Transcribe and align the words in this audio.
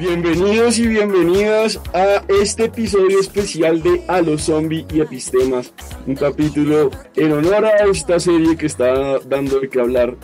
Bienvenidos 0.00 0.78
y 0.78 0.88
bienvenidas 0.88 1.78
a 1.92 2.24
este 2.26 2.64
episodio 2.64 3.20
especial 3.20 3.82
de 3.82 4.02
A 4.08 4.22
los 4.22 4.44
Zombies 4.44 4.86
y 4.94 5.02
Epistemas, 5.02 5.74
un 6.06 6.14
capítulo 6.14 6.90
en 7.16 7.32
honor 7.32 7.66
a 7.66 7.84
esta 7.84 8.18
serie 8.18 8.56
que 8.56 8.64
está 8.64 9.18
dando 9.18 9.60
de 9.60 9.68
qué 9.68 9.78
hablar, 9.78 10.16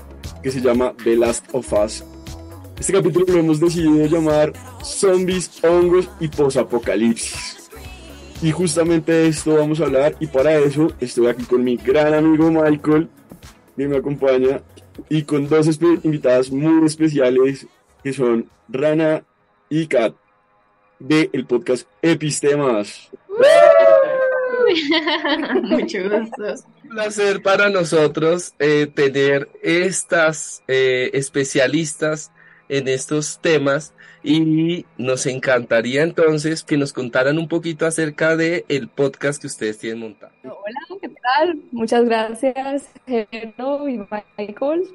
que 0.43 0.51
se 0.51 0.63
llama 0.63 0.95
The 1.05 1.17
Last 1.17 1.45
of 1.53 1.71
Us. 1.75 2.03
Este 2.81 2.95
capítulo 2.95 3.27
lo 3.29 3.41
hemos 3.41 3.61
decidido 3.61 4.07
llamar 4.07 4.55
Zombies, 4.83 5.63
Hongos 5.63 6.09
y 6.21 6.29
Posapocalipsis. 6.29 7.69
Y 8.41 8.53
justamente 8.53 9.13
de 9.13 9.29
esto 9.29 9.57
vamos 9.57 9.83
a 9.83 9.85
hablar, 9.85 10.17
y 10.21 10.27
para 10.27 10.57
eso 10.57 10.91
estoy 11.01 11.27
aquí 11.27 11.43
con 11.43 11.63
mi 11.63 11.77
gran 11.77 12.15
amigo 12.15 12.51
Michael, 12.51 13.11
que 13.77 13.87
me 13.87 13.99
acompaña, 13.99 14.62
y 15.11 15.25
con 15.25 15.47
dos 15.47 15.69
invitadas 16.03 16.50
muy 16.50 16.87
especiales 16.87 17.67
que 18.03 18.15
son 18.15 18.49
Rana 18.71 19.23
y 19.69 19.87
Kat 19.87 20.15
de 20.99 21.31
el 21.32 21.47
podcast 21.47 21.88
Epistemas. 22.03 23.10
Mucho 25.62 25.99
gusto. 26.03 26.44
Un 26.84 26.91
placer 26.91 27.43
para 27.43 27.69
nosotros 27.69 28.55
eh, 28.59 28.87
tener 28.87 29.49
estas 29.62 30.62
eh, 30.69 31.10
especialistas 31.12 32.32
en 32.69 32.88
estos 32.88 33.38
temas 33.41 33.94
y 34.22 34.87
nos 34.99 35.26
encantaría 35.26 36.03
entonces 36.03 36.65
que 36.65 36.76
nos 36.76 36.93
contaran 36.93 37.38
un 37.38 37.47
poquito 37.47 37.87
acerca 37.87 38.37
de 38.37 38.65
el 38.69 38.88
podcast 38.88 39.41
que 39.41 39.47
ustedes 39.47 39.78
tienen 39.78 40.00
montado. 40.00 40.32
Hola, 40.43 41.00
¿qué 41.00 41.09
tal? 41.09 41.60
Muchas 41.71 42.05
gracias, 42.05 42.91
Jero 43.06 43.88
y 43.88 43.99
Michael. 43.99 44.88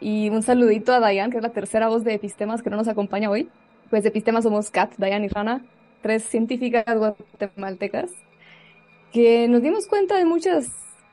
Y 0.00 0.30
un 0.30 0.42
saludito 0.42 0.92
a 0.92 1.00
Dayan, 1.00 1.30
que 1.30 1.36
es 1.36 1.42
la 1.42 1.52
tercera 1.52 1.88
voz 1.88 2.02
de 2.04 2.14
Epistemas 2.14 2.62
que 2.62 2.70
no 2.70 2.76
nos 2.76 2.88
acompaña 2.88 3.30
hoy. 3.30 3.50
Pues 3.90 4.04
de 4.04 4.10
Epistemas 4.10 4.44
somos 4.44 4.70
Kat, 4.70 4.92
Dayan 4.98 5.24
y 5.24 5.28
Rana, 5.28 5.64
tres 6.00 6.22
científicas 6.22 6.84
guatemaltecas 6.96 8.12
que 9.12 9.48
nos 9.48 9.62
dimos 9.62 9.88
cuenta 9.88 10.16
de 10.16 10.24
muchas 10.24 10.68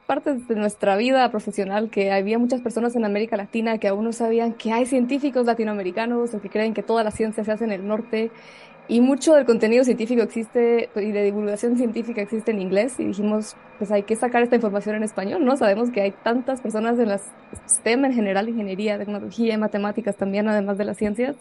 partes 0.05 0.47
de 0.47 0.55
nuestra 0.55 0.95
vida 0.95 1.27
profesional 1.31 1.89
que 1.89 2.11
había 2.11 2.37
muchas 2.37 2.61
personas 2.61 2.95
en 2.95 3.03
América 3.03 3.35
Latina 3.35 3.79
que 3.79 3.87
aún 3.87 4.05
no 4.05 4.13
sabían 4.13 4.53
que 4.53 4.71
hay 4.71 4.85
científicos 4.85 5.47
latinoamericanos 5.47 6.35
o 6.35 6.39
que 6.39 6.49
creen 6.49 6.75
que 6.75 6.83
toda 6.83 7.03
la 7.03 7.09
ciencia 7.09 7.43
se 7.43 7.51
hace 7.51 7.63
en 7.63 7.71
el 7.71 7.87
norte. 7.87 8.29
Y 8.87 9.01
mucho 9.01 9.33
del 9.33 9.45
contenido 9.45 9.83
científico 9.83 10.21
existe 10.21 10.89
y 10.95 11.11
de 11.11 11.23
divulgación 11.23 11.77
científica 11.77 12.21
existe 12.21 12.51
en 12.51 12.61
inglés. 12.61 12.97
Y 12.99 13.05
dijimos, 13.05 13.57
pues 13.79 13.91
hay 13.91 14.03
que 14.03 14.15
sacar 14.15 14.43
esta 14.43 14.55
información 14.55 14.95
en 14.95 15.03
español, 15.03 15.43
¿no? 15.43 15.57
Sabemos 15.57 15.89
que 15.89 16.01
hay 16.01 16.11
tantas 16.11 16.61
personas 16.61 16.97
en 16.99 17.09
las 17.09 17.23
STEM 17.67 18.05
en 18.05 18.13
general, 18.13 18.47
ingeniería, 18.47 18.97
tecnología 18.97 19.57
matemáticas 19.57 20.15
también, 20.15 20.47
además 20.47 20.77
de 20.77 20.85
las 20.85 20.95
ciencias, 20.95 21.35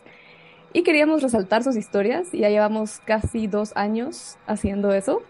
y 0.76 0.82
queríamos 0.82 1.22
resaltar 1.22 1.64
sus 1.64 1.75
historias 1.75 2.34
y 2.34 2.41
ya 2.41 2.50
llevamos 2.50 3.00
casi 3.06 3.47
dos 3.47 3.72
años 3.76 4.37
haciendo 4.47 4.92
eso. 4.92 5.22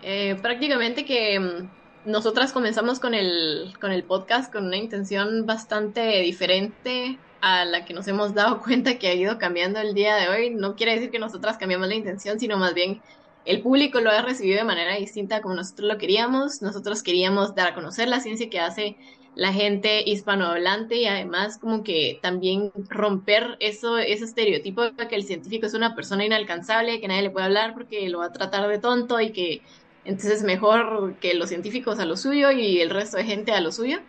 Eh, 0.00 0.36
prácticamente 0.40 1.04
que 1.04 1.40
mm, 1.40 2.08
nosotras 2.08 2.52
comenzamos 2.52 3.00
con 3.00 3.12
el, 3.12 3.74
con 3.80 3.90
el 3.90 4.04
podcast 4.04 4.52
con 4.52 4.64
una 4.66 4.76
intención 4.76 5.44
bastante 5.44 6.20
diferente 6.20 7.18
a 7.40 7.64
la 7.64 7.84
que 7.84 7.94
nos 7.94 8.06
hemos 8.06 8.32
dado 8.32 8.60
cuenta 8.64 9.00
que 9.00 9.08
ha 9.08 9.14
ido 9.14 9.38
cambiando 9.38 9.80
el 9.80 9.92
día 9.92 10.14
de 10.14 10.28
hoy. 10.28 10.50
No 10.50 10.76
quiere 10.76 10.94
decir 10.94 11.10
que 11.10 11.18
nosotras 11.18 11.58
cambiamos 11.58 11.88
la 11.88 11.96
intención, 11.96 12.38
sino 12.38 12.56
más 12.56 12.72
bien 12.72 13.02
el 13.44 13.60
público 13.60 14.00
lo 14.00 14.08
ha 14.08 14.22
recibido 14.22 14.58
de 14.58 14.64
manera 14.64 14.94
distinta 14.94 15.42
como 15.42 15.56
nosotros 15.56 15.88
lo 15.88 15.98
queríamos. 15.98 16.62
Nosotros 16.62 17.02
queríamos 17.02 17.56
dar 17.56 17.72
a 17.72 17.74
conocer 17.74 18.06
la 18.06 18.20
ciencia 18.20 18.48
que 18.48 18.60
hace 18.60 18.96
la 19.34 19.52
gente 19.52 20.02
hispanohablante 20.08 20.96
y 20.96 21.06
además 21.06 21.58
como 21.58 21.82
que 21.82 22.18
también 22.22 22.70
romper 22.88 23.56
eso, 23.60 23.98
ese 23.98 24.24
estereotipo 24.24 24.82
de 24.90 25.08
que 25.08 25.14
el 25.14 25.24
científico 25.24 25.66
es 25.66 25.74
una 25.74 25.94
persona 25.94 26.24
inalcanzable, 26.24 27.00
que 27.00 27.08
nadie 27.08 27.22
le 27.22 27.30
puede 27.30 27.46
hablar 27.46 27.72
porque 27.72 28.08
lo 28.08 28.18
va 28.18 28.26
a 28.26 28.32
tratar 28.32 28.68
de 28.68 28.78
tonto 28.78 29.20
y 29.20 29.30
que 29.30 29.62
entonces 30.04 30.38
es 30.38 30.42
mejor 30.42 31.16
que 31.20 31.34
los 31.34 31.48
científicos 31.48 31.98
a 31.98 32.04
lo 32.04 32.16
suyo 32.16 32.50
y 32.50 32.80
el 32.80 32.90
resto 32.90 33.16
de 33.16 33.24
gente 33.24 33.52
a 33.52 33.60
lo 33.60 33.72
suyo. 33.72 34.00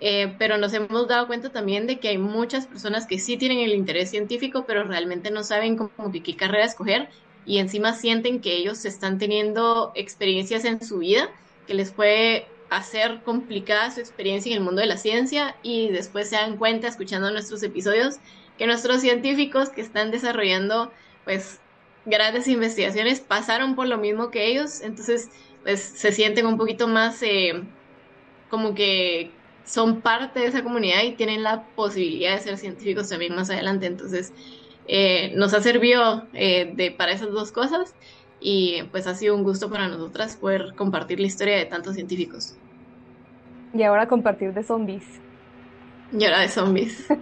Eh, 0.00 0.34
pero 0.38 0.58
nos 0.58 0.72
hemos 0.74 1.06
dado 1.06 1.28
cuenta 1.28 1.50
también 1.50 1.86
de 1.86 2.00
que 2.00 2.08
hay 2.08 2.18
muchas 2.18 2.66
personas 2.66 3.06
que 3.06 3.20
sí 3.20 3.36
tienen 3.36 3.58
el 3.58 3.72
interés 3.72 4.10
científico, 4.10 4.64
pero 4.66 4.82
realmente 4.82 5.30
no 5.30 5.44
saben 5.44 5.76
cómo 5.76 6.10
que 6.10 6.22
qué 6.22 6.34
carrera 6.34 6.64
escoger 6.64 7.08
y 7.46 7.58
encima 7.58 7.92
sienten 7.92 8.40
que 8.40 8.56
ellos 8.56 8.84
están 8.84 9.18
teniendo 9.18 9.92
experiencias 9.94 10.64
en 10.64 10.84
su 10.84 10.98
vida 10.98 11.28
que 11.66 11.74
les 11.74 11.92
puede 11.92 12.46
hacer 12.76 13.22
complicada 13.22 13.90
su 13.90 14.00
experiencia 14.00 14.50
en 14.50 14.58
el 14.58 14.64
mundo 14.64 14.80
de 14.80 14.86
la 14.86 14.96
ciencia 14.96 15.56
y 15.62 15.88
después 15.88 16.28
se 16.28 16.36
dan 16.36 16.56
cuenta 16.56 16.88
escuchando 16.88 17.30
nuestros 17.30 17.62
episodios 17.62 18.16
que 18.58 18.66
nuestros 18.66 19.00
científicos 19.00 19.68
que 19.68 19.80
están 19.80 20.10
desarrollando 20.10 20.92
pues 21.24 21.60
grandes 22.04 22.48
investigaciones 22.48 23.20
pasaron 23.20 23.74
por 23.74 23.86
lo 23.86 23.98
mismo 23.98 24.30
que 24.30 24.46
ellos, 24.46 24.80
entonces 24.80 25.30
pues 25.62 25.80
se 25.80 26.12
sienten 26.12 26.46
un 26.46 26.56
poquito 26.56 26.88
más 26.88 27.22
eh, 27.22 27.62
como 28.48 28.74
que 28.74 29.30
son 29.64 30.00
parte 30.00 30.40
de 30.40 30.46
esa 30.46 30.62
comunidad 30.62 31.02
y 31.02 31.12
tienen 31.12 31.42
la 31.42 31.64
posibilidad 31.76 32.34
de 32.34 32.40
ser 32.40 32.58
científicos 32.58 33.08
también 33.08 33.34
más 33.34 33.50
adelante, 33.50 33.86
entonces 33.86 34.32
eh, 34.88 35.32
nos 35.36 35.54
ha 35.54 35.60
servido 35.60 36.26
eh, 36.32 36.72
de, 36.74 36.90
para 36.90 37.12
esas 37.12 37.30
dos 37.30 37.52
cosas 37.52 37.94
y 38.42 38.82
pues 38.90 39.06
ha 39.06 39.14
sido 39.14 39.36
un 39.36 39.44
gusto 39.44 39.70
para 39.70 39.88
nosotras 39.88 40.36
poder 40.36 40.74
compartir 40.76 41.20
la 41.20 41.26
historia 41.26 41.56
de 41.56 41.64
tantos 41.66 41.94
científicos. 41.94 42.56
Y 43.74 43.82
ahora 43.82 44.06
compartir 44.08 44.52
de 44.52 44.62
zombies. 44.62 45.04
Y 46.12 46.24
ahora 46.24 46.40
de 46.40 46.48
zombies. 46.48 47.06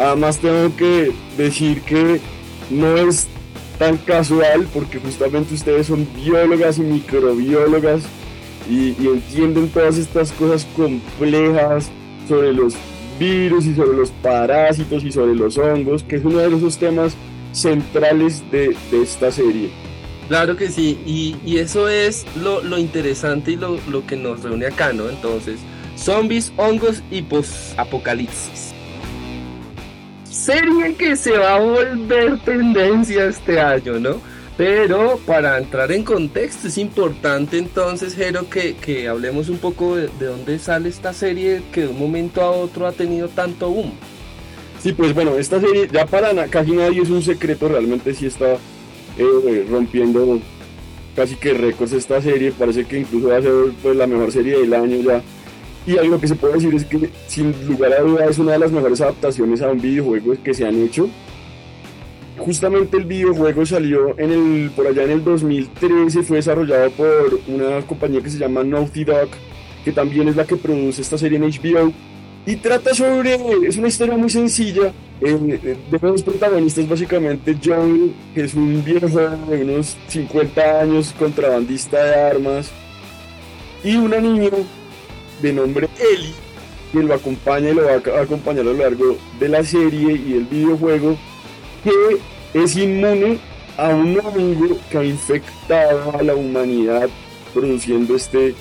Además 0.00 0.38
tengo 0.38 0.74
que 0.76 1.12
decir 1.36 1.82
que 1.82 2.22
no 2.70 2.96
es 2.96 3.28
tan 3.80 3.96
casual, 3.96 4.68
porque 4.74 4.98
justamente 4.98 5.54
ustedes 5.54 5.86
son 5.86 6.06
biólogas 6.14 6.76
y 6.76 6.82
microbiólogas 6.82 8.02
y, 8.68 8.90
entienden 9.06 9.70
todas 9.70 9.96
estas 9.96 10.32
cosas 10.32 10.66
complejas 10.76 11.90
sobre 12.28 12.52
los 12.52 12.74
virus 13.18 13.64
y 13.64 13.74
sobre 13.74 13.96
los 13.96 14.10
parásitos 14.10 15.02
y 15.02 15.10
sobre 15.10 15.34
los 15.34 15.56
hongos, 15.56 16.02
que 16.02 16.16
es 16.16 16.24
uno 16.26 16.38
de 16.40 16.54
esos 16.54 16.76
temas 16.76 17.14
centrales 17.52 18.44
de, 18.52 18.76
esta 18.92 19.32
serie. 19.32 19.70
Claro 20.28 20.58
que 20.58 20.68
sí, 20.68 20.98
y, 21.06 21.56
eso 21.56 21.88
es 21.88 22.26
lo, 22.36 22.62
lo 22.62 22.76
interesante 22.76 23.52
y 23.52 23.56
lo, 23.56 23.78
lo, 23.88 24.06
que 24.06 24.14
nos 24.14 24.42
reúne 24.42 24.66
acá, 24.66 24.92
¿no? 24.92 25.08
Entonces, 25.08 25.58
zombies, 25.96 26.52
hongos 26.58 27.02
y 27.10 27.22
post-apocalipsis. 27.22 28.74
Serie 30.50 30.94
que 30.96 31.14
se 31.14 31.38
va 31.38 31.54
a 31.54 31.60
volver 31.60 32.40
tendencia 32.40 33.26
este 33.26 33.60
año, 33.60 34.00
¿no? 34.00 34.20
Pero 34.56 35.20
para 35.24 35.56
entrar 35.58 35.92
en 35.92 36.02
contexto 36.02 36.66
es 36.66 36.76
importante 36.76 37.56
entonces, 37.56 38.14
Jero, 38.16 38.50
que, 38.50 38.74
que 38.74 39.06
hablemos 39.06 39.48
un 39.48 39.58
poco 39.58 39.94
de, 39.94 40.08
de, 40.18 40.26
dónde 40.26 40.58
sale 40.58 40.88
esta 40.88 41.12
serie 41.12 41.62
que 41.70 41.82
de 41.82 41.88
un 41.88 42.00
momento 42.00 42.42
a 42.42 42.50
otro 42.50 42.88
ha 42.88 42.92
tenido 42.92 43.28
tanto 43.28 43.70
boom. 43.70 43.92
Sí, 44.82 44.92
pues 44.92 45.14
bueno, 45.14 45.36
esta 45.36 45.60
serie 45.60 45.88
ya 45.92 46.04
para 46.04 46.48
casi 46.48 46.72
nadie 46.72 47.02
es 47.02 47.10
un 47.10 47.22
secreto, 47.22 47.68
realmente 47.68 48.12
sí 48.12 48.26
está 48.26 48.54
eh, 49.18 49.66
rompiendo 49.70 50.40
casi 51.14 51.36
que 51.36 51.54
récords 51.54 51.92
esta 51.92 52.20
serie, 52.20 52.50
parece 52.50 52.84
que 52.84 52.98
incluso 52.98 53.28
va 53.28 53.36
a 53.36 53.42
ser 53.42 53.52
pues, 53.82 53.96
la 53.96 54.08
mejor 54.08 54.32
serie 54.32 54.58
del 54.58 54.74
año 54.74 54.96
ya. 54.96 55.22
Y 55.86 55.96
algo 55.96 56.20
que 56.20 56.28
se 56.28 56.34
puede 56.34 56.54
decir 56.54 56.74
es 56.74 56.84
que 56.84 57.10
sin 57.26 57.54
lugar 57.66 57.92
a 57.94 58.02
duda 58.02 58.26
es 58.26 58.38
una 58.38 58.52
de 58.52 58.58
las 58.58 58.72
mejores 58.72 59.00
adaptaciones 59.00 59.62
a 59.62 59.68
un 59.70 59.80
videojuego 59.80 60.34
que 60.42 60.54
se 60.54 60.66
han 60.66 60.82
hecho 60.82 61.08
justamente 62.40 62.96
el 62.96 63.04
videojuego 63.04 63.64
salió 63.64 64.18
en 64.18 64.32
el, 64.32 64.70
por 64.70 64.86
allá 64.86 65.04
en 65.04 65.10
el 65.10 65.24
2013, 65.24 66.22
fue 66.22 66.38
desarrollado 66.38 66.90
por 66.92 67.40
una 67.46 67.80
compañía 67.82 68.20
que 68.20 68.30
se 68.30 68.38
llama 68.38 68.64
Naughty 68.64 69.04
Dog, 69.04 69.28
que 69.84 69.92
también 69.92 70.28
es 70.28 70.36
la 70.36 70.44
que 70.44 70.56
produce 70.56 71.02
esta 71.02 71.18
serie 71.18 71.38
en 71.38 71.44
HBO. 71.44 71.92
Y 72.46 72.56
trata 72.56 72.94
sobre, 72.94 73.36
es 73.66 73.76
una 73.76 73.88
historia 73.88 74.16
muy 74.16 74.30
sencilla, 74.30 74.92
eh, 75.20 75.76
de 75.90 75.98
dos 75.98 76.22
protagonistas 76.22 76.88
básicamente, 76.88 77.54
John, 77.62 78.14
que 78.34 78.44
es 78.44 78.54
un 78.54 78.82
viejo 78.82 79.06
de 79.06 79.62
unos 79.62 79.96
50 80.08 80.80
años, 80.80 81.14
contrabandista 81.18 82.02
de 82.02 82.14
armas, 82.14 82.70
y 83.84 83.96
una 83.96 84.18
niña 84.18 84.50
de 85.42 85.52
nombre 85.52 85.88
Ellie, 85.98 86.34
que 86.92 87.02
lo 87.02 87.14
acompaña 87.14 87.70
y 87.70 87.74
lo 87.74 87.84
va 87.84 87.92
a 87.92 88.22
acompañar 88.22 88.62
a 88.62 88.64
lo 88.64 88.74
largo 88.74 89.16
de 89.38 89.48
la 89.48 89.62
serie 89.64 90.12
y 90.12 90.34
el 90.34 90.44
videojuego, 90.44 91.16
que 91.84 92.60
es 92.62 92.76
inmune 92.76 93.38
a 93.76 93.88
un 93.88 94.18
hongo 94.18 94.78
que 94.90 94.98
ha 94.98 95.04
infectado 95.04 96.18
a 96.18 96.22
la 96.22 96.34
humanidad 96.34 97.08
produciendo 97.54 98.14
este 98.14 98.54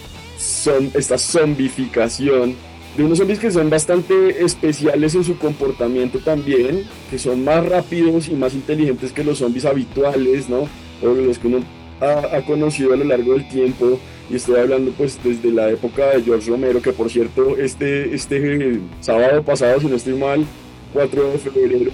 esta 0.93 1.17
zombificación 1.17 2.55
de 2.95 3.03
unos 3.03 3.17
zombies 3.17 3.39
que 3.39 3.51
son 3.51 3.69
bastante 3.69 4.43
especiales 4.43 5.13
en 5.15 5.23
su 5.23 5.37
comportamiento 5.37 6.19
también, 6.19 6.85
que 7.09 7.19
son 7.19 7.43
más 7.43 7.65
rápidos 7.65 8.29
y 8.29 8.33
más 8.33 8.53
inteligentes 8.53 9.11
que 9.11 9.23
los 9.23 9.39
zombies 9.39 9.65
habituales, 9.65 10.49
¿no? 10.49 10.67
O 11.01 11.13
los 11.13 11.37
que 11.39 11.47
uno 11.47 11.59
ha, 12.01 12.37
ha 12.37 12.41
conocido 12.45 12.93
a 12.93 12.97
lo 12.97 13.05
largo 13.05 13.33
del 13.33 13.47
tiempo. 13.47 13.99
Y 14.29 14.35
estoy 14.35 14.59
hablando 14.59 14.91
pues 14.91 15.19
desde 15.23 15.51
la 15.51 15.69
época 15.69 16.11
de 16.11 16.21
George 16.21 16.49
Romero, 16.49 16.81
que 16.81 16.93
por 16.93 17.09
cierto 17.09 17.57
este, 17.57 18.13
este 18.13 18.79
sábado 19.01 19.43
pasado, 19.43 19.79
si 19.79 19.87
no 19.87 19.95
estoy 19.95 20.13
mal, 20.13 20.45
4 20.93 21.31
de 21.31 21.37
febrero, 21.39 21.91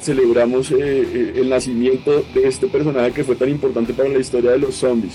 celebramos 0.00 0.70
eh, 0.70 0.76
eh, 0.78 1.32
el 1.36 1.48
nacimiento 1.48 2.24
de 2.34 2.46
este 2.46 2.66
personaje 2.66 3.12
que 3.12 3.24
fue 3.24 3.36
tan 3.36 3.48
importante 3.48 3.94
para 3.94 4.08
la 4.08 4.18
historia 4.18 4.50
de 4.52 4.58
los 4.58 4.74
zombies. 4.74 5.14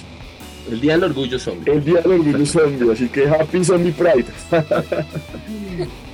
El 0.72 0.82
Día 0.82 0.94
del 0.94 1.06
Orgullo 1.06 1.40
Zombie. 1.40 1.72
El 1.72 1.84
Día 1.84 2.02
del 2.02 2.12
Orgullo 2.14 2.46
Zombie, 2.46 2.92
así 2.92 3.08
que 3.08 3.28
Happy 3.28 3.64
Zombie 3.64 3.94
Pride. 3.94 4.26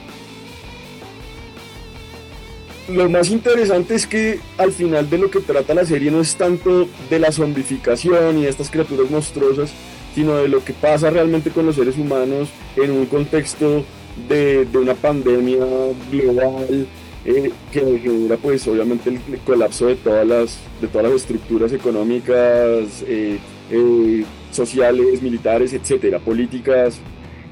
lo 2.90 3.10
más 3.10 3.30
interesante 3.30 3.96
es 3.96 4.06
que 4.06 4.40
al 4.58 4.72
final 4.72 5.10
de 5.10 5.18
lo 5.18 5.32
que 5.32 5.40
trata 5.40 5.74
la 5.74 5.86
serie 5.86 6.12
no 6.12 6.22
es 6.22 6.36
tanto 6.36 6.88
de 7.10 7.20
la 7.20 7.32
zombificación 7.32 8.38
y 8.40 8.44
de 8.44 8.50
estas 8.50 8.70
criaturas 8.70 9.10
monstruosas, 9.10 9.72
sino 10.14 10.36
de 10.38 10.48
lo 10.48 10.64
que 10.64 10.74
pasa 10.74 11.10
realmente 11.10 11.50
con 11.50 11.66
los 11.66 11.76
seres 11.76 11.98
humanos 11.98 12.50
en 12.76 12.92
un 12.92 13.06
contexto 13.06 13.84
de, 14.28 14.66
de 14.66 14.78
una 14.78 14.94
pandemia 14.94 15.66
global, 16.12 16.88
eh, 17.26 17.52
que 17.72 18.00
genera 18.00 18.38
pues 18.38 18.68
obviamente 18.68 19.10
el, 19.10 19.40
colapso 19.40 19.88
de 19.88 19.96
todas 19.96 20.28
las, 20.28 20.60
de 20.82 20.88
todas 20.88 21.08
las 21.08 21.22
estructuras 21.22 21.72
económicas, 21.72 23.04
eh, 23.08 23.40
eh, 23.72 24.26
sociales, 24.52 25.22
militares, 25.22 25.74
etcétera, 25.74 26.20
políticas, 26.20 27.00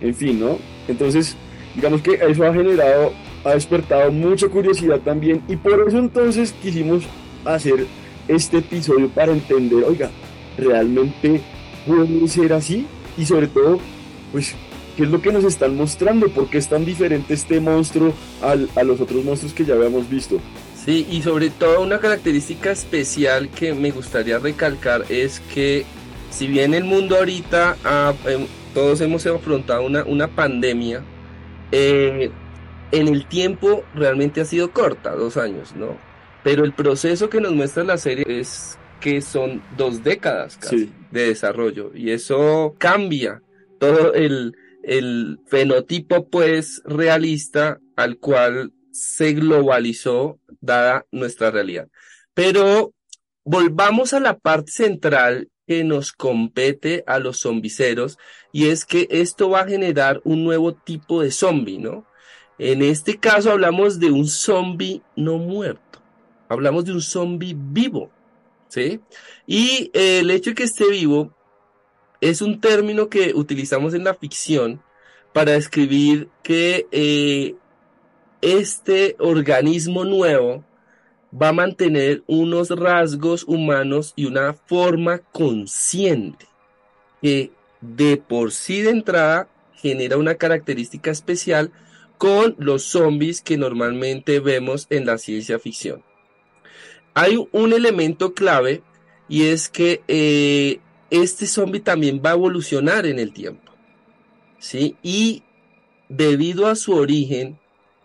en 0.01 0.13
fin, 0.13 0.39
¿no? 0.39 0.57
Entonces, 0.87 1.35
digamos 1.75 2.01
que 2.01 2.13
eso 2.15 2.45
ha 2.45 2.53
generado, 2.53 3.13
ha 3.43 3.51
despertado 3.53 4.11
mucha 4.11 4.47
curiosidad 4.49 4.99
también 4.99 5.41
y 5.47 5.55
por 5.55 5.87
eso 5.87 5.97
entonces 5.97 6.53
quisimos 6.61 7.03
hacer 7.45 7.87
este 8.27 8.57
episodio 8.57 9.09
para 9.09 9.31
entender, 9.31 9.83
oiga, 9.83 10.11
realmente 10.57 11.41
puede 11.86 12.28
ser 12.28 12.54
así 12.54 12.86
y 13.18 13.25
sobre 13.25 13.48
todo, 13.48 13.80
pues 14.31 14.56
¿Qué 14.95 15.04
es 15.04 15.10
lo 15.10 15.22
que 15.22 15.31
nos 15.31 15.45
están 15.45 15.75
mostrando? 15.78 16.28
¿Por 16.30 16.50
qué 16.50 16.57
es 16.57 16.68
tan 16.68 16.83
diferente 16.83 17.33
este 17.33 17.62
monstruo 17.62 18.13
al, 18.42 18.69
a 18.75 18.83
los 18.83 19.00
otros 19.00 19.24
monstruos 19.24 19.54
que 19.54 19.63
ya 19.63 19.75
habíamos 19.75 20.10
visto? 20.10 20.39
Sí, 20.83 21.07
y 21.10 21.22
sobre 21.22 21.50
todo 21.50 21.81
una 21.81 22.00
característica 22.00 22.72
especial 22.72 23.50
que 23.50 23.74
me 23.74 23.92
gustaría 23.92 24.39
recalcar 24.39 25.06
es 25.10 25.39
que 25.54 25.86
si 26.30 26.48
bien 26.48 26.74
el 26.74 26.83
mundo 26.83 27.18
ahorita 27.18 27.78
eh, 28.28 28.48
todos 28.74 29.00
hemos 29.01 29.25
afrontado 29.28 29.86
una, 29.86 30.04
una 30.04 30.28
pandemia, 30.28 31.04
eh, 31.72 32.31
en 32.92 33.07
el 33.07 33.25
tiempo 33.25 33.83
realmente 33.95 34.42
ha 34.42 34.45
sido 34.45 34.72
corta, 34.72 35.12
dos 35.12 35.38
años, 35.38 35.74
¿no? 35.75 35.95
Pero 36.44 36.66
el 36.66 36.74
proceso 36.74 37.30
que 37.30 37.39
nos 37.39 37.54
muestra 37.54 37.83
la 37.83 37.98
serie 37.98 38.25
es 38.28 38.78
que 39.01 39.21
son 39.21 39.62
dos 39.75 40.03
décadas 40.03 40.57
casi 40.57 40.86
sí. 40.86 40.94
de 41.12 41.27
desarrollo 41.27 41.92
y 41.94 42.12
eso 42.12 42.75
cambia 42.77 43.42
todo 43.80 44.13
el, 44.13 44.56
el 44.83 45.39
fenotipo 45.48 46.30
pues 46.30 46.81
realista 46.86 47.80
al 47.95 48.18
cual 48.18 48.71
se 48.92 49.33
globalizó 49.33 50.39
dada 50.62 51.06
nuestra 51.12 51.51
realidad. 51.51 51.88
Pero 52.33 52.94
volvamos 53.44 54.13
a 54.13 54.19
la 54.19 54.38
parte 54.38 54.71
central 54.71 55.50
que 55.68 55.83
nos 55.83 56.12
compete 56.12 57.04
a 57.07 57.19
los 57.19 57.40
zombiceros 57.40 58.18
y 58.52 58.68
es 58.68 58.85
que 58.85 59.07
esto 59.09 59.49
va 59.49 59.61
a 59.61 59.68
generar 59.68 60.21
un 60.23 60.44
nuevo 60.44 60.73
tipo 60.73 61.21
de 61.21 61.31
zombie, 61.31 61.78
¿no? 61.78 62.06
En 62.59 62.81
este 62.83 63.18
caso 63.19 63.52
hablamos 63.52 63.99
de 63.99 64.11
un 64.11 64.28
zombie 64.28 65.02
no 65.16 65.37
muerto, 65.37 65.99
hablamos 66.49 66.85
de 66.85 66.92
un 66.92 67.02
zombie 67.02 67.56
vivo, 67.57 68.11
¿sí? 68.71 69.01
Y 69.45 69.92
el 69.94 70.31
hecho 70.31 70.51
de 70.51 70.56
que 70.56 70.63
esté 70.63 70.90
vivo 70.90 71.35
es 72.21 72.42
un 72.42 72.61
término 72.61 73.09
que 73.09 73.33
utilizamos 73.35 73.94
en 73.94 74.06
la 74.06 74.13
ficción 74.13 74.81
para 75.33 75.54
describir 75.54 76.30
que 76.42 76.87
eh, 76.92 77.56
este 78.42 79.16
organismo 79.19 80.06
nuevo 80.06 80.63
va 81.40 81.49
a 81.49 81.54
mantener 81.54 82.23
unos 82.28 82.69
rasgos 82.69 83.44
humanos 83.44 84.13
y 84.16 84.25
una 84.25 84.54
forma 84.54 85.19
consciente 85.19 86.47
que 87.21 87.51
de 87.81 88.18
por 88.18 88.51
sí 88.51 88.81
de 88.81 88.92
entrada 88.92 89.49
genera 89.75 90.18
una 90.18 90.35
característica 90.35 91.11
especial 91.11 91.71
con 92.18 92.56
los 92.59 92.83
zombies 92.83 93.42
que 93.42 93.57
normalmente 93.57 94.40
vemos 94.40 94.85
en 94.90 95.06
la 95.06 95.18
ciencia 95.18 95.57
ficción. 95.57 96.04
Hay 97.13 97.47
un 97.51 97.73
elemento 97.73 98.33
clave 98.33 98.81
y 99.27 99.47
es 99.47 99.69
que 99.69 100.01
eh, 100.07 100.80
este 101.09 101.45
zombie 101.45 101.81
también 101.81 102.21
va 102.23 102.31
a 102.31 102.33
evolucionar 102.33 103.06
en 103.06 103.19
el 103.19 103.33
tiempo. 103.33 103.71
¿sí? 104.59 104.95
Y 105.03 105.44
debido 106.09 106.68
a 106.68 106.75
su 106.75 106.94
origen, 106.94 107.57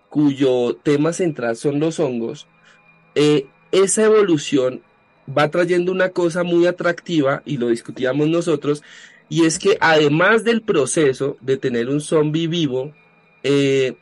cuyo 0.08 0.76
tema 0.82 1.12
central 1.12 1.56
son 1.56 1.78
los 1.78 2.00
hongos, 2.00 2.46
eh, 3.14 3.46
esa 3.72 4.04
evolución 4.04 4.82
va 5.36 5.50
trayendo 5.50 5.92
una 5.92 6.10
cosa 6.10 6.42
muy 6.42 6.66
atractiva, 6.66 7.42
y 7.44 7.56
lo 7.56 7.68
discutíamos 7.68 8.28
nosotros, 8.28 8.82
y 9.28 9.44
es 9.44 9.58
que 9.58 9.76
además 9.80 10.44
del 10.44 10.62
proceso 10.62 11.36
de 11.40 11.56
tener 11.56 11.88
un 11.88 12.00
zombie 12.00 12.46
vivo, 12.46 12.92
eh, 13.42 13.96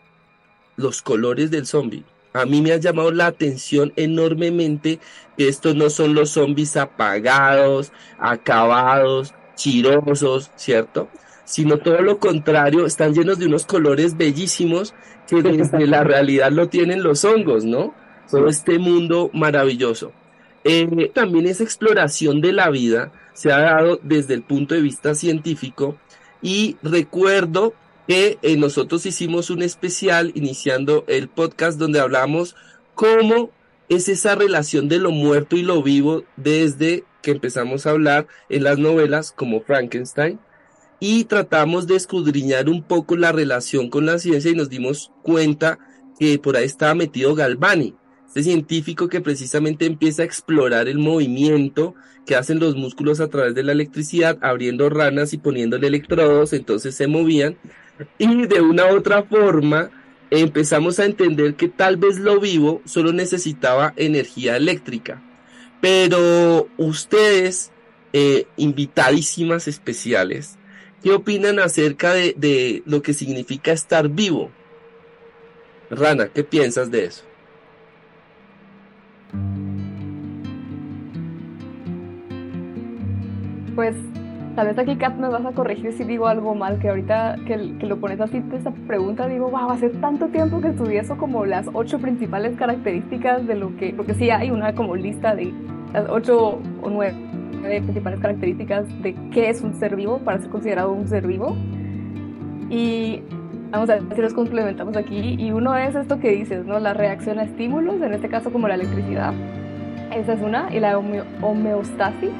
los 0.76 1.02
colores 1.02 1.50
del 1.50 1.66
zombie. 1.66 2.04
A 2.36 2.46
mí 2.46 2.60
me 2.62 2.72
ha 2.72 2.78
llamado 2.78 3.12
la 3.12 3.26
atención 3.26 3.92
enormemente 3.94 4.98
que 5.38 5.46
estos 5.46 5.76
no 5.76 5.88
son 5.88 6.16
los 6.16 6.30
zombies 6.30 6.76
apagados, 6.76 7.92
acabados, 8.18 9.32
chirosos, 9.54 10.50
¿cierto? 10.56 11.08
Sino 11.44 11.78
todo 11.78 12.02
lo 12.02 12.18
contrario, 12.18 12.86
están 12.86 13.14
llenos 13.14 13.38
de 13.38 13.46
unos 13.46 13.66
colores 13.66 14.16
bellísimos 14.16 14.94
que 15.28 15.42
desde 15.42 15.86
la 15.86 16.02
realidad 16.02 16.50
lo 16.50 16.68
tienen 16.68 17.04
los 17.04 17.24
hongos, 17.24 17.64
¿no? 17.64 17.94
Todo 18.28 18.48
este 18.48 18.80
mundo 18.80 19.30
maravilloso. 19.32 20.10
Eh, 20.64 21.12
también 21.14 21.46
esa 21.46 21.62
exploración 21.62 22.40
de 22.40 22.52
la 22.52 22.68
vida 22.68 23.12
se 23.32 23.52
ha 23.52 23.60
dado 23.60 24.00
desde 24.02 24.34
el 24.34 24.42
punto 24.42 24.74
de 24.74 24.80
vista 24.80 25.14
científico 25.14 25.98
y 26.42 26.78
recuerdo 26.82 27.74
que 28.06 28.38
eh, 28.42 28.56
nosotros 28.56 29.06
hicimos 29.06 29.50
un 29.50 29.62
especial 29.62 30.32
iniciando 30.34 31.04
el 31.06 31.28
podcast 31.28 31.78
donde 31.78 32.00
hablamos 32.00 32.54
cómo 32.94 33.50
es 33.88 34.08
esa 34.08 34.34
relación 34.34 34.88
de 34.88 34.98
lo 34.98 35.10
muerto 35.10 35.56
y 35.56 35.62
lo 35.62 35.82
vivo 35.82 36.24
desde 36.36 37.04
que 37.22 37.32
empezamos 37.32 37.86
a 37.86 37.90
hablar 37.90 38.26
en 38.48 38.64
las 38.64 38.78
novelas 38.78 39.32
como 39.32 39.62
Frankenstein 39.62 40.38
y 41.00 41.24
tratamos 41.24 41.86
de 41.86 41.96
escudriñar 41.96 42.68
un 42.68 42.82
poco 42.82 43.16
la 43.16 43.32
relación 43.32 43.90
con 43.90 44.06
la 44.06 44.18
ciencia 44.18 44.50
y 44.50 44.54
nos 44.54 44.70
dimos 44.70 45.10
cuenta 45.22 45.78
que 46.18 46.38
por 46.38 46.56
ahí 46.56 46.64
estaba 46.64 46.94
metido 46.94 47.34
Galvani, 47.34 47.94
este 48.26 48.42
científico 48.42 49.08
que 49.08 49.20
precisamente 49.20 49.86
empieza 49.86 50.22
a 50.22 50.24
explorar 50.24 50.88
el 50.88 50.98
movimiento 50.98 51.94
que 52.26 52.36
hacen 52.36 52.58
los 52.58 52.74
músculos 52.74 53.20
a 53.20 53.28
través 53.28 53.54
de 53.54 53.62
la 53.62 53.72
electricidad, 53.72 54.38
abriendo 54.40 54.88
ranas 54.88 55.32
y 55.34 55.38
poniéndole 55.38 55.86
electrodos, 55.86 56.52
entonces 56.52 56.94
se 56.94 57.06
movían. 57.06 57.56
Y 58.18 58.46
de 58.46 58.60
una 58.60 58.86
u 58.86 58.96
otra 58.96 59.22
forma 59.22 59.90
empezamos 60.30 60.98
a 60.98 61.04
entender 61.04 61.54
que 61.54 61.68
tal 61.68 61.96
vez 61.96 62.18
lo 62.18 62.40
vivo 62.40 62.82
solo 62.84 63.12
necesitaba 63.12 63.92
energía 63.96 64.56
eléctrica. 64.56 65.22
Pero 65.80 66.68
ustedes, 66.76 67.70
eh, 68.12 68.46
invitadísimas 68.56 69.68
especiales, 69.68 70.56
¿qué 71.02 71.12
opinan 71.12 71.58
acerca 71.58 72.14
de, 72.14 72.34
de 72.36 72.82
lo 72.86 73.02
que 73.02 73.14
significa 73.14 73.72
estar 73.72 74.08
vivo? 74.08 74.50
Rana, 75.90 76.28
¿qué 76.28 76.42
piensas 76.42 76.90
de 76.90 77.04
eso? 77.04 77.24
Pues 83.74 83.96
tal 84.54 84.68
vez 84.68 84.78
aquí, 84.78 84.96
Kat, 84.96 85.16
me 85.16 85.28
vas 85.28 85.44
a 85.44 85.52
corregir 85.52 85.92
si 85.92 86.04
digo 86.04 86.26
algo 86.26 86.54
mal, 86.54 86.78
que 86.78 86.88
ahorita 86.88 87.36
que, 87.46 87.76
que 87.78 87.86
lo 87.86 87.98
pones 87.98 88.20
así, 88.20 88.42
esta 88.52 88.70
pregunta, 88.86 89.26
digo, 89.26 89.50
wow, 89.50 89.70
hace 89.70 89.90
tanto 89.90 90.28
tiempo 90.28 90.60
que 90.60 90.68
estudié 90.68 91.00
eso 91.00 91.16
como 91.16 91.44
las 91.44 91.66
ocho 91.72 91.98
principales 91.98 92.56
características 92.56 93.46
de 93.46 93.56
lo 93.56 93.76
que, 93.76 93.92
porque 93.94 94.14
sí 94.14 94.30
hay 94.30 94.50
una 94.50 94.74
como 94.74 94.96
lista 94.96 95.34
de 95.34 95.52
las 95.92 96.08
ocho 96.08 96.60
o 96.82 96.90
nueve 96.90 97.14
principales 97.62 98.20
características 98.20 98.86
de 99.02 99.14
qué 99.32 99.48
es 99.48 99.62
un 99.62 99.74
ser 99.74 99.96
vivo 99.96 100.18
para 100.18 100.38
ser 100.38 100.50
considerado 100.50 100.92
un 100.92 101.08
ser 101.08 101.26
vivo. 101.26 101.56
Y 102.68 103.22
vamos 103.70 103.88
a 103.90 103.94
ver 103.94 104.02
si 104.14 104.20
los 104.20 104.34
complementamos 104.34 104.96
aquí. 104.96 105.36
Y 105.38 105.52
uno 105.52 105.76
es 105.76 105.94
esto 105.94 106.18
que 106.18 106.30
dices, 106.30 106.66
¿no? 106.66 106.78
La 106.78 106.94
reacción 106.94 107.38
a 107.38 107.44
estímulos, 107.44 108.02
en 108.02 108.12
este 108.12 108.28
caso 108.28 108.52
como 108.52 108.68
la 108.68 108.74
electricidad. 108.74 109.32
Esa 110.12 110.34
es 110.34 110.40
una. 110.42 110.74
Y 110.74 110.80
la 110.80 110.98
homeostasis 110.98 112.30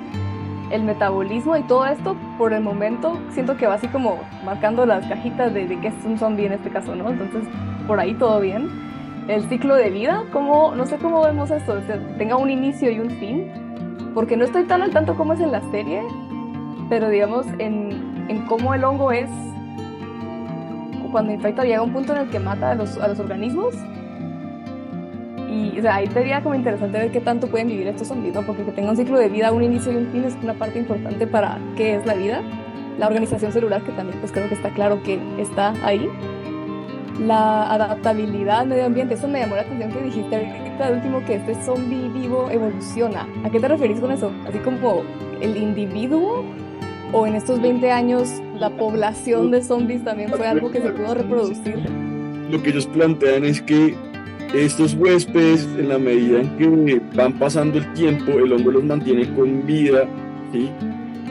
el 0.75 0.83
metabolismo 0.83 1.57
y 1.57 1.62
todo 1.62 1.87
esto, 1.87 2.16
por 2.37 2.52
el 2.52 2.61
momento, 2.61 3.16
siento 3.31 3.57
que 3.57 3.66
va 3.66 3.75
así 3.75 3.87
como 3.87 4.19
marcando 4.45 4.85
las 4.85 5.07
cajitas 5.07 5.54
de, 5.54 5.66
de 5.69 5.78
que 5.78 5.88
es 5.88 5.95
un 6.04 6.19
zombie 6.19 6.47
en 6.47 6.52
este 6.52 6.69
caso, 6.69 6.97
¿no? 6.97 7.11
Entonces, 7.11 7.45
por 7.87 8.00
ahí 8.00 8.12
todo 8.14 8.40
bien. 8.40 8.69
El 9.28 9.49
ciclo 9.49 9.76
de 9.76 9.90
vida, 9.90 10.25
como, 10.33 10.75
no 10.75 10.85
sé 10.85 10.97
cómo 10.97 11.23
vemos 11.23 11.50
esto, 11.52 11.78
tenga 12.19 12.37
un 12.37 12.50
inicio 12.50 12.90
y 12.90 12.99
un 12.99 13.09
fin, 13.11 13.50
porque 14.14 14.37
no 14.37 14.45
estoy 14.45 14.64
tan 14.64 14.83
al 14.83 14.90
tanto 14.90 15.14
como 15.14 15.33
es 15.33 15.40
en 15.40 15.52
la 15.52 15.62
serie, 15.71 16.02
pero 16.88 17.09
digamos 17.09 17.47
en, 17.59 18.26
en 18.28 18.45
cómo 18.47 18.75
el 18.75 18.85
hongo 18.85 19.12
es 19.12 19.31
cuando 21.12 21.33
infecta 21.33 21.62
llega 21.62 21.81
un 21.81 21.93
punto 21.93 22.12
en 22.12 22.23
el 22.23 22.28
que 22.28 22.40
mata 22.40 22.73
a 22.73 22.75
los, 22.75 22.99
a 22.99 23.07
los 23.07 23.21
organismos 23.21 23.76
y 25.54 25.78
o 25.78 25.82
sea, 25.82 25.96
ahí 25.96 26.08
sería 26.08 26.42
como 26.42 26.54
interesante 26.54 26.99
ver 26.99 27.12
qué 27.12 27.20
tanto 27.20 27.46
pueden 27.46 27.68
vivir 27.68 27.87
estos 27.87 28.08
zombies, 28.08 28.34
¿no? 28.34 28.42
Porque 28.42 28.64
que 28.64 28.73
tenga 28.73 28.90
un 28.90 28.96
ciclo 28.96 29.18
de 29.18 29.28
vida, 29.28 29.52
un 29.52 29.62
inicio 29.62 29.92
y 29.92 29.96
un 29.96 30.08
fin 30.08 30.25
es 30.25 30.37
una 30.42 30.54
parte 30.54 30.78
importante 30.78 31.26
para 31.26 31.58
qué 31.76 31.94
es 31.96 32.06
la 32.06 32.14
vida. 32.14 32.42
La 32.99 33.06
organización 33.06 33.52
celular, 33.52 33.82
que 33.82 33.92
también 33.92 34.18
pues 34.20 34.32
creo 34.32 34.49
que 34.49 34.54
está 34.54 34.70
claro 34.70 35.02
que 35.02 35.18
está 35.38 35.75
ahí. 35.84 36.08
La 37.20 37.73
adaptabilidad 37.73 38.61
al 38.61 38.68
medio 38.68 38.87
ambiente, 38.87 39.14
eso 39.14 39.28
me 39.28 39.40
llamó 39.40 39.54
la 39.54 39.62
atención 39.62 39.92
que 39.92 40.00
dijiste 40.00 40.34
ahorita 40.37 40.88
de 40.88 40.94
último 40.94 41.25
que 41.25 41.37
este 41.37 41.54
zombie 41.62 42.08
vivo 42.08 42.50
evoluciona. 42.50 43.28
¿A 43.44 43.50
qué 43.50 43.61
te 43.61 43.68
referís 43.68 44.00
con 44.00 44.11
eso? 44.11 44.32
Así 44.49 44.58
como 44.58 45.02
el 45.40 45.56
individuo 45.56 46.44
o 47.12 47.26
en 47.26 47.37
estos 47.37 47.61
20 47.62 47.92
años 47.92 48.28
la 48.58 48.70
población 48.70 49.52
de 49.52 49.62
zombies 49.62 50.02
también 50.02 50.30
fue 50.30 50.46
algo 50.46 50.70
que 50.73 50.80
se 50.80 50.90
pudo 50.90 51.14
reproducir. 51.14 51.78
Lo 52.50 52.61
que 52.62 52.70
ellos 52.70 52.87
plantean 52.87 53.44
es 53.44 53.62
que 53.62 53.96
estos 54.54 54.94
huéspedes, 54.94 55.68
en 55.78 55.88
la 55.88 55.99
medida 55.99 56.40
en 56.40 56.56
que 56.56 57.00
van 57.14 57.32
pasando 57.38 57.78
el 57.78 57.92
tiempo, 57.94 58.32
el 58.32 58.52
hongo 58.52 58.70
los 58.70 58.84
mantiene 58.84 59.28
con 59.34 59.66
vida, 59.66 60.06
¿sí? 60.52 60.70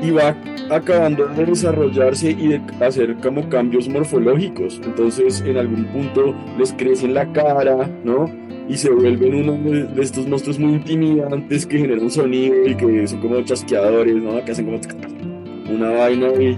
Y 0.01 0.11
va 0.11 0.35
acabando 0.69 1.27
de 1.27 1.45
desarrollarse 1.45 2.31
y 2.31 2.47
de 2.49 2.61
hacer 2.81 3.15
como 3.17 3.47
cambios 3.49 3.87
morfológicos. 3.87 4.81
Entonces, 4.83 5.41
en 5.41 5.57
algún 5.57 5.85
punto 5.85 6.35
les 6.57 6.73
crece 6.73 7.05
en 7.05 7.13
la 7.13 7.31
cara, 7.31 7.89
¿no? 8.03 8.29
Y 8.67 8.77
se 8.77 8.89
vuelven 8.89 9.49
uno 9.49 9.53
de 9.71 10.01
estos 10.01 10.27
monstruos 10.27 10.59
muy 10.59 10.73
intimidantes 10.73 11.65
que 11.65 11.79
generan 11.79 12.09
sonido 12.09 12.67
y 12.67 12.75
que 12.75 13.07
son 13.07 13.21
como 13.21 13.41
chasqueadores, 13.41 14.15
¿no? 14.15 14.43
Que 14.43 14.51
hacen 14.51 14.65
como 14.65 14.79
una 15.69 15.91
vaina 15.91 16.27
y 16.41 16.57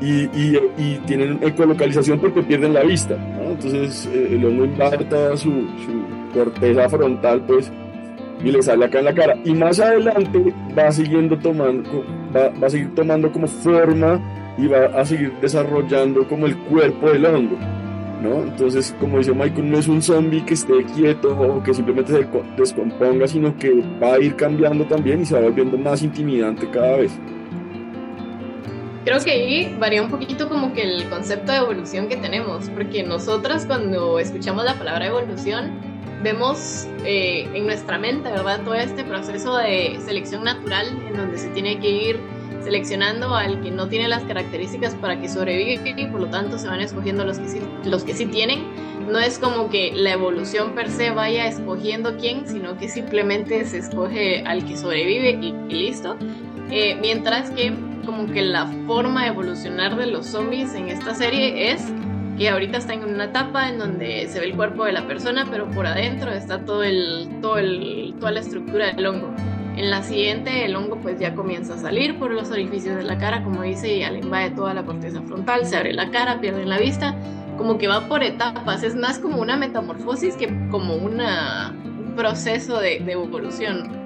y, 0.00 0.24
y, 0.34 1.00
tienen 1.06 1.38
ecolocalización 1.42 2.18
porque 2.18 2.42
pierden 2.42 2.74
la 2.74 2.82
vista. 2.82 3.16
Entonces 3.40 4.08
eh, 4.12 4.28
el 4.32 4.44
hongo 4.44 4.64
invarta 4.64 5.36
su, 5.36 5.50
su, 5.50 6.34
corteza 6.34 6.88
frontal 6.88 7.42
pues, 7.46 7.72
y 8.44 8.50
le 8.50 8.62
sale 8.62 8.84
acá 8.84 8.98
en 8.98 9.04
la 9.06 9.14
cara. 9.14 9.36
Y 9.44 9.54
más 9.54 9.80
adelante 9.80 10.52
va 10.76 10.92
siguiendo 10.92 11.38
tomando, 11.38 12.04
va, 12.34 12.50
va, 12.62 12.66
a 12.66 12.70
seguir 12.70 12.94
tomando 12.94 13.32
como 13.32 13.46
forma 13.46 14.20
y 14.58 14.66
va 14.66 14.86
a 14.86 15.04
seguir 15.04 15.32
desarrollando 15.40 16.26
como 16.28 16.46
el 16.46 16.56
cuerpo 16.56 17.10
del 17.10 17.24
hongo. 17.24 17.56
¿no? 18.22 18.42
Entonces, 18.42 18.94
como 18.98 19.18
dice 19.18 19.32
Michael, 19.32 19.70
no 19.70 19.78
es 19.78 19.88
un 19.88 20.02
zombie 20.02 20.44
que 20.44 20.54
esté 20.54 20.84
quieto 20.94 21.38
o 21.38 21.62
que 21.62 21.74
simplemente 21.74 22.12
se 22.12 22.26
descomponga, 22.56 23.26
sino 23.26 23.56
que 23.56 23.82
va 24.02 24.14
a 24.14 24.18
ir 24.18 24.34
cambiando 24.36 24.84
también 24.84 25.22
y 25.22 25.26
se 25.26 25.34
va 25.34 25.42
volviendo 25.42 25.76
más 25.76 26.02
intimidante 26.02 26.68
cada 26.70 26.96
vez. 26.98 27.12
Creo 29.06 29.20
que 29.20 29.30
ahí 29.30 29.76
varía 29.78 30.02
un 30.02 30.10
poquito 30.10 30.48
como 30.48 30.72
que 30.72 30.82
el 30.82 31.08
concepto 31.08 31.52
de 31.52 31.58
evolución 31.58 32.08
que 32.08 32.16
tenemos, 32.16 32.68
porque 32.70 33.04
nosotras 33.04 33.64
cuando 33.64 34.18
escuchamos 34.18 34.64
la 34.64 34.74
palabra 34.74 35.06
evolución, 35.06 35.78
vemos 36.24 36.88
eh, 37.04 37.48
en 37.54 37.66
nuestra 37.66 37.98
mente, 37.98 38.28
¿verdad? 38.28 38.62
Todo 38.64 38.74
este 38.74 39.04
proceso 39.04 39.58
de 39.58 39.96
selección 40.04 40.42
natural 40.42 40.88
en 41.06 41.16
donde 41.16 41.38
se 41.38 41.48
tiene 41.50 41.78
que 41.78 41.88
ir 41.88 42.20
seleccionando 42.64 43.32
al 43.32 43.60
que 43.60 43.70
no 43.70 43.86
tiene 43.86 44.08
las 44.08 44.24
características 44.24 44.96
para 44.96 45.20
que 45.20 45.28
sobreviva 45.28 45.88
y 45.88 46.06
por 46.08 46.22
lo 46.22 46.26
tanto 46.26 46.58
se 46.58 46.66
van 46.66 46.80
escogiendo 46.80 47.24
los 47.24 47.38
que 47.38 47.48
sí, 47.48 47.60
los 47.84 48.02
que 48.02 48.12
sí 48.12 48.26
tienen. 48.26 48.64
No 49.08 49.20
es 49.20 49.38
como 49.38 49.70
que 49.70 49.92
la 49.94 50.14
evolución 50.14 50.74
per 50.74 50.90
se 50.90 51.10
vaya 51.10 51.46
escogiendo 51.46 52.16
quién, 52.16 52.44
sino 52.48 52.76
que 52.76 52.88
simplemente 52.88 53.64
se 53.66 53.78
escoge 53.78 54.42
al 54.44 54.64
que 54.64 54.76
sobrevive 54.76 55.38
y, 55.40 55.54
y 55.68 55.78
listo. 55.78 56.16
Eh, 56.72 56.98
mientras 57.00 57.52
que 57.52 57.72
como 58.06 58.32
que 58.32 58.42
la 58.42 58.66
forma 58.86 59.22
de 59.22 59.28
evolucionar 59.28 59.96
de 59.96 60.06
los 60.06 60.26
zombies 60.26 60.74
en 60.74 60.88
esta 60.88 61.14
serie 61.14 61.72
es 61.72 61.84
que 62.38 62.48
ahorita 62.48 62.78
están 62.78 63.02
en 63.02 63.14
una 63.14 63.24
etapa 63.24 63.68
en 63.68 63.78
donde 63.78 64.28
se 64.28 64.40
ve 64.40 64.46
el 64.46 64.56
cuerpo 64.56 64.84
de 64.84 64.92
la 64.92 65.06
persona, 65.06 65.46
pero 65.50 65.68
por 65.70 65.86
adentro 65.86 66.30
está 66.30 66.64
todo 66.64 66.84
el, 66.84 67.28
todo 67.40 67.58
el, 67.58 68.14
toda 68.20 68.30
la 68.30 68.40
estructura 68.40 68.92
del 68.92 69.06
hongo. 69.06 69.34
En 69.76 69.90
la 69.90 70.02
siguiente, 70.02 70.64
el 70.64 70.76
hongo 70.76 70.96
pues 70.96 71.18
ya 71.18 71.34
comienza 71.34 71.74
a 71.74 71.78
salir 71.78 72.18
por 72.18 72.30
los 72.30 72.50
orificios 72.50 72.96
de 72.96 73.02
la 73.02 73.18
cara, 73.18 73.42
como 73.42 73.62
dice, 73.62 73.94
y 73.94 74.02
al 74.02 74.16
invade 74.16 74.50
toda 74.50 74.72
la 74.72 74.84
corteza 74.84 75.20
frontal, 75.22 75.66
se 75.66 75.76
abre 75.76 75.92
la 75.92 76.10
cara, 76.10 76.40
pierden 76.40 76.68
la 76.68 76.78
vista, 76.78 77.14
como 77.58 77.76
que 77.76 77.88
va 77.88 78.08
por 78.08 78.22
etapas, 78.22 78.82
es 78.82 78.96
más 78.96 79.18
como 79.18 79.40
una 79.40 79.56
metamorfosis 79.56 80.36
que 80.36 80.48
como 80.70 80.94
un 80.94 81.20
proceso 82.16 82.80
de 82.80 82.96
evolución. 82.96 84.05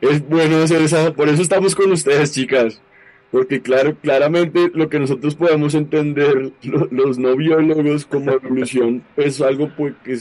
Es 0.00 0.28
bueno 0.28 0.58
hacer 0.58 0.82
esa, 0.82 1.14
por 1.14 1.28
eso 1.28 1.40
estamos 1.40 1.74
con 1.74 1.90
ustedes, 1.90 2.32
chicas, 2.32 2.80
porque 3.30 3.62
claro, 3.62 3.96
claramente 3.96 4.70
lo 4.74 4.88
que 4.88 4.98
nosotros 4.98 5.34
podemos 5.34 5.74
entender, 5.74 6.52
los 6.90 7.18
no 7.18 7.36
biólogos 7.36 8.04
como 8.04 8.32
evolución, 8.42 9.02
es 9.16 9.40
algo 9.40 9.70
pues, 9.76 9.94
que 10.04 10.18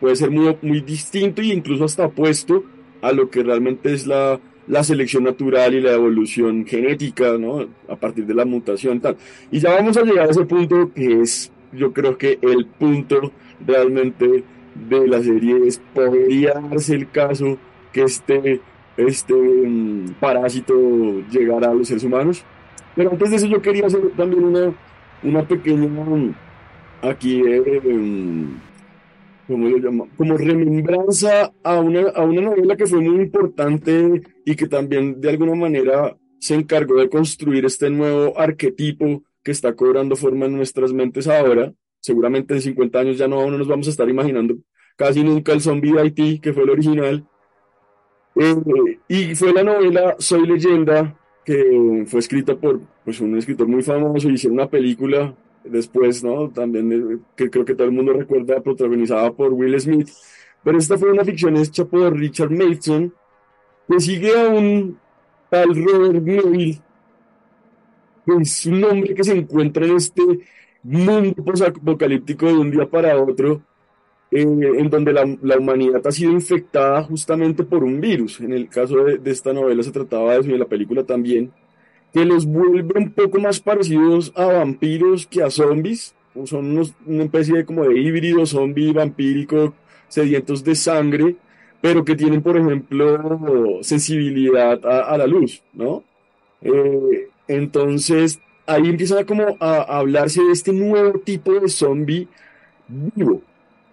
puede 0.00 0.16
ser 0.16 0.30
muy, 0.30 0.56
muy 0.60 0.80
distinto 0.80 1.40
e 1.40 1.46
incluso 1.46 1.84
hasta 1.84 2.06
opuesto 2.06 2.64
a 3.00 3.12
lo 3.12 3.30
que 3.30 3.42
realmente 3.42 3.92
es 3.92 4.06
la, 4.06 4.38
la 4.66 4.84
selección 4.84 5.24
natural 5.24 5.74
y 5.74 5.80
la 5.80 5.92
evolución 5.92 6.66
genética, 6.66 7.36
¿no? 7.38 7.66
A 7.88 7.96
partir 7.96 8.26
de 8.26 8.34
la 8.34 8.44
mutación 8.44 9.00
tal. 9.00 9.16
Y 9.50 9.60
ya 9.60 9.74
vamos 9.74 9.96
a 9.96 10.02
llegar 10.02 10.28
a 10.28 10.30
ese 10.30 10.44
punto 10.44 10.92
que 10.94 11.20
es, 11.20 11.50
yo 11.72 11.92
creo 11.92 12.16
que 12.16 12.38
el 12.42 12.66
punto 12.66 13.32
realmente 13.66 14.44
de 14.74 15.08
la 15.08 15.22
serie 15.22 15.66
es, 15.66 15.80
podría 15.94 16.54
darse 16.54 16.94
el 16.94 17.10
caso 17.10 17.58
que 17.92 18.02
este, 18.02 18.60
este 18.96 19.34
mm, 19.34 20.14
parásito 20.20 20.74
llegara 21.30 21.70
a 21.70 21.74
los 21.74 21.88
seres 21.88 22.04
humanos. 22.04 22.44
Pero 22.96 23.10
antes 23.10 23.30
de 23.30 23.36
eso 23.36 23.46
yo 23.46 23.62
quería 23.62 23.86
hacer 23.86 24.00
también 24.16 24.44
una, 24.44 24.74
una 25.22 25.46
pequeña, 25.46 25.88
aquí, 27.00 27.40
eh, 27.46 27.80
¿cómo 29.46 29.68
lo 29.68 29.78
llama? 29.78 30.04
Como 30.16 30.36
remembranza 30.36 31.52
a 31.62 31.80
una, 31.80 32.10
a 32.10 32.22
una 32.22 32.42
novela 32.42 32.76
que 32.76 32.86
fue 32.86 33.00
muy 33.00 33.22
importante 33.22 34.22
y 34.44 34.54
que 34.54 34.66
también 34.66 35.20
de 35.20 35.30
alguna 35.30 35.54
manera 35.54 36.16
se 36.38 36.54
encargó 36.54 36.96
de 36.96 37.08
construir 37.08 37.64
este 37.64 37.88
nuevo 37.88 38.38
arquetipo 38.38 39.22
que 39.42 39.52
está 39.52 39.74
cobrando 39.74 40.16
forma 40.16 40.46
en 40.46 40.56
nuestras 40.56 40.92
mentes 40.92 41.28
ahora. 41.28 41.72
Seguramente 42.00 42.54
en 42.54 42.62
50 42.62 42.98
años 42.98 43.18
ya 43.18 43.28
no, 43.28 43.48
no 43.48 43.56
nos 43.56 43.68
vamos 43.68 43.86
a 43.86 43.90
estar 43.90 44.08
imaginando 44.08 44.56
casi 44.96 45.22
nunca 45.22 45.52
el 45.52 45.60
zombie 45.60 45.92
de 45.92 46.00
Haití, 46.00 46.38
que 46.38 46.52
fue 46.52 46.64
el 46.64 46.70
original. 46.70 47.26
Eh, 48.34 48.98
y 49.08 49.34
fue 49.34 49.52
la 49.52 49.62
novela 49.62 50.16
Soy 50.18 50.46
leyenda, 50.46 51.14
que 51.44 52.04
fue 52.06 52.20
escrita 52.20 52.56
por 52.56 52.80
pues, 53.04 53.20
un 53.20 53.36
escritor 53.36 53.66
muy 53.68 53.82
famoso, 53.82 54.28
y 54.28 54.34
hicieron 54.34 54.58
una 54.58 54.68
película 54.68 55.34
después, 55.64 56.22
¿no? 56.24 56.48
También 56.50 56.92
eh, 56.92 57.18
que 57.36 57.50
creo 57.50 57.64
que 57.64 57.74
todo 57.74 57.86
el 57.86 57.92
mundo 57.92 58.12
recuerda, 58.12 58.60
protagonizada 58.60 59.32
por 59.32 59.52
Will 59.52 59.78
Smith. 59.80 60.08
Pero 60.64 60.78
esta 60.78 60.96
fue 60.96 61.10
una 61.10 61.24
ficción 61.24 61.56
hecha 61.56 61.84
por 61.84 62.16
Richard 62.16 62.50
Mason, 62.50 63.12
que 63.88 64.00
sigue 64.00 64.38
a 64.38 64.48
un 64.48 64.98
tal 65.50 65.68
Robert 65.74 66.22
Neville, 66.22 66.80
que 68.24 68.32
es 68.40 68.66
un 68.66 68.84
hombre 68.84 69.14
que 69.14 69.24
se 69.24 69.36
encuentra 69.36 69.84
en 69.84 69.96
este 69.96 70.22
mundo 70.82 71.34
apocalíptico 71.66 72.46
de 72.46 72.54
un 72.54 72.70
día 72.70 72.88
para 72.88 73.20
otro, 73.20 73.62
eh, 74.32 74.42
en 74.42 74.90
donde 74.90 75.12
la, 75.12 75.58
humanidad 75.58 76.06
ha 76.06 76.12
sido 76.12 76.32
infectada 76.32 77.02
justamente 77.04 77.64
por 77.64 77.84
un 77.84 78.00
virus. 78.00 78.40
En 78.40 78.52
el 78.52 78.68
caso 78.68 79.04
de, 79.04 79.18
de 79.18 79.30
esta 79.30 79.52
novela 79.52 79.82
se 79.82 79.92
trataba 79.92 80.34
de 80.34 80.40
eso 80.40 80.50
y 80.50 80.54
en 80.54 80.60
la 80.60 80.66
película 80.66 81.04
también 81.04 81.52
que 82.12 82.24
los 82.24 82.44
vuelve 82.44 82.98
un 82.98 83.10
poco 83.10 83.40
más 83.40 83.60
parecidos 83.60 84.32
a 84.36 84.46
vampiros 84.46 85.26
que 85.26 85.42
a 85.42 85.50
zombies. 85.50 86.14
Son 86.44 86.66
unos, 86.66 86.94
una 87.06 87.24
especie 87.24 87.56
de 87.56 87.64
como 87.64 87.84
de 87.84 87.98
híbrido 87.98 88.44
zombie 88.46 88.92
vampírico, 88.92 89.74
sedientos 90.08 90.64
de 90.64 90.74
sangre, 90.74 91.36
pero 91.80 92.04
que 92.04 92.14
tienen, 92.14 92.42
por 92.42 92.56
ejemplo, 92.56 93.78
sensibilidad 93.82 94.84
a, 94.84 95.12
a 95.12 95.18
la 95.18 95.26
luz, 95.26 95.62
¿no? 95.74 96.04
Eh, 96.62 97.28
entonces, 97.48 98.40
ahí 98.66 98.88
empieza 98.88 99.24
como 99.26 99.56
a, 99.60 99.98
hablarse 99.98 100.42
de 100.42 100.52
este 100.52 100.72
nuevo 100.72 101.18
tipo 101.18 101.52
de 101.52 101.68
zombie 101.68 102.28
vivo, 102.88 103.42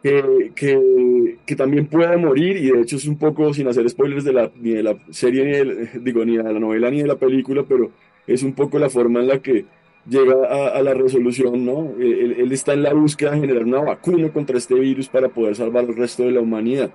que, 0.02 1.56
también 1.58 1.88
puede 1.88 2.16
morir, 2.18 2.58
y 2.58 2.72
de 2.72 2.82
hecho 2.82 2.96
es 2.96 3.06
un 3.06 3.18
poco, 3.18 3.54
sin 3.54 3.68
hacer 3.68 3.90
spoilers 3.90 4.24
de 4.24 4.34
la, 4.34 4.52
ni 4.56 4.72
de 4.72 4.84
la 4.84 4.96
serie, 5.10 5.46
ni 5.46 5.52
de, 5.52 5.90
digo, 6.02 6.24
ni 6.24 6.38
de 6.38 6.44
la 6.44 6.60
novela, 6.60 6.90
ni 6.90 7.02
de 7.02 7.08
la 7.08 7.16
película, 7.16 7.64
pero 7.68 7.92
es 8.26 8.44
un 8.44 8.54
poco 8.54 8.80
la 8.80 8.90
forma 8.90 9.20
en 9.20 9.28
la 9.28 9.40
que 9.40 9.66
llega 10.08 10.36
a, 10.48 10.82
la 10.82 10.94
resolución, 10.94 11.66
¿no? 11.66 11.94
Él, 12.00 12.36
él, 12.40 12.52
está 12.52 12.74
en 12.74 12.84
la 12.84 12.94
búsqueda 12.94 13.32
de 13.32 13.42
generar 13.42 13.66
una 13.66 13.82
vacuna 13.82 14.30
contra 14.30 14.58
este 14.58 14.76
virus 14.76 15.10
para 15.10 15.28
poder 15.30 15.56
salvar 15.56 15.86
al 15.86 15.96
resto 15.96 16.24
de 16.24 16.32
la 16.32 16.42
humanidad. 16.42 16.92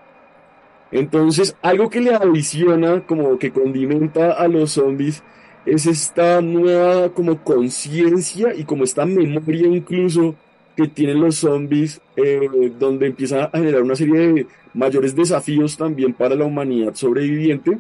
Entonces, 0.91 1.57
algo 1.61 1.91
que 1.91 2.01
le 2.01 2.15
adiciona, 2.15 3.05
como 3.07 3.39
que 3.39 3.51
condimenta 3.51 4.33
a 4.33 4.49
los 4.49 4.73
zombies, 4.73 5.23
es 5.67 5.87
esta 5.87 6.41
nueva 6.41 7.09
como 7.11 7.43
conciencia 7.43 8.55
y 8.55 8.65
como 8.65 8.85
esta 8.85 9.07
memoria 9.07 9.67
incluso 9.67 10.35
que 10.77 10.89
tienen 10.89 11.21
los 11.21 11.37
zombies, 11.37 12.01
eh, 12.17 12.73
donde 12.79 13.07
empieza 13.07 13.45
a 13.45 13.59
generar 13.59 13.83
una 13.83 13.95
serie 13.95 14.19
de 14.19 14.47
mayores 14.73 15.15
desafíos 15.15 15.77
también 15.77 16.13
para 16.13 16.35
la 16.35 16.45
humanidad 16.45 16.95
sobreviviente 16.95 17.79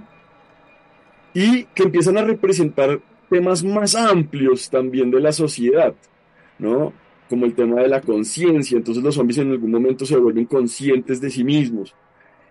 y 1.33 1.65
que 1.75 1.83
empiezan 1.83 2.17
a 2.19 2.25
representar 2.25 3.01
temas 3.29 3.65
más 3.65 3.97
amplios 3.97 4.71
también 4.71 5.11
de 5.11 5.21
la 5.21 5.33
sociedad, 5.33 5.95
¿no? 6.59 6.93
Como 7.29 7.47
el 7.47 7.55
tema 7.55 7.81
de 7.81 7.89
la 7.89 8.01
conciencia. 8.01 8.77
Entonces 8.77 9.03
los 9.03 9.17
zombies 9.17 9.39
en 9.39 9.51
algún 9.51 9.73
momento 9.73 10.07
se 10.07 10.17
vuelven 10.17 10.45
conscientes 10.45 11.21
de 11.21 11.31
sí 11.31 11.43
mismos. 11.43 11.95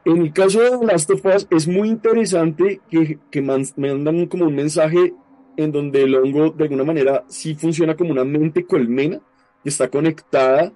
En 0.03 0.17
el 0.17 0.33
caso 0.33 0.59
de 0.59 0.85
Last 0.85 1.09
of 1.11 1.25
Us 1.25 1.47
es 1.49 1.65
muy 1.65 1.87
interesante 1.87 2.81
que, 2.89 3.19
que 3.31 3.41
man, 3.41 3.63
mandan 3.77 4.25
como 4.25 4.45
un 4.45 4.55
mensaje 4.55 5.13
en 5.55 5.71
donde 5.71 6.03
el 6.03 6.15
hongo 6.15 6.49
de 6.49 6.65
alguna 6.65 6.83
manera 6.83 7.23
sí 7.27 7.55
funciona 7.55 7.95
como 7.95 8.11
una 8.11 8.25
mente 8.25 8.65
colmena 8.65 9.21
que 9.63 9.69
está 9.69 9.87
conectada 9.87 10.71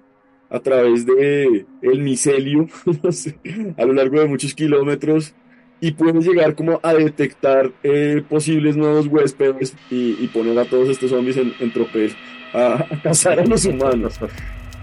a 0.50 0.60
través 0.60 1.04
de 1.04 1.66
el 1.82 2.00
micelio 2.00 2.68
no 3.02 3.12
sé, 3.12 3.38
a 3.76 3.84
lo 3.84 3.92
largo 3.92 4.20
de 4.20 4.26
muchos 4.26 4.54
kilómetros 4.54 5.34
y 5.80 5.92
pueden 5.92 6.20
llegar 6.22 6.54
como 6.54 6.80
a 6.82 6.94
detectar 6.94 7.70
eh, 7.82 8.22
posibles 8.28 8.76
nuevos 8.76 9.06
huéspedes 9.06 9.74
y, 9.90 10.16
y, 10.20 10.28
poner 10.28 10.58
a 10.58 10.64
todos 10.64 10.88
estos 10.88 11.10
zombies 11.10 11.36
en, 11.36 11.54
en 11.60 11.72
tropel 11.72 12.16
a, 12.52 12.84
a, 12.90 13.02
cazar 13.02 13.38
a 13.38 13.44
los 13.44 13.64
humanos. 13.64 14.18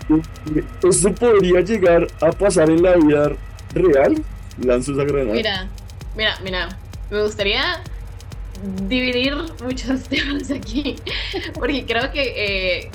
¿Esto 0.83 1.13
podría 1.13 1.61
llegar 1.61 2.07
a 2.21 2.31
pasar 2.31 2.69
en 2.69 2.81
la 2.81 2.95
vida 2.95 3.31
real? 3.73 4.23
Lanzo 4.63 4.93
esa 4.93 5.03
granada. 5.03 5.33
Mira, 5.33 5.67
mira, 6.15 6.37
mira, 6.43 6.79
me 7.11 7.23
gustaría 7.23 7.81
dividir 8.87 9.35
muchos 9.63 10.03
temas 10.09 10.49
aquí, 10.51 10.95
porque 11.55 11.85
creo 11.85 12.11
que 12.11 12.33
eh, 12.35 12.91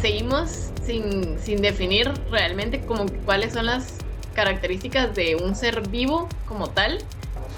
seguimos 0.00 0.70
sin, 0.84 1.38
sin 1.38 1.62
definir 1.62 2.12
realmente 2.30 2.80
como 2.80 3.06
cuáles 3.24 3.52
son 3.52 3.66
las 3.66 3.94
características 4.34 5.14
de 5.14 5.36
un 5.36 5.54
ser 5.54 5.88
vivo 5.88 6.28
como 6.46 6.70
tal 6.70 6.98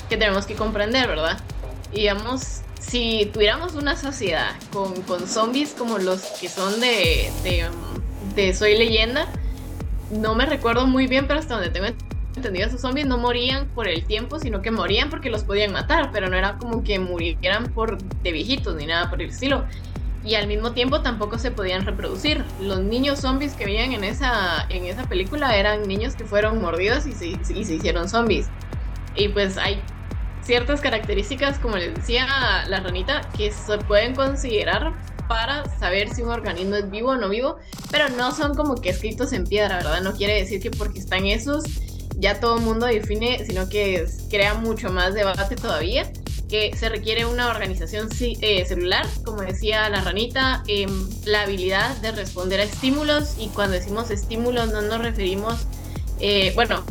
que 0.09 0.17
tenemos 0.17 0.47
que 0.47 0.55
comprender, 0.55 1.09
¿verdad? 1.09 1.39
Y 1.93 2.01
digamos, 2.01 2.63
si 2.81 3.31
tuviéramos 3.33 3.75
una 3.75 3.97
sociedad 3.97 4.51
con, 4.73 5.01
con 5.03 5.27
zombies 5.27 5.71
como 5.71 5.99
los 5.99 6.21
que 6.41 6.49
son 6.49 6.81
de, 6.81 7.31
de, 7.45 7.67
de, 8.35 8.55
Soy 8.55 8.77
Leyenda, 8.77 9.29
no 10.11 10.35
me 10.35 10.47
recuerdo 10.47 10.87
muy 10.87 11.07
bien, 11.07 11.27
pero 11.27 11.39
hasta 11.39 11.55
donde 11.55 11.71
tengo 11.71 11.87
entendido, 12.37 12.67
esos 12.67 12.81
zombies 12.81 13.07
no 13.07 13.19
morían 13.19 13.69
por 13.69 13.89
el 13.89 14.05
tiempo, 14.05 14.39
sino 14.39 14.63
que 14.63 14.71
morían 14.71 15.11
porque 15.11 15.31
los 15.31 15.45
podían 15.45 15.73
matar, 15.73 16.11
pero 16.13 16.29
no 16.29 16.37
era 16.37 16.59
como 16.59 16.83
que 16.83 16.99
murieran 16.99 17.73
por 17.73 18.03
de 18.03 18.33
viejitos 18.33 18.75
ni 18.75 18.87
nada 18.87 19.09
por 19.09 19.23
el 19.23 19.31
estilo. 19.31 19.65
Y 20.25 20.37
al 20.37 20.47
mismo 20.47 20.73
tiempo 20.73 21.01
tampoco 21.01 21.39
se 21.39 21.51
podían 21.51 21.85
reproducir. 21.85 22.45
Los 22.61 22.81
niños 22.81 23.21
zombies 23.21 23.55
que 23.55 23.65
veían 23.65 23.93
en 23.93 24.05
esa, 24.05 24.67
en 24.69 24.85
esa 24.85 25.05
película 25.05 25.57
eran 25.57 25.83
niños 25.83 26.15
que 26.15 26.25
fueron 26.25 26.61
mordidos 26.61 27.07
y 27.07 27.13
se, 27.13 27.27
y 27.29 27.65
se 27.65 27.75
hicieron 27.75 28.09
zombies. 28.09 28.47
Y 29.17 29.29
pues 29.29 29.59
hay 29.59 29.83
ciertas 30.43 30.81
características, 30.81 31.59
como 31.59 31.77
les 31.77 31.95
decía 31.95 32.27
la 32.69 32.81
ranita, 32.81 33.23
que 33.37 33.51
se 33.51 33.79
pueden 33.79 34.15
considerar 34.15 34.93
para 35.29 35.65
saber 35.79 36.13
si 36.13 36.23
un 36.23 36.31
organismo 36.31 36.77
es 36.77 36.91
vivo 36.91 37.11
o 37.11 37.17
no 37.17 37.29
vivo, 37.29 37.57
pero 37.91 38.09
no 38.11 38.33
son 38.33 38.55
como 38.55 38.75
que 38.77 38.91
escritos 38.91 39.33
en 39.33 39.45
piedra, 39.45 39.79
¿verdad? 39.79 40.03
No 40.03 40.13
quiere 40.13 40.35
decir 40.35 40.61
que 40.61 40.71
porque 40.71 40.99
están 40.99 41.27
esos 41.27 41.65
ya 42.19 42.39
todo 42.41 42.59
el 42.59 42.63
mundo 42.63 42.87
define, 42.87 43.45
sino 43.45 43.69
que 43.69 44.07
crea 44.31 44.55
mucho 44.55 44.91
más 44.91 45.15
debate 45.15 45.57
todavía, 45.57 46.11
que 46.53 46.77
se 46.77 46.91
requiere 46.91 47.25
una 47.25 47.49
organización 47.49 48.11
eh, 48.21 48.67
celular, 48.67 49.07
como 49.25 49.41
decía 49.41 49.89
la 49.89 50.03
ranita, 50.03 50.63
eh, 50.69 50.87
la 51.25 51.45
habilidad 51.45 51.97
de 52.03 52.13
responder 52.13 52.61
a 52.61 52.65
estímulos, 52.65 53.37
y 53.39 53.49
cuando 53.49 53.73
decimos 53.73 54.11
estímulos 54.11 54.71
no 54.71 54.83
nos 54.83 55.01
referimos, 55.01 55.67
eh, 56.21 56.53
bueno, 56.55 56.85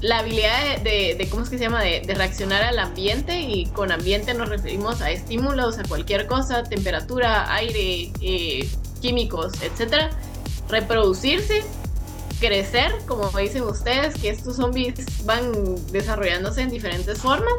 la 0.00 0.20
habilidad 0.20 0.78
de, 0.78 1.16
de, 1.18 1.28
¿cómo 1.28 1.42
es 1.42 1.50
que 1.50 1.58
se 1.58 1.64
llama?, 1.64 1.82
de, 1.82 2.00
de, 2.00 2.14
reaccionar 2.14 2.62
al 2.62 2.78
ambiente 2.78 3.38
y 3.38 3.66
con 3.66 3.92
ambiente 3.92 4.32
nos 4.32 4.48
referimos 4.48 5.02
a 5.02 5.10
estímulos, 5.10 5.78
a 5.78 5.82
cualquier 5.82 6.26
cosa, 6.26 6.62
temperatura, 6.62 7.52
aire, 7.52 8.10
eh, 8.22 8.66
químicos, 9.02 9.52
etcétera. 9.60 10.08
Reproducirse, 10.70 11.62
crecer, 12.40 12.90
como 13.06 13.28
dicen 13.38 13.64
ustedes, 13.64 14.14
que 14.14 14.30
estos 14.30 14.56
zombies 14.56 14.94
van 15.26 15.52
desarrollándose 15.92 16.62
en 16.62 16.70
diferentes 16.70 17.18
formas. 17.18 17.52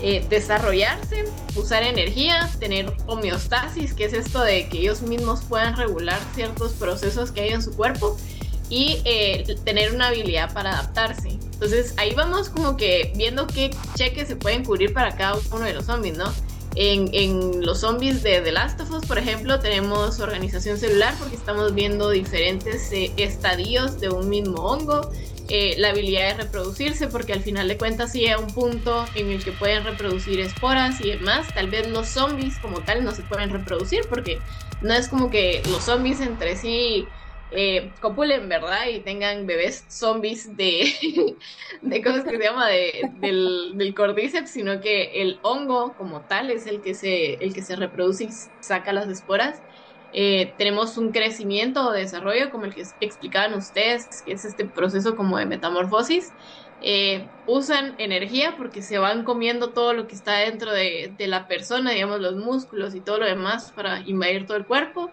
Eh, 0.00 0.26
desarrollarse, 0.28 1.24
usar 1.54 1.82
energía, 1.82 2.50
tener 2.60 2.92
homeostasis, 3.06 3.94
que 3.94 4.04
es 4.04 4.12
esto 4.12 4.42
de 4.42 4.68
que 4.68 4.80
ellos 4.80 5.00
mismos 5.00 5.40
puedan 5.48 5.74
regular 5.74 6.20
ciertos 6.34 6.72
procesos 6.72 7.32
que 7.32 7.40
hay 7.40 7.50
en 7.50 7.62
su 7.62 7.74
cuerpo 7.74 8.16
y 8.68 9.00
eh, 9.04 9.56
tener 9.64 9.94
una 9.94 10.08
habilidad 10.08 10.52
para 10.52 10.72
adaptarse. 10.72 11.30
Entonces 11.30 11.94
ahí 11.96 12.12
vamos 12.14 12.50
como 12.50 12.76
que 12.76 13.12
viendo 13.16 13.46
qué 13.46 13.70
cheques 13.94 14.28
se 14.28 14.36
pueden 14.36 14.64
cubrir 14.64 14.92
para 14.92 15.16
cada 15.16 15.38
uno 15.50 15.64
de 15.64 15.72
los 15.72 15.86
zombies, 15.86 16.18
¿no? 16.18 16.30
En, 16.78 17.64
los 17.64 17.80
zombies 17.80 18.22
de 18.22 18.42
The 18.42 18.52
Last 18.52 18.78
of 18.82 18.90
Us, 18.90 19.06
por 19.06 19.16
ejemplo, 19.16 19.58
tenemos 19.60 20.20
organización 20.20 20.76
celular 20.76 21.14
porque 21.18 21.36
estamos 21.36 21.74
viendo 21.74 22.10
diferentes 22.10 22.92
eh, 22.92 23.14
estadios 23.16 23.98
de 23.98 24.10
un 24.10 24.28
mismo 24.28 24.60
hongo. 24.60 25.10
Eh, 25.48 25.76
la 25.78 25.90
habilidad 25.90 26.36
de 26.36 26.42
reproducirse, 26.44 27.06
porque 27.08 27.32
al 27.32 27.40
final 27.42 27.68
de 27.68 27.78
cuentas 27.78 28.10
sí 28.12 28.26
hay 28.26 28.34
un 28.42 28.52
punto 28.52 29.10
en 29.14 29.30
el 29.30 29.44
que 29.44 29.52
pueden 29.52 29.84
reproducir 29.84 30.40
esporas 30.40 31.00
y 31.00 31.10
demás. 31.12 31.52
Tal 31.52 31.70
vez 31.70 31.86
los 31.88 32.12
zombies 32.12 32.58
como 32.58 32.82
tal 32.84 33.04
no 33.04 33.14
se 33.14 33.22
pueden 33.24 33.50
reproducir 33.50 34.06
porque 34.08 34.42
no 34.80 34.92
es 34.94 35.08
como 35.08 35.30
que 35.30 35.62
los 35.66 35.84
zombies 35.84 36.20
entre 36.20 36.56
sí 36.56 37.12
eh, 37.50 37.94
copulen, 38.00 38.48
¿verdad? 38.48 38.88
Y 38.88 39.04
tengan 39.04 39.46
bebés 39.46 39.86
zombies 39.88 40.56
de, 40.56 41.38
de 41.82 42.00
que 42.02 42.12
se 42.22 42.38
llama? 42.38 42.68
De, 42.68 43.10
del, 43.12 43.74
del 43.76 43.94
cordíceps, 43.94 44.50
sino 44.50 44.80
que 44.80 45.22
el 45.22 45.38
hongo 45.42 45.94
como 45.96 46.26
tal 46.26 46.50
es 46.50 46.66
el 46.66 46.80
que 46.82 46.94
se, 46.94 47.34
el 47.34 47.54
que 47.54 47.62
se 47.62 47.76
reproduce 47.76 48.24
y 48.24 48.30
saca 48.60 48.92
las 48.92 49.08
esporas. 49.08 49.62
Eh, 50.18 50.54
tenemos 50.56 50.96
un 50.96 51.12
crecimiento 51.12 51.86
o 51.86 51.92
desarrollo 51.92 52.50
como 52.50 52.64
el 52.64 52.74
que 52.74 52.86
explicaban 53.00 53.52
ustedes, 53.52 54.22
que 54.24 54.32
es 54.32 54.46
este 54.46 54.64
proceso 54.64 55.14
como 55.14 55.36
de 55.36 55.44
metamorfosis. 55.44 56.32
Eh, 56.80 57.28
usan 57.46 57.94
energía 57.98 58.54
porque 58.56 58.80
se 58.80 58.96
van 58.96 59.24
comiendo 59.24 59.70
todo 59.70 59.92
lo 59.92 60.08
que 60.08 60.14
está 60.14 60.38
dentro 60.38 60.72
de, 60.72 61.12
de, 61.16 61.26
la 61.26 61.46
persona, 61.46 61.90
digamos 61.90 62.20
los 62.20 62.36
músculos 62.36 62.94
y 62.94 63.00
todo 63.00 63.18
lo 63.18 63.26
demás 63.26 63.72
para 63.72 64.00
invadir 64.00 64.46
todo 64.46 64.56
el 64.56 64.64
cuerpo. 64.64 65.10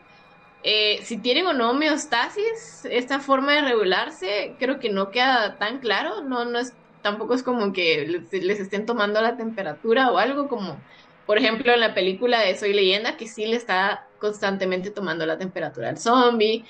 Eh, 0.63 1.01
si 1.03 1.17
tienen 1.17 1.45
o 1.47 1.53
no 1.53 1.71
homeostasis, 1.71 2.85
esta 2.89 3.19
forma 3.19 3.51
de 3.51 3.61
regularse, 3.61 4.55
creo 4.57 4.79
que 4.79 4.89
no 4.89 5.11
queda 5.11 5.57
tan 5.57 5.79
claro, 5.79 6.21
no, 6.21 6.45
no 6.45 6.59
es, 6.59 6.73
tampoco 7.01 7.33
es 7.33 7.43
como 7.43 7.73
que 7.73 8.07
les, 8.07 8.59
estén 8.61 8.85
tomando 8.85 9.21
la 9.21 9.35
temperatura 9.35 10.09
o 10.11 10.17
algo 10.17 10.47
como, 10.47 10.77
por 11.25 11.37
ejemplo, 11.37 11.73
en 11.73 11.81
la 11.81 11.93
película 11.93 12.39
de 12.39 12.55
Soy 12.55 12.71
Leyenda, 12.71 13.17
que 13.17 13.27
sí 13.27 13.45
le 13.45 13.57
está 13.57 14.07
constantemente 14.23 14.89
tomando 14.89 15.25
la 15.25 15.37
temperatura 15.37 15.89
al 15.89 15.97
zombie 15.97 16.63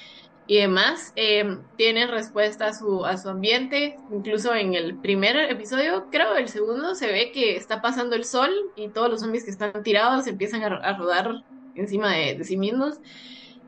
y 0.48 0.58
demás, 0.58 1.14
eh, 1.16 1.60
tienen 1.78 2.10
respuesta 2.10 2.66
a 2.66 2.74
su, 2.74 3.06
a 3.06 3.16
su 3.18 3.30
ambiente. 3.30 3.96
Incluso 4.12 4.56
en 4.56 4.74
el 4.74 4.96
primer 4.96 5.38
episodio, 5.52 6.08
creo, 6.12 6.36
el 6.36 6.50
segundo, 6.50 6.96
se 6.96 7.06
ve 7.06 7.32
que 7.32 7.56
está 7.56 7.80
pasando 7.80 8.16
el 8.16 8.26
sol 8.26 8.50
y 8.76 8.88
todos 8.88 9.08
los 9.08 9.22
zombies 9.22 9.44
que 9.44 9.52
están 9.52 9.84
tirados 9.84 10.26
empiezan 10.26 10.64
a, 10.64 10.78
a 10.78 10.98
rodar 10.98 11.44
encima 11.76 12.12
de, 12.12 12.34
de, 12.36 12.44
sí 12.44 12.58
mismos 12.58 13.00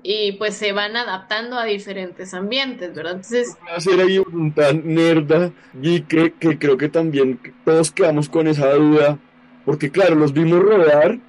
y 0.02 0.32
pues 0.34 0.56
se 0.56 0.71
van 0.71 0.95
adaptando 0.95 1.60
a 1.60 1.65
diferentes 1.65 2.34
ambientes, 2.34 2.91
¿verdad? 2.95 3.13
Entonces... 3.13 3.56
Hacer 3.76 4.00
ahí 4.00 4.17
un 4.17 4.52
tan 4.52 4.82
nerda 4.95 5.52
y 5.80 6.02
que, 6.02 6.34
que 6.34 6.58
creo 6.58 6.78
que 6.78 6.89
también 6.89 7.39
todos 7.63 7.91
quedamos 7.91 8.30
con 8.30 8.48
esa 8.48 8.74
duda, 8.74 9.19
porque 9.63 9.91
claro, 9.91 10.15
los 10.15 10.34
vimos 10.34 10.60
rodar 10.60 11.19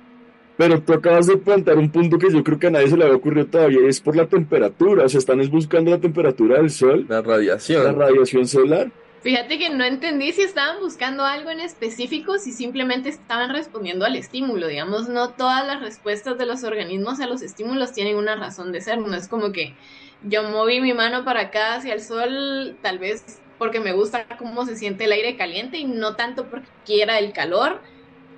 pero 0.57 0.81
tú 0.81 0.93
acabas 0.93 1.27
de 1.27 1.37
plantear 1.37 1.79
un 1.79 1.91
punto 1.91 2.19
que 2.19 2.33
yo 2.33 2.43
creo 2.43 2.59
que 2.59 2.69
a 2.69 2.71
nadie 2.71 2.89
se 2.89 2.97
le 2.97 3.05
había 3.05 3.17
ocurrido 3.17 3.47
todavía, 3.47 3.89
es 3.89 4.01
por 4.01 4.17
la 4.17 4.27
temperatura, 4.27 5.05
o 5.05 5.09
sea, 5.09 5.19
están 5.19 5.39
buscando 5.51 5.91
la 5.91 5.99
temperatura 5.99 6.59
del 6.59 6.71
sol. 6.71 7.07
La 7.09 7.23
radiación. 7.23 7.85
La 7.85 7.93
radiación 7.93 8.47
solar. 8.47 8.91
Fíjate 9.23 9.59
que 9.59 9.71
no 9.71 9.85
entendí 9.85 10.33
si 10.33 10.43
estaban 10.43 10.79
buscando 10.81 11.25
algo 11.25 11.51
en 11.51 11.59
específico, 11.59 12.39
si 12.39 12.53
simplemente 12.53 13.09
estaban 13.09 13.51
respondiendo 13.51 14.05
al 14.05 14.15
estímulo, 14.15 14.69
digamos, 14.69 15.09
no 15.09 15.31
todas 15.31 15.67
las 15.67 15.81
respuestas 15.81 16.39
de 16.39 16.47
los 16.47 16.63
organismos 16.63 17.19
a 17.19 17.27
los 17.27 17.43
estímulos 17.43 17.93
tienen 17.93 18.17
una 18.17 18.37
razón 18.37 18.71
de 18.71 18.81
ser, 18.81 18.99
no 18.99 19.17
es 19.17 19.27
como 19.27 19.51
que 19.51 19.75
yo 20.23 20.45
moví 20.45 20.81
mi 20.81 20.93
mano 20.93 21.25
para 21.25 21.41
acá 21.41 21.75
hacia 21.75 21.95
el 21.95 22.03
sol, 22.03 22.77
tal 22.83 23.01
vez 23.01 23.41
porque 23.59 23.81
me 23.81 23.93
gusta 23.93 24.27
cómo 24.39 24.65
se 24.65 24.77
siente 24.77 25.05
el 25.05 25.13
aire 25.13 25.37
caliente 25.37 25.79
y 25.79 25.85
no 25.85 26.15
tanto 26.15 26.47
porque 26.47 26.69
quiera 26.85 27.19
el 27.19 27.33
calor, 27.33 27.81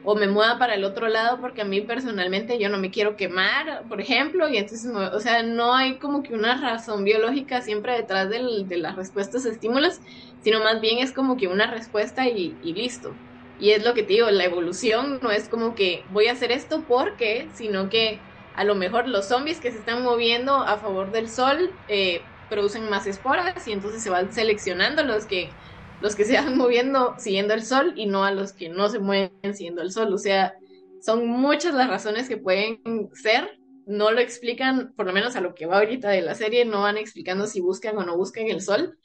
o 0.03 0.15
me 0.15 0.29
mueva 0.29 0.59
para 0.59 0.75
el 0.75 0.85
otro 0.85 1.09
lado 1.09 1.41
porque 1.41 1.63
a 1.63 1.65
mí 1.65 1.81
personalmente 1.83 2.59
yo 2.59 2.69
no 2.69 2.79
me 2.79 2.91
quiero 2.91 3.17
quemar, 3.17 3.87
por 3.89 4.01
ejemplo, 4.01 4.49
y 4.49 4.57
entonces, 4.57 4.91
o 4.95 5.21
sea, 5.21 5.43
no 5.43 5.75
hay 5.75 5.99
como 5.99 6.23
que 6.23 6.35
una 6.35 6.61
razón 6.61 7.05
biológica 7.05 7.63
siempre 7.63 7.95
detrás 7.95 8.31
de 8.31 8.79
las 8.79 8.97
respuestas 8.97 9.45
a 9.47 9.51
estímulos, 9.51 10.01
sino 10.41 10.61
más 10.61 10.81
bien 10.81 10.99
es 10.99 11.13
como 11.13 11.37
que 11.37 11.49
una 11.49 11.67
respuesta 11.71 12.29
y, 12.29 12.59
y, 12.63 12.75
listo. 12.75 13.21
Y 13.59 13.71
es 13.71 13.85
lo 13.85 13.93
que 13.95 14.03
te 14.05 14.15
digo, 14.15 14.31
la 14.31 14.45
evolución 14.45 15.19
no 15.21 15.31
es 15.33 15.49
como 15.49 15.75
que 15.75 16.07
voy 16.11 16.29
a 16.29 16.33
hacer 16.33 16.53
esto 16.53 16.85
porque, 16.87 17.51
sino 17.55 17.89
que 17.89 18.21
a 18.53 18.65
lo 18.65 18.75
mejor 18.77 19.09
los 19.09 19.29
zombies 19.29 19.61
que 19.61 19.73
se 19.73 19.79
están 19.79 20.03
moviendo 20.05 20.55
a 20.63 20.79
favor 20.79 21.11
del 21.11 21.29
sol 21.29 21.81
eh, 21.89 22.21
producen 22.49 22.89
más 22.89 23.07
esporas 23.07 23.67
y 23.67 23.73
entonces 23.73 24.03
se 24.03 24.11
van 24.11 24.33
seleccionando 24.33 25.03
los 25.05 25.27
que 25.27 25.59
los 26.01 26.15
que 26.17 26.25
se 26.25 26.35
van 26.35 26.57
moviendo 26.59 27.15
siguiendo 27.19 27.55
el 27.55 27.65
sol 27.65 27.93
y 27.97 28.07
no 28.07 28.25
a 28.25 28.31
los 28.31 28.53
que 28.53 28.69
no 28.69 28.89
se 28.89 28.99
mueven 28.99 29.55
siguiendo 29.55 29.83
el 29.83 29.93
sol. 29.93 30.13
O 30.13 30.19
sea, 30.19 30.55
son 31.01 31.27
muchas 31.27 31.75
las 31.75 31.89
razones 31.89 32.29
que 32.29 32.37
pueden 32.37 32.81
ser. 33.15 33.59
No 33.87 34.11
lo 34.11 34.21
explican, 34.21 34.93
por 34.97 35.07
lo 35.07 35.13
menos 35.13 35.37
a 35.37 35.41
lo 35.41 35.55
que 35.55 35.67
va 35.67 35.79
ahorita 35.79 36.11
de 36.11 36.21
la 36.21 36.35
serie, 36.35 36.65
no 36.65 36.83
van 36.83 36.99
explicando 36.99 37.47
si 37.47 37.61
buscan 37.61 37.97
o 37.97 38.05
no 38.05 38.19
buscan 38.19 38.47
el 38.49 38.61
sol, 38.61 38.99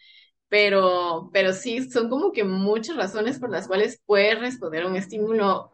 pero, 0.49 1.29
pero 1.31 1.53
sí, 1.53 1.89
son 1.89 2.09
como 2.09 2.33
que 2.33 2.43
muchas 2.43 2.97
razones 2.97 3.39
por 3.39 3.49
las 3.49 3.67
cuales 3.67 4.01
puede 4.05 4.35
responder 4.35 4.85
un 4.85 4.97
estímulo 4.97 5.71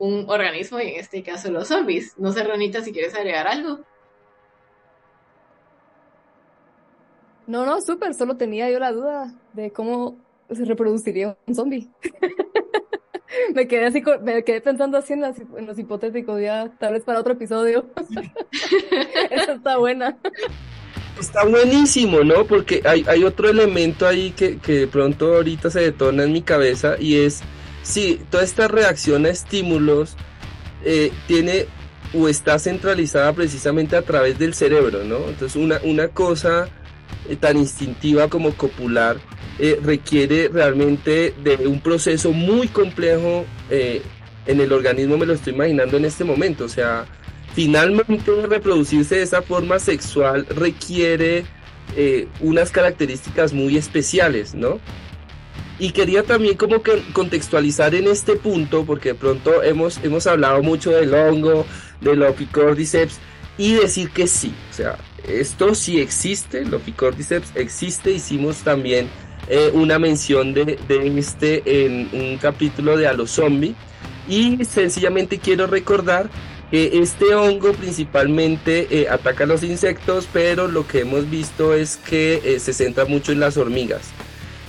un 0.00 0.30
organismo, 0.30 0.80
y 0.80 0.88
en 0.88 1.00
este 1.00 1.22
caso 1.22 1.50
los 1.50 1.68
zombies. 1.68 2.18
No 2.18 2.32
sé, 2.32 2.42
Ronita, 2.42 2.80
si 2.80 2.92
quieres 2.92 3.14
agregar 3.14 3.46
algo. 3.46 3.80
No, 7.46 7.66
no, 7.66 7.80
súper, 7.82 8.14
solo 8.14 8.36
tenía 8.36 8.70
yo 8.70 8.78
la 8.78 8.92
duda 8.92 9.34
de 9.52 9.72
cómo 9.72 10.16
se 10.54 10.64
reproduciría 10.64 11.36
un 11.46 11.54
zombie. 11.54 11.88
me 13.54 13.66
quedé 13.66 13.86
así, 13.86 14.02
me 14.22 14.44
quedé 14.44 14.60
pensando 14.60 14.98
así 14.98 15.12
en, 15.12 15.20
los 15.66 15.78
hipotéticos, 15.78 16.40
ya 16.40 16.70
tal 16.78 16.94
vez 16.94 17.04
para 17.04 17.20
otro 17.20 17.34
episodio. 17.34 17.86
Esa 19.30 19.52
está 19.52 19.76
buena. 19.78 20.18
Está 21.18 21.44
buenísimo, 21.44 22.24
¿no? 22.24 22.46
Porque 22.46 22.82
hay, 22.84 23.04
hay 23.06 23.24
otro 23.24 23.48
elemento 23.48 24.06
ahí 24.06 24.30
que, 24.30 24.58
que 24.58 24.72
de 24.72 24.86
pronto 24.86 25.34
ahorita 25.34 25.70
se 25.70 25.80
detona 25.80 26.24
en 26.24 26.32
mi 26.32 26.42
cabeza 26.42 26.96
y 26.98 27.16
es, 27.16 27.42
sí, 27.82 28.20
toda 28.30 28.42
esta 28.42 28.68
reacción 28.68 29.26
a 29.26 29.30
estímulos 29.30 30.16
eh, 30.84 31.12
tiene 31.26 31.66
o 32.14 32.28
está 32.28 32.58
centralizada 32.58 33.32
precisamente 33.32 33.96
a 33.96 34.02
través 34.02 34.38
del 34.38 34.54
cerebro, 34.54 35.04
¿no? 35.04 35.18
Entonces 35.28 35.56
una, 35.56 35.78
una 35.84 36.08
cosa 36.08 36.68
eh, 37.28 37.36
tan 37.36 37.56
instintiva 37.58 38.28
como 38.28 38.52
copular 38.52 39.18
eh, 39.62 39.78
requiere 39.84 40.48
realmente 40.48 41.34
de 41.44 41.66
un 41.66 41.82
proceso 41.82 42.32
muy 42.32 42.68
complejo 42.68 43.44
eh, 43.68 44.00
en 44.46 44.58
el 44.58 44.72
organismo, 44.72 45.18
me 45.18 45.26
lo 45.26 45.34
estoy 45.34 45.52
imaginando 45.52 45.98
en 45.98 46.06
este 46.06 46.24
momento. 46.24 46.64
O 46.64 46.68
sea, 46.68 47.04
finalmente 47.54 48.32
reproducirse 48.46 49.16
de 49.16 49.22
esa 49.22 49.42
forma 49.42 49.78
sexual 49.78 50.46
requiere 50.46 51.44
eh, 51.94 52.26
unas 52.40 52.70
características 52.70 53.52
muy 53.52 53.76
especiales, 53.76 54.54
¿no? 54.54 54.80
Y 55.78 55.90
quería 55.90 56.22
también 56.22 56.56
como 56.56 56.82
contextualizar 57.12 57.94
en 57.94 58.08
este 58.08 58.36
punto, 58.36 58.86
porque 58.86 59.10
de 59.10 59.14
pronto 59.16 59.62
hemos, 59.62 60.02
hemos 60.02 60.26
hablado 60.26 60.62
mucho 60.62 60.90
del 60.90 61.12
hongo, 61.12 61.66
del 62.00 62.22
Opicordyceps, 62.22 63.18
y 63.58 63.74
decir 63.74 64.08
que 64.08 64.26
sí, 64.26 64.54
o 64.70 64.72
sea, 64.72 64.96
esto 65.28 65.74
sí 65.74 66.00
existe, 66.00 66.62
el 66.62 66.72
Opicordyceps 66.72 67.52
existe, 67.56 68.10
hicimos 68.12 68.58
también 68.58 69.08
eh, 69.48 69.70
una 69.72 69.98
mención 69.98 70.54
de, 70.54 70.78
de, 70.86 71.18
este 71.18 71.86
en 71.86 72.08
un 72.12 72.38
capítulo 72.38 72.96
de 72.96 73.06
A 73.06 73.12
los 73.12 73.30
zombies. 73.30 73.74
Y 74.28 74.64
sencillamente 74.64 75.38
quiero 75.38 75.66
recordar 75.66 76.30
que 76.70 77.00
este 77.00 77.34
hongo 77.34 77.72
principalmente 77.72 78.86
eh, 78.90 79.08
ataca 79.08 79.44
a 79.44 79.46
los 79.46 79.62
insectos, 79.64 80.28
pero 80.32 80.68
lo 80.68 80.86
que 80.86 81.00
hemos 81.00 81.28
visto 81.28 81.74
es 81.74 81.96
que 81.96 82.40
eh, 82.44 82.60
se 82.60 82.72
centra 82.72 83.06
mucho 83.06 83.32
en 83.32 83.40
las 83.40 83.56
hormigas. 83.56 84.02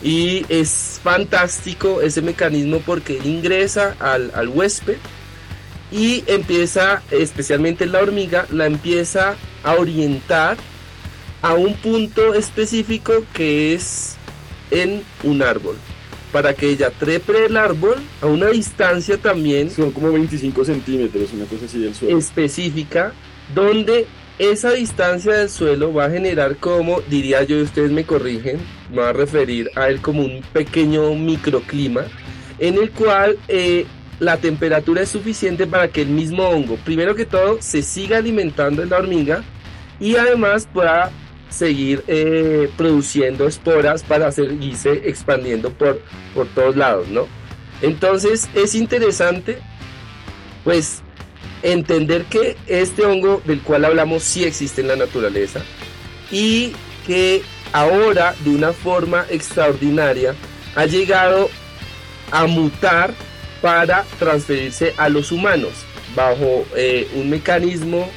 Y 0.03 0.45
es 0.49 0.99
fantástico 1.03 2.01
ese 2.01 2.23
mecanismo 2.23 2.79
porque 2.83 3.19
ingresa 3.23 3.95
al, 3.99 4.31
al 4.33 4.47
huésped 4.47 4.97
y 5.91 6.23
empieza, 6.25 7.03
especialmente 7.11 7.85
la 7.85 7.99
hormiga, 7.99 8.47
la 8.49 8.65
empieza 8.65 9.35
a 9.63 9.75
orientar 9.75 10.57
a 11.41 11.53
un 11.53 11.75
punto 11.75 12.33
específico 12.33 13.25
que 13.33 13.73
es 13.73 14.15
en 14.71 15.03
un 15.23 15.41
árbol. 15.41 15.75
Para 16.31 16.53
que 16.53 16.69
ella 16.69 16.89
trepe 16.91 17.45
el 17.45 17.57
árbol 17.57 17.95
a 18.21 18.25
una 18.25 18.47
distancia 18.47 19.17
también. 19.17 19.69
Son 19.69 19.91
como 19.91 20.11
25 20.11 20.63
centímetros, 20.63 21.33
una 21.33 21.45
cosa 21.45 21.65
así 21.65 21.79
del 21.79 21.93
suelo. 21.93 22.17
Específica, 22.17 23.13
donde 23.53 24.07
esa 24.39 24.71
distancia 24.71 25.33
del 25.33 25.49
suelo 25.49 25.93
va 25.93 26.05
a 26.05 26.09
generar 26.09 26.55
como, 26.57 27.01
diría 27.01 27.43
yo, 27.43 27.57
y 27.57 27.61
ustedes 27.61 27.91
me 27.91 28.05
corrigen, 28.05 28.59
me 28.89 29.01
va 29.01 29.09
a 29.09 29.13
referir 29.13 29.69
a 29.75 29.89
él 29.89 30.01
como 30.01 30.23
un 30.23 30.41
pequeño 30.53 31.13
microclima, 31.13 32.05
en 32.57 32.75
el 32.75 32.91
cual 32.91 33.37
eh, 33.47 33.85
la 34.19 34.37
temperatura 34.37 35.01
es 35.01 35.09
suficiente 35.09 35.67
para 35.67 35.89
que 35.89 36.01
el 36.01 36.09
mismo 36.09 36.47
hongo, 36.47 36.77
primero 36.77 37.13
que 37.13 37.25
todo, 37.25 37.61
se 37.61 37.81
siga 37.81 38.17
alimentando 38.17 38.81
en 38.81 38.89
la 38.89 38.97
hormiga 38.97 39.43
y 39.99 40.15
además 40.15 40.67
pueda 40.71 41.11
seguir 41.51 42.03
eh, 42.07 42.69
produciendo 42.77 43.47
esporas 43.47 44.01
para 44.03 44.31
seguirse 44.31 45.03
expandiendo 45.05 45.71
por, 45.71 46.01
por 46.33 46.47
todos 46.47 46.75
lados, 46.75 47.07
¿no? 47.09 47.27
Entonces 47.81 48.49
es 48.55 48.73
interesante, 48.73 49.59
pues, 50.63 51.01
entender 51.61 52.25
que 52.25 52.57
este 52.67 53.05
hongo 53.05 53.41
del 53.45 53.61
cual 53.61 53.85
hablamos 53.85 54.23
sí 54.23 54.43
existe 54.45 54.81
en 54.81 54.87
la 54.87 54.95
naturaleza 54.95 55.61
y 56.31 56.73
que 57.05 57.43
ahora 57.73 58.33
de 58.43 58.51
una 58.51 58.73
forma 58.73 59.25
extraordinaria 59.29 60.33
ha 60.75 60.85
llegado 60.85 61.49
a 62.31 62.45
mutar 62.47 63.13
para 63.61 64.05
transferirse 64.17 64.93
a 64.97 65.09
los 65.09 65.31
humanos 65.31 65.71
bajo 66.15 66.65
eh, 66.75 67.07
un 67.15 67.29
mecanismo 67.29 68.09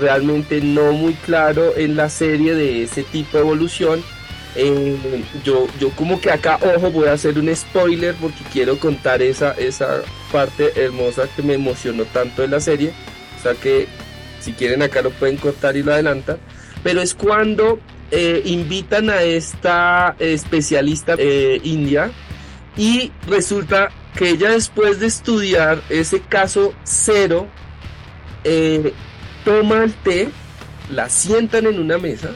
realmente 0.00 0.60
no 0.60 0.92
muy 0.92 1.14
claro 1.14 1.76
en 1.76 1.96
la 1.96 2.08
serie 2.08 2.54
de 2.54 2.84
ese 2.84 3.02
tipo 3.04 3.36
de 3.36 3.42
evolución. 3.42 4.02
Eh, 4.54 4.96
yo, 5.44 5.66
yo 5.80 5.90
como 5.90 6.20
que 6.20 6.30
acá, 6.30 6.58
ojo, 6.76 6.90
voy 6.90 7.08
a 7.08 7.12
hacer 7.12 7.38
un 7.38 7.54
spoiler 7.54 8.14
porque 8.16 8.44
quiero 8.52 8.78
contar 8.78 9.22
esa, 9.22 9.52
esa 9.52 10.02
parte 10.30 10.72
hermosa 10.76 11.22
que 11.34 11.42
me 11.42 11.54
emocionó 11.54 12.04
tanto 12.04 12.42
de 12.42 12.48
la 12.48 12.60
serie. 12.60 12.92
O 13.38 13.42
sea 13.42 13.54
que 13.54 13.88
si 14.40 14.52
quieren 14.52 14.82
acá 14.82 15.02
lo 15.02 15.10
pueden 15.10 15.36
cortar 15.36 15.76
y 15.76 15.82
lo 15.82 15.92
adelantan. 15.92 16.38
Pero 16.82 17.00
es 17.00 17.14
cuando 17.14 17.78
eh, 18.10 18.42
invitan 18.44 19.08
a 19.08 19.22
esta 19.22 20.16
especialista 20.18 21.14
eh, 21.16 21.60
india 21.62 22.10
y 22.76 23.12
resulta 23.26 23.90
que 24.16 24.30
ella 24.30 24.50
después 24.50 25.00
de 25.00 25.06
estudiar 25.06 25.80
ese 25.88 26.20
caso 26.20 26.74
cero, 26.82 27.46
eh, 28.44 28.92
toma 29.44 29.84
el 29.84 29.92
té, 29.92 30.28
la 30.90 31.08
sientan 31.08 31.66
en 31.66 31.78
una 31.78 31.98
mesa 31.98 32.30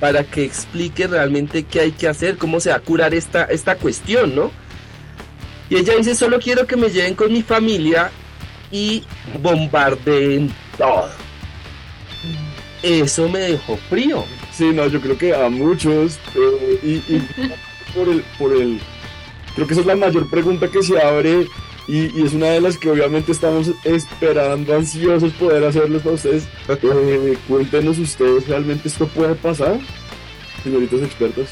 para 0.00 0.24
que 0.24 0.44
explique 0.44 1.06
realmente 1.06 1.62
qué 1.62 1.80
hay 1.80 1.92
que 1.92 2.08
hacer, 2.08 2.36
cómo 2.36 2.60
se 2.60 2.70
va 2.70 2.76
a 2.76 2.80
curar 2.80 3.14
esta, 3.14 3.44
esta 3.44 3.76
cuestión, 3.76 4.34
¿no? 4.34 4.50
Y 5.70 5.76
ella 5.76 5.94
dice, 5.96 6.14
solo 6.14 6.40
quiero 6.40 6.66
que 6.66 6.76
me 6.76 6.90
lleven 6.90 7.14
con 7.14 7.32
mi 7.32 7.42
familia 7.42 8.10
y 8.70 9.04
bombardeen 9.40 10.52
todo. 10.76 11.08
Eso 12.82 13.28
me 13.28 13.38
dejó 13.38 13.76
frío. 13.88 14.24
Sí, 14.52 14.70
no, 14.72 14.86
yo 14.88 15.00
creo 15.00 15.16
que 15.16 15.34
a 15.34 15.48
muchos. 15.48 16.18
Eh, 16.34 16.80
y, 16.82 17.14
y 17.14 17.28
por 17.94 18.08
el, 18.08 18.22
por 18.38 18.52
el. 18.52 18.80
Creo 19.54 19.66
que 19.66 19.74
esa 19.74 19.82
es 19.82 19.86
la 19.86 19.96
mayor 19.96 20.28
pregunta 20.28 20.68
que 20.68 20.82
se 20.82 21.00
abre. 21.00 21.46
Y, 21.88 22.18
y 22.18 22.24
es 22.24 22.32
una 22.32 22.46
de 22.46 22.60
las 22.60 22.78
que 22.78 22.90
obviamente 22.90 23.32
estamos 23.32 23.70
esperando, 23.84 24.74
ansiosos 24.74 25.32
poder 25.32 25.64
hacerles 25.64 26.04
a 26.06 26.10
ustedes. 26.10 26.48
Eh, 26.82 27.36
cuéntenos 27.48 27.98
ustedes, 27.98 28.48
¿realmente 28.48 28.88
esto 28.88 29.06
puede 29.06 29.34
pasar? 29.34 29.78
Señoritos 30.62 31.02
expertos. 31.02 31.48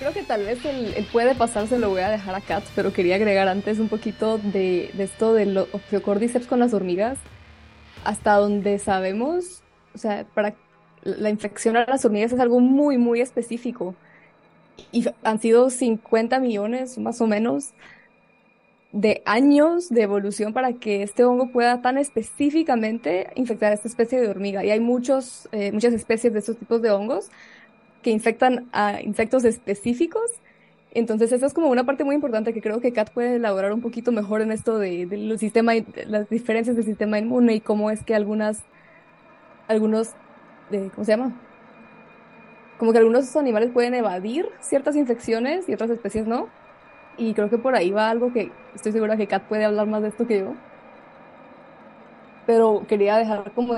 Creo 0.00 0.12
que 0.14 0.22
tal 0.22 0.44
vez 0.44 0.64
el, 0.64 0.94
el 0.94 1.04
puede 1.04 1.34
pasar 1.34 1.68
se 1.68 1.78
lo 1.78 1.90
voy 1.90 2.00
a 2.00 2.08
dejar 2.08 2.34
a 2.34 2.40
Kat, 2.40 2.64
pero 2.74 2.92
quería 2.92 3.16
agregar 3.16 3.46
antes 3.48 3.78
un 3.78 3.88
poquito 3.88 4.38
de, 4.38 4.90
de 4.94 5.04
esto 5.04 5.34
del 5.34 5.56
Ophiocordyceps 5.58 6.46
con 6.46 6.58
las 6.58 6.72
hormigas. 6.72 7.18
Hasta 8.02 8.34
donde 8.36 8.78
sabemos, 8.78 9.62
o 9.94 9.98
sea, 9.98 10.24
para 10.34 10.54
la 11.02 11.28
infección 11.28 11.76
a 11.76 11.84
las 11.84 12.04
hormigas 12.04 12.32
es 12.32 12.40
algo 12.40 12.60
muy, 12.60 12.96
muy 12.96 13.20
específico. 13.20 13.94
Y 14.90 15.04
han 15.22 15.38
sido 15.38 15.68
50 15.68 16.40
millones 16.40 16.96
más 16.96 17.20
o 17.20 17.26
menos 17.26 17.74
de 18.92 19.22
años 19.26 19.90
de 19.90 20.02
evolución 20.02 20.54
para 20.54 20.72
que 20.72 21.02
este 21.02 21.24
hongo 21.24 21.52
pueda 21.52 21.82
tan 21.82 21.98
específicamente 21.98 23.30
infectar 23.36 23.70
a 23.70 23.74
esta 23.74 23.86
especie 23.88 24.18
de 24.18 24.28
hormiga. 24.28 24.64
Y 24.64 24.70
hay 24.70 24.80
muchos, 24.80 25.46
eh, 25.52 25.72
muchas 25.72 25.92
especies 25.92 26.32
de 26.32 26.38
estos 26.38 26.56
tipos 26.56 26.80
de 26.80 26.90
hongos 26.90 27.30
que 28.02 28.10
infectan 28.10 28.68
a 28.72 29.00
insectos 29.00 29.44
específicos. 29.44 30.30
Entonces, 30.92 31.30
esa 31.32 31.46
es 31.46 31.54
como 31.54 31.68
una 31.68 31.84
parte 31.84 32.04
muy 32.04 32.14
importante 32.14 32.52
que 32.52 32.60
creo 32.62 32.80
que 32.80 32.92
Kat 32.92 33.10
puede 33.12 33.36
elaborar 33.36 33.72
un 33.72 33.80
poquito 33.80 34.10
mejor 34.12 34.40
en 34.40 34.50
esto 34.50 34.78
de, 34.78 35.06
de 35.06 35.16
los 35.18 35.38
sistema, 35.38 35.72
de 35.74 36.06
las 36.06 36.28
diferencias 36.28 36.76
del 36.76 36.84
sistema 36.84 37.18
inmune 37.18 37.54
y 37.54 37.60
cómo 37.60 37.90
es 37.90 38.02
que 38.04 38.14
algunas, 38.14 38.64
algunos, 39.68 40.10
eh, 40.72 40.90
¿cómo 40.94 41.04
se 41.04 41.12
llama? 41.12 41.32
Como 42.78 42.92
que 42.92 42.98
algunos 42.98 43.36
animales 43.36 43.70
pueden 43.70 43.94
evadir 43.94 44.48
ciertas 44.60 44.96
infecciones 44.96 45.68
y 45.68 45.74
otras 45.74 45.90
especies 45.90 46.26
no. 46.26 46.48
Y 47.16 47.34
creo 47.34 47.50
que 47.50 47.58
por 47.58 47.74
ahí 47.76 47.90
va 47.90 48.10
algo 48.10 48.32
que 48.32 48.50
estoy 48.74 48.92
segura 48.92 49.16
que 49.16 49.26
Kat 49.28 49.44
puede 49.44 49.64
hablar 49.64 49.86
más 49.86 50.02
de 50.02 50.08
esto 50.08 50.26
que 50.26 50.40
yo. 50.40 50.54
Pero 52.46 52.84
quería 52.88 53.16
dejar 53.16 53.52
como 53.52 53.74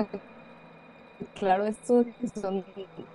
claro 1.39 1.65
esto 1.65 2.05
son 2.39 2.63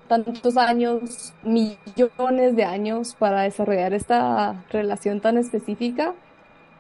tantos 0.08 0.56
años, 0.56 1.32
millones 1.42 2.56
de 2.56 2.64
años 2.64 3.14
para 3.14 3.42
desarrollar 3.42 3.94
esta 3.94 4.64
relación 4.70 5.20
tan 5.20 5.36
específica. 5.38 6.14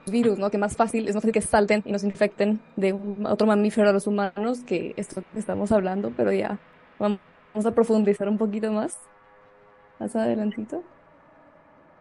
Virus, 0.06 0.38
¿no? 0.38 0.50
Que 0.50 0.56
más 0.56 0.74
fácil, 0.74 1.06
es 1.06 1.14
más 1.14 1.22
fácil 1.22 1.32
que 1.32 1.42
salten 1.42 1.82
y 1.84 1.92
nos 1.92 2.02
infecten 2.02 2.60
de 2.76 2.98
otro 3.24 3.46
mamífero 3.46 3.90
a 3.90 3.92
los 3.92 4.06
humanos 4.06 4.60
que 4.60 4.94
esto 4.96 5.22
que 5.32 5.38
estamos 5.38 5.70
hablando, 5.70 6.12
pero 6.16 6.32
ya 6.32 6.58
vamos 6.98 7.20
a 7.66 7.70
profundizar 7.72 8.26
un 8.28 8.38
poquito 8.38 8.72
más, 8.72 8.96
más 9.98 10.16
adelantito. 10.16 10.82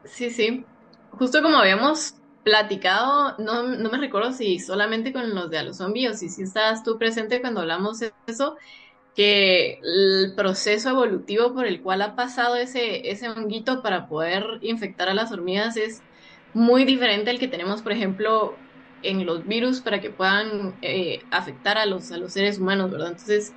Sí, 0.05 0.29
sí. 0.29 0.65
Justo 1.11 1.41
como 1.41 1.57
habíamos 1.57 2.15
platicado, 2.43 3.35
no, 3.39 3.63
no 3.63 3.89
me 3.89 3.97
recuerdo 3.97 4.31
si 4.31 4.59
solamente 4.59 5.11
con 5.11 5.35
los 5.35 5.49
de 5.49 5.57
a 5.57 5.63
los 5.63 5.77
zombies 5.77 6.11
o 6.11 6.13
si, 6.13 6.29
si 6.29 6.43
estabas 6.43 6.83
tú 6.83 6.97
presente 6.97 7.41
cuando 7.41 7.59
hablamos 7.59 7.99
de 7.99 8.13
eso, 8.27 8.55
que 9.17 9.79
el 9.83 10.35
proceso 10.37 10.91
evolutivo 10.91 11.53
por 11.55 11.67
el 11.67 11.81
cual 11.83 12.03
ha 12.03 12.15
pasado 12.15 12.55
ese, 12.57 13.09
ese 13.11 13.29
honguito 13.29 13.83
para 13.83 14.07
poder 14.07 14.45
infectar 14.61 15.09
a 15.09 15.15
las 15.15 15.33
hormigas 15.33 15.77
es 15.77 16.05
muy 16.53 16.85
diferente 16.85 17.31
al 17.31 17.39
que 17.39 17.49
tenemos, 17.49 17.83
por 17.83 17.93
ejemplo, 17.93 18.65
en 19.01 19.25
los 19.27 19.45
virus 19.47 19.81
para 19.81 20.01
que 20.01 20.11
puedan 20.11 20.77
eh, 20.83 21.27
afectar 21.31 21.77
a 21.79 21.87
los, 21.87 22.11
a 22.11 22.17
los 22.19 22.33
seres 22.33 22.59
humanos, 22.59 22.91
¿verdad? 22.91 23.09
Entonces, 23.09 23.55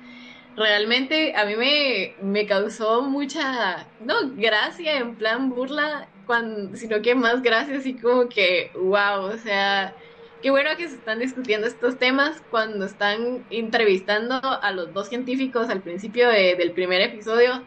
realmente 0.55 1.35
a 1.35 1.45
mí 1.45 1.55
me, 1.55 2.15
me 2.21 2.45
causó 2.47 3.03
mucha, 3.03 3.93
no, 3.99 4.15
gracia 4.35 4.97
en 4.99 5.17
plan 5.17 5.49
burla, 5.49 6.11
cuando, 6.25 6.75
sino 6.77 7.01
que 7.01 7.15
más 7.15 7.41
gracia 7.41 7.77
así 7.77 7.99
como 7.99 8.29
que, 8.29 8.71
wow, 8.75 9.25
o 9.33 9.37
sea, 9.37 9.95
qué 10.41 10.49
bueno 10.49 10.69
que 10.77 10.87
se 10.87 10.95
están 10.95 11.19
discutiendo 11.19 11.67
estos 11.67 11.97
temas 11.97 12.41
cuando 12.49 12.85
están 12.85 13.45
entrevistando 13.49 14.39
a 14.41 14.71
los 14.71 14.93
dos 14.93 15.07
científicos 15.07 15.69
al 15.69 15.81
principio 15.81 16.29
de, 16.29 16.55
del 16.55 16.71
primer 16.71 17.01
episodio. 17.01 17.63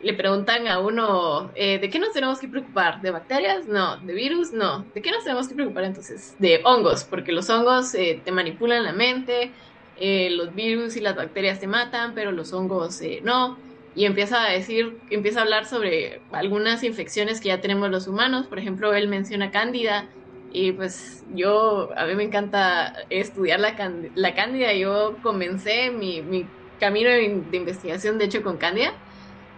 Le 0.00 0.14
preguntan 0.14 0.68
a 0.68 0.78
uno, 0.78 1.50
eh, 1.56 1.78
¿de 1.80 1.90
qué 1.90 1.98
nos 1.98 2.12
tenemos 2.12 2.38
que 2.38 2.46
preocupar? 2.46 3.00
¿De 3.00 3.10
bacterias? 3.10 3.66
No. 3.66 3.96
¿De 3.96 4.12
virus? 4.12 4.52
No. 4.52 4.84
¿De 4.94 5.02
qué 5.02 5.10
nos 5.10 5.24
tenemos 5.24 5.48
que 5.48 5.54
preocupar 5.54 5.84
entonces? 5.84 6.36
De 6.38 6.60
hongos, 6.64 7.04
porque 7.04 7.32
los 7.32 7.50
hongos 7.50 7.94
eh, 7.94 8.20
te 8.24 8.30
manipulan 8.30 8.84
la 8.84 8.92
mente, 8.92 9.50
eh, 9.98 10.30
los 10.30 10.54
virus 10.54 10.96
y 10.96 11.00
las 11.00 11.16
bacterias 11.16 11.58
te 11.58 11.66
matan, 11.66 12.14
pero 12.14 12.30
los 12.30 12.52
hongos 12.52 13.00
no. 13.24 13.58
Y 13.96 14.04
empieza 14.04 14.44
a 14.44 14.52
decir, 14.52 14.98
empieza 15.10 15.40
a 15.40 15.42
hablar 15.42 15.66
sobre 15.66 16.20
algunas 16.30 16.84
infecciones 16.84 17.40
que 17.40 17.48
ya 17.48 17.60
tenemos 17.60 17.90
los 17.90 18.06
humanos. 18.06 18.46
Por 18.46 18.60
ejemplo, 18.60 18.94
él 18.94 19.08
menciona 19.08 19.50
cándida, 19.50 20.08
y 20.52 20.72
pues 20.72 21.24
yo, 21.34 21.90
a 21.96 22.06
mí 22.06 22.14
me 22.14 22.24
encanta 22.24 22.94
estudiar 23.10 23.60
la, 23.60 23.74
la 24.14 24.34
cándida. 24.34 24.72
Yo 24.74 25.16
comencé 25.22 25.90
mi, 25.90 26.22
mi 26.22 26.46
camino 26.80 27.10
de, 27.10 27.42
investigación, 27.52 28.18
de 28.18 28.26
hecho, 28.26 28.42
con 28.42 28.56
cándida. 28.56 28.92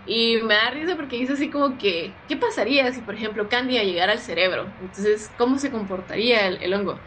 Y 0.07 0.38
me 0.42 0.55
da 0.55 0.70
risa 0.70 0.96
porque 0.96 1.18
dice 1.18 1.35
así 1.35 1.50
como 1.50 1.79
que, 1.79 2.12
¿qué 2.29 2.37
pasaría 2.37 2.90
si, 2.92 3.00
por 3.03 3.14
ejemplo, 3.14 3.48
cándida 3.48 3.85
llegara 3.85 4.12
al 4.12 4.18
cerebro? 4.18 4.66
Entonces, 4.81 5.31
¿cómo 5.38 5.59
se 5.59 5.70
comportaría 5.70 6.48
el, 6.48 6.62
el 6.62 6.74
hongo? 6.74 6.98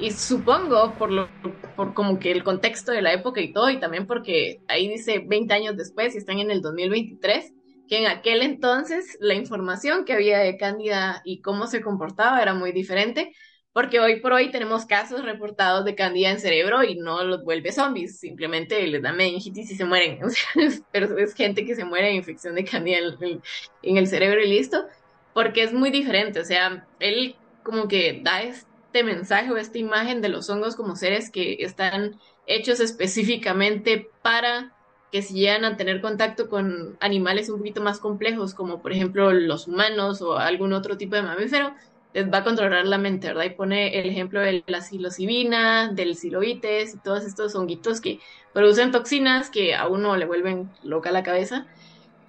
Y 0.00 0.12
supongo, 0.12 0.94
por, 0.94 1.12
lo, 1.12 1.28
por 1.76 1.94
como 1.94 2.18
que 2.18 2.32
el 2.32 2.44
contexto 2.44 2.92
de 2.92 3.02
la 3.02 3.12
época 3.12 3.40
y 3.40 3.52
todo, 3.52 3.70
y 3.70 3.78
también 3.78 4.06
porque 4.06 4.60
ahí 4.68 4.88
dice 4.88 5.22
20 5.24 5.52
años 5.54 5.76
después 5.76 6.14
y 6.14 6.18
están 6.18 6.38
en 6.38 6.50
el 6.50 6.62
2023, 6.62 7.52
que 7.88 7.98
en 7.98 8.06
aquel 8.06 8.42
entonces 8.42 9.16
la 9.20 9.34
información 9.34 10.04
que 10.04 10.12
había 10.12 10.38
de 10.38 10.56
Cándida 10.56 11.22
y 11.24 11.40
cómo 11.40 11.66
se 11.66 11.80
comportaba 11.80 12.40
era 12.42 12.54
muy 12.54 12.72
diferente, 12.72 13.32
porque 13.72 14.00
hoy 14.00 14.20
por 14.20 14.32
hoy 14.32 14.50
tenemos 14.50 14.86
casos 14.86 15.24
reportados 15.24 15.84
de 15.84 15.94
Cándida 15.94 16.30
en 16.30 16.40
cerebro 16.40 16.82
y 16.84 16.96
no 16.96 17.22
los 17.24 17.44
vuelve 17.44 17.72
zombies, 17.72 18.18
simplemente 18.18 18.86
les 18.86 19.02
da 19.02 19.12
meningitis 19.12 19.70
y 19.70 19.76
se 19.76 19.84
mueren. 19.84 20.20
Pero 20.92 21.18
es 21.18 21.34
gente 21.34 21.64
que 21.64 21.74
se 21.74 21.84
muere 21.84 22.08
de 22.08 22.14
infección 22.14 22.54
de 22.54 22.64
Cándida 22.64 22.98
en, 23.20 23.42
en 23.82 23.96
el 23.96 24.06
cerebro 24.06 24.42
y 24.42 24.48
listo, 24.48 24.84
porque 25.32 25.62
es 25.62 25.72
muy 25.72 25.90
diferente. 25.90 26.40
O 26.40 26.44
sea, 26.44 26.86
él 26.98 27.36
como 27.62 27.88
que 27.88 28.20
da 28.22 28.42
este 28.42 29.04
mensaje 29.04 29.50
o 29.50 29.56
esta 29.56 29.78
imagen 29.78 30.20
de 30.22 30.28
los 30.28 30.50
hongos 30.50 30.74
como 30.76 30.96
seres 30.96 31.30
que 31.30 31.58
están 31.60 32.18
hechos 32.46 32.80
específicamente 32.80 34.10
para 34.22 34.77
que 35.10 35.22
si 35.22 35.34
llegan 35.34 35.64
a 35.64 35.76
tener 35.76 36.00
contacto 36.00 36.48
con 36.48 36.96
animales 37.00 37.48
un 37.48 37.58
poquito 37.58 37.82
más 37.82 37.98
complejos, 37.98 38.54
como 38.54 38.82
por 38.82 38.92
ejemplo 38.92 39.32
los 39.32 39.66
humanos 39.66 40.20
o 40.22 40.36
algún 40.36 40.72
otro 40.72 40.96
tipo 40.98 41.16
de 41.16 41.22
mamífero, 41.22 41.74
les 42.14 42.30
va 42.30 42.38
a 42.38 42.44
controlar 42.44 42.86
la 42.86 42.98
mente, 42.98 43.28
¿verdad? 43.28 43.44
Y 43.44 43.50
pone 43.50 43.98
el 44.00 44.08
ejemplo 44.08 44.40
de 44.40 44.64
la 44.66 44.80
psilocibina, 44.80 45.92
del 45.92 46.16
siloites 46.16 46.94
y 46.94 46.98
todos 46.98 47.24
estos 47.24 47.54
honguitos 47.54 48.00
que 48.00 48.20
producen 48.52 48.90
toxinas 48.90 49.50
que 49.50 49.74
a 49.74 49.88
uno 49.88 50.16
le 50.16 50.26
vuelven 50.26 50.70
loca 50.82 51.10
la 51.10 51.22
cabeza, 51.22 51.66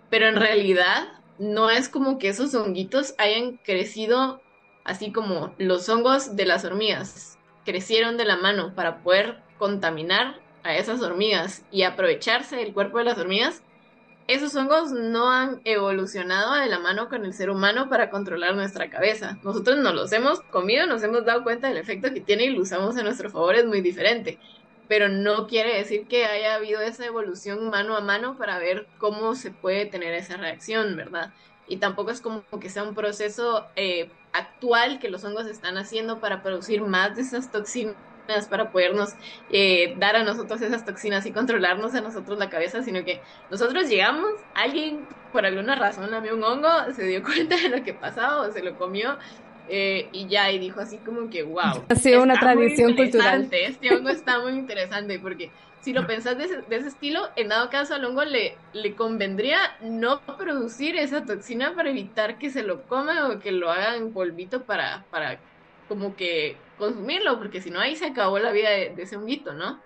pero 0.09 0.27
en 0.27 0.35
realidad 0.35 1.07
no 1.37 1.69
es 1.69 1.89
como 1.89 2.17
que 2.19 2.29
esos 2.29 2.53
honguitos 2.55 3.15
hayan 3.17 3.57
crecido 3.57 4.41
así 4.83 5.11
como 5.11 5.53
los 5.57 5.87
hongos 5.87 6.35
de 6.35 6.45
las 6.45 6.65
hormigas 6.65 7.37
crecieron 7.63 8.17
de 8.17 8.25
la 8.25 8.37
mano 8.37 8.73
para 8.75 9.03
poder 9.03 9.43
contaminar 9.57 10.41
a 10.63 10.75
esas 10.75 11.01
hormigas 11.01 11.63
y 11.71 11.83
aprovecharse 11.83 12.55
del 12.57 12.73
cuerpo 12.73 12.97
de 12.97 13.05
las 13.05 13.17
hormigas, 13.17 13.61
esos 14.27 14.55
hongos 14.55 14.91
no 14.91 15.31
han 15.31 15.59
evolucionado 15.65 16.53
de 16.53 16.67
la 16.67 16.77
mano 16.77 17.09
con 17.09 17.25
el 17.25 17.33
ser 17.33 17.49
humano 17.49 17.89
para 17.89 18.11
controlar 18.11 18.55
nuestra 18.55 18.87
cabeza. 18.89 19.39
Nosotros 19.43 19.77
nos 19.77 19.95
los 19.95 20.11
hemos 20.11 20.41
comido, 20.41 20.85
nos 20.85 21.01
hemos 21.01 21.25
dado 21.25 21.43
cuenta 21.43 21.67
del 21.67 21.77
efecto 21.77 22.13
que 22.13 22.21
tiene 22.21 22.45
y 22.45 22.49
lo 22.49 22.61
usamos 22.61 22.95
a 22.95 23.01
nuestro 23.01 23.31
favor, 23.31 23.55
es 23.55 23.65
muy 23.65 23.81
diferente. 23.81 24.37
Pero 24.87 25.09
no 25.09 25.47
quiere 25.47 25.75
decir 25.75 26.05
que 26.07 26.25
haya 26.25 26.53
habido 26.53 26.79
esa 26.79 27.07
evolución 27.07 27.71
mano 27.71 27.97
a 27.97 28.01
mano 28.01 28.37
para 28.37 28.59
ver 28.59 28.85
cómo 28.99 29.33
se 29.33 29.49
puede 29.49 29.87
tener 29.87 30.13
esa 30.13 30.37
reacción, 30.37 30.95
¿verdad? 30.95 31.33
Y 31.67 31.77
tampoco 31.77 32.11
es 32.11 32.21
como 32.21 32.43
que 32.59 32.69
sea 32.69 32.83
un 32.83 32.93
proceso 32.93 33.65
eh, 33.75 34.11
actual 34.33 34.99
que 34.99 35.09
los 35.09 35.23
hongos 35.23 35.47
están 35.47 35.77
haciendo 35.77 36.19
para 36.19 36.43
producir 36.43 36.81
más 36.81 37.15
de 37.15 37.23
esas 37.23 37.51
toxinas 37.51 37.95
para 38.47 38.71
podernos 38.71 39.13
eh, 39.51 39.95
dar 39.97 40.15
a 40.15 40.23
nosotros 40.23 40.61
esas 40.61 40.85
toxinas 40.85 41.25
y 41.25 41.31
controlarnos 41.31 41.95
a 41.95 42.01
nosotros 42.01 42.37
la 42.37 42.49
cabeza, 42.49 42.83
sino 42.83 43.03
que 43.03 43.21
nosotros 43.49 43.89
llegamos, 43.89 44.31
alguien 44.53 45.07
por 45.31 45.45
alguna 45.45 45.75
razón 45.75 46.11
lamió 46.11 46.35
un 46.35 46.43
hongo, 46.43 46.69
se 46.95 47.05
dio 47.05 47.23
cuenta 47.23 47.55
de 47.55 47.69
lo 47.69 47.83
que 47.83 47.93
pasaba 47.93 48.41
o 48.41 48.51
se 48.51 48.61
lo 48.61 48.77
comió 48.77 49.17
eh, 49.67 50.09
y 50.11 50.27
ya, 50.27 50.51
y 50.51 50.59
dijo 50.59 50.79
así 50.79 50.97
como 50.97 51.29
que, 51.29 51.43
wow. 51.43 51.85
Ha 51.89 51.95
sido 51.95 52.23
una 52.23 52.39
tradición 52.39 52.95
cultural. 52.95 53.47
Este 53.51 53.95
hongo 53.95 54.09
está 54.09 54.39
muy 54.39 54.53
interesante 54.53 55.19
porque 55.19 55.51
si 55.81 55.93
lo 55.93 56.07
pensás 56.07 56.37
de 56.37 56.45
ese, 56.45 56.61
de 56.61 56.75
ese, 56.75 56.87
estilo, 56.87 57.29
en 57.35 57.49
dado 57.49 57.69
caso 57.69 57.93
al 57.93 58.03
hongo 58.03 58.25
le, 58.25 58.57
le 58.73 58.95
convendría 58.95 59.59
no 59.81 60.21
producir 60.21 60.95
esa 60.95 61.23
toxina 61.23 61.73
para 61.75 61.89
evitar 61.89 62.37
que 62.37 62.49
se 62.49 62.63
lo 62.63 62.81
coma 62.83 63.29
o 63.29 63.39
que 63.39 63.51
lo 63.51 63.71
haga 63.71 63.95
en 63.95 64.11
polvito 64.11 64.63
para, 64.63 65.05
para 65.11 65.39
como 65.87 66.15
que 66.15 66.57
consumirlo, 66.79 67.37
porque 67.37 67.61
si 67.61 67.69
no 67.69 67.79
ahí 67.79 67.95
se 67.95 68.07
acabó 68.07 68.39
la 68.39 68.51
vida 68.51 68.69
de, 68.71 68.95
ese 68.97 69.17
honguito, 69.17 69.53
¿no? 69.53 69.79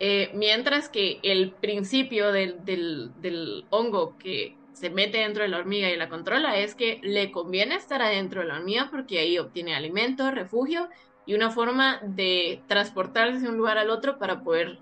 Eh, 0.00 0.30
mientras 0.34 0.88
que 0.88 1.20
el 1.22 1.52
principio 1.52 2.32
del, 2.32 2.64
del, 2.64 3.12
del, 3.20 3.66
hongo 3.70 4.18
que 4.18 4.56
se 4.72 4.90
mete 4.90 5.18
dentro 5.18 5.44
de 5.44 5.48
la 5.48 5.58
hormiga 5.58 5.90
y 5.90 5.96
la 5.96 6.08
controla 6.08 6.58
es 6.58 6.74
que 6.74 6.98
le 7.02 7.30
conviene 7.30 7.76
estar 7.76 8.02
adentro 8.02 8.40
de 8.40 8.48
la 8.48 8.56
hormiga 8.56 8.88
porque 8.90 9.20
ahí 9.20 9.38
obtiene 9.38 9.76
alimento, 9.76 10.28
refugio 10.32 10.88
y 11.24 11.34
una 11.34 11.50
forma 11.50 12.00
de 12.02 12.62
transportarse 12.66 13.40
de 13.40 13.48
un 13.48 13.58
lugar 13.58 13.78
al 13.78 13.90
otro 13.90 14.18
para 14.18 14.42
poder 14.42 14.78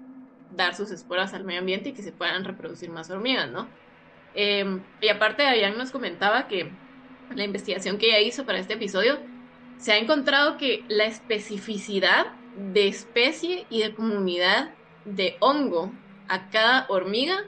dar 0.56 0.74
sus 0.74 0.90
esporas 0.90 1.34
al 1.34 1.44
medio 1.44 1.60
ambiente 1.60 1.90
y 1.90 1.92
que 1.92 2.02
se 2.02 2.12
puedan 2.12 2.44
reproducir 2.44 2.88
más 2.88 3.10
hormigas, 3.10 3.50
¿no? 3.50 3.68
Eh, 4.34 4.80
y 5.00 5.08
aparte, 5.08 5.42
Ayan 5.42 5.76
nos 5.76 5.90
comentaba 5.90 6.48
que 6.48 6.70
la 7.34 7.44
investigación 7.44 7.98
que 7.98 8.06
ella 8.06 8.20
hizo 8.20 8.46
para 8.46 8.58
este 8.58 8.74
episodio 8.74 9.18
se 9.80 9.92
ha 9.92 9.98
encontrado 9.98 10.58
que 10.58 10.84
la 10.88 11.04
especificidad 11.04 12.26
de 12.72 12.86
especie 12.86 13.66
y 13.70 13.80
de 13.80 13.94
comunidad 13.94 14.74
de 15.06 15.36
hongo 15.40 15.90
a 16.28 16.50
cada 16.50 16.84
hormiga 16.88 17.44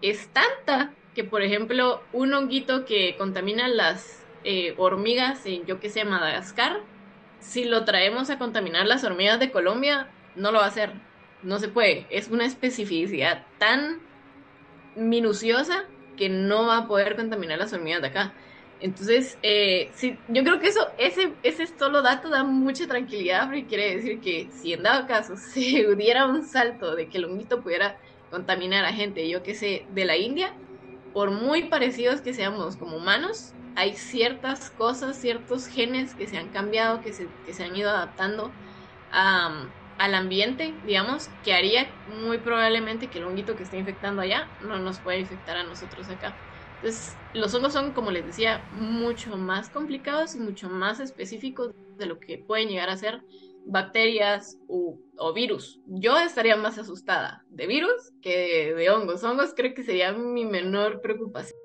es 0.00 0.28
tanta 0.28 0.94
que, 1.14 1.24
por 1.24 1.42
ejemplo, 1.42 2.00
un 2.12 2.32
honguito 2.34 2.84
que 2.84 3.16
contamina 3.18 3.66
las 3.66 4.24
eh, 4.44 4.74
hormigas 4.78 5.44
en, 5.44 5.66
yo 5.66 5.80
que 5.80 5.90
sé, 5.90 6.04
Madagascar, 6.04 6.80
si 7.40 7.64
lo 7.64 7.84
traemos 7.84 8.30
a 8.30 8.38
contaminar 8.38 8.86
las 8.86 9.02
hormigas 9.02 9.40
de 9.40 9.50
Colombia, 9.50 10.08
no 10.36 10.52
lo 10.52 10.58
va 10.58 10.66
a 10.66 10.68
hacer. 10.68 10.92
No 11.42 11.58
se 11.58 11.66
puede. 11.66 12.06
Es 12.10 12.28
una 12.28 12.46
especificidad 12.46 13.44
tan 13.58 13.98
minuciosa 14.94 15.84
que 16.16 16.28
no 16.28 16.66
va 16.66 16.78
a 16.78 16.86
poder 16.86 17.16
contaminar 17.16 17.58
las 17.58 17.72
hormigas 17.72 18.02
de 18.02 18.08
acá. 18.08 18.32
Entonces, 18.82 19.38
eh, 19.42 19.92
sí, 19.96 20.24
yo 20.26 20.42
creo 20.42 20.58
que 20.60 20.66
eso, 20.68 20.80
ese, 20.98 21.38
ese 21.42 21.66
solo 21.78 22.02
dato 22.02 22.28
da 22.30 22.42
mucha 22.44 22.86
tranquilidad, 22.88 23.46
porque 23.46 23.66
quiere 23.66 23.96
decir 23.96 24.20
que 24.20 24.50
si 24.52 24.72
en 24.72 24.82
dado 24.82 25.06
caso 25.06 25.36
se 25.52 25.94
diera 25.96 26.26
un 26.26 26.44
salto 26.46 26.94
de 26.96 27.08
que 27.08 27.18
el 27.18 27.26
honguito 27.26 27.62
pudiera 27.62 27.96
contaminar 28.28 28.84
a 28.84 28.92
gente, 28.92 29.28
yo 29.28 29.42
que 29.42 29.54
sé, 29.54 29.86
de 29.88 30.04
la 30.04 30.16
India, 30.16 30.52
por 31.12 31.30
muy 31.30 31.68
parecidos 31.68 32.22
que 32.22 32.34
seamos 32.34 32.76
como 32.76 32.96
humanos, 32.96 33.56
hay 33.74 33.94
ciertas 33.96 34.70
cosas, 34.70 35.20
ciertos 35.20 35.66
genes 35.68 36.14
que 36.14 36.28
se 36.28 36.36
han 36.38 36.50
cambiado, 36.50 37.00
que 37.02 37.12
se, 37.12 37.34
que 37.44 37.54
se 37.54 37.64
han 37.64 37.76
ido 37.76 37.90
adaptando 37.90 38.56
al 39.98 40.14
ambiente, 40.14 40.80
digamos, 40.82 41.30
que 41.42 41.52
haría 41.54 41.94
muy 42.04 42.38
probablemente 42.38 43.08
que 43.10 43.18
el 43.18 43.24
honguito 43.24 43.56
que 43.56 43.62
esté 43.62 43.78
infectando 43.78 44.22
allá 44.22 44.52
no 44.58 44.78
nos 44.78 45.00
pueda 45.00 45.18
infectar 45.18 45.56
a 45.56 45.64
nosotros 45.64 46.08
acá. 46.10 46.42
Entonces, 46.82 47.14
los 47.32 47.54
hongos 47.54 47.72
son, 47.72 47.92
como 47.92 48.10
les 48.10 48.26
decía, 48.26 48.68
mucho 48.72 49.36
más 49.36 49.70
complicados 49.70 50.34
y 50.34 50.40
mucho 50.40 50.68
más 50.68 50.98
específicos 50.98 51.72
de 51.96 52.06
lo 52.06 52.18
que 52.18 52.38
pueden 52.38 52.70
llegar 52.70 52.90
a 52.90 52.96
ser 52.96 53.22
bacterias 53.64 54.58
o, 54.66 54.98
virus. 55.32 55.78
Yo 55.86 56.18
estaría 56.18 56.56
más 56.56 56.78
asustada 56.78 57.44
de 57.48 57.68
virus 57.68 58.12
que 58.20 58.74
de, 58.74 58.90
hongos. 58.90 59.22
Hongos 59.22 59.54
creo 59.54 59.74
que 59.74 59.84
sería 59.84 60.12
mi 60.12 60.44
menor 60.44 61.00
preocupación. 61.00 61.56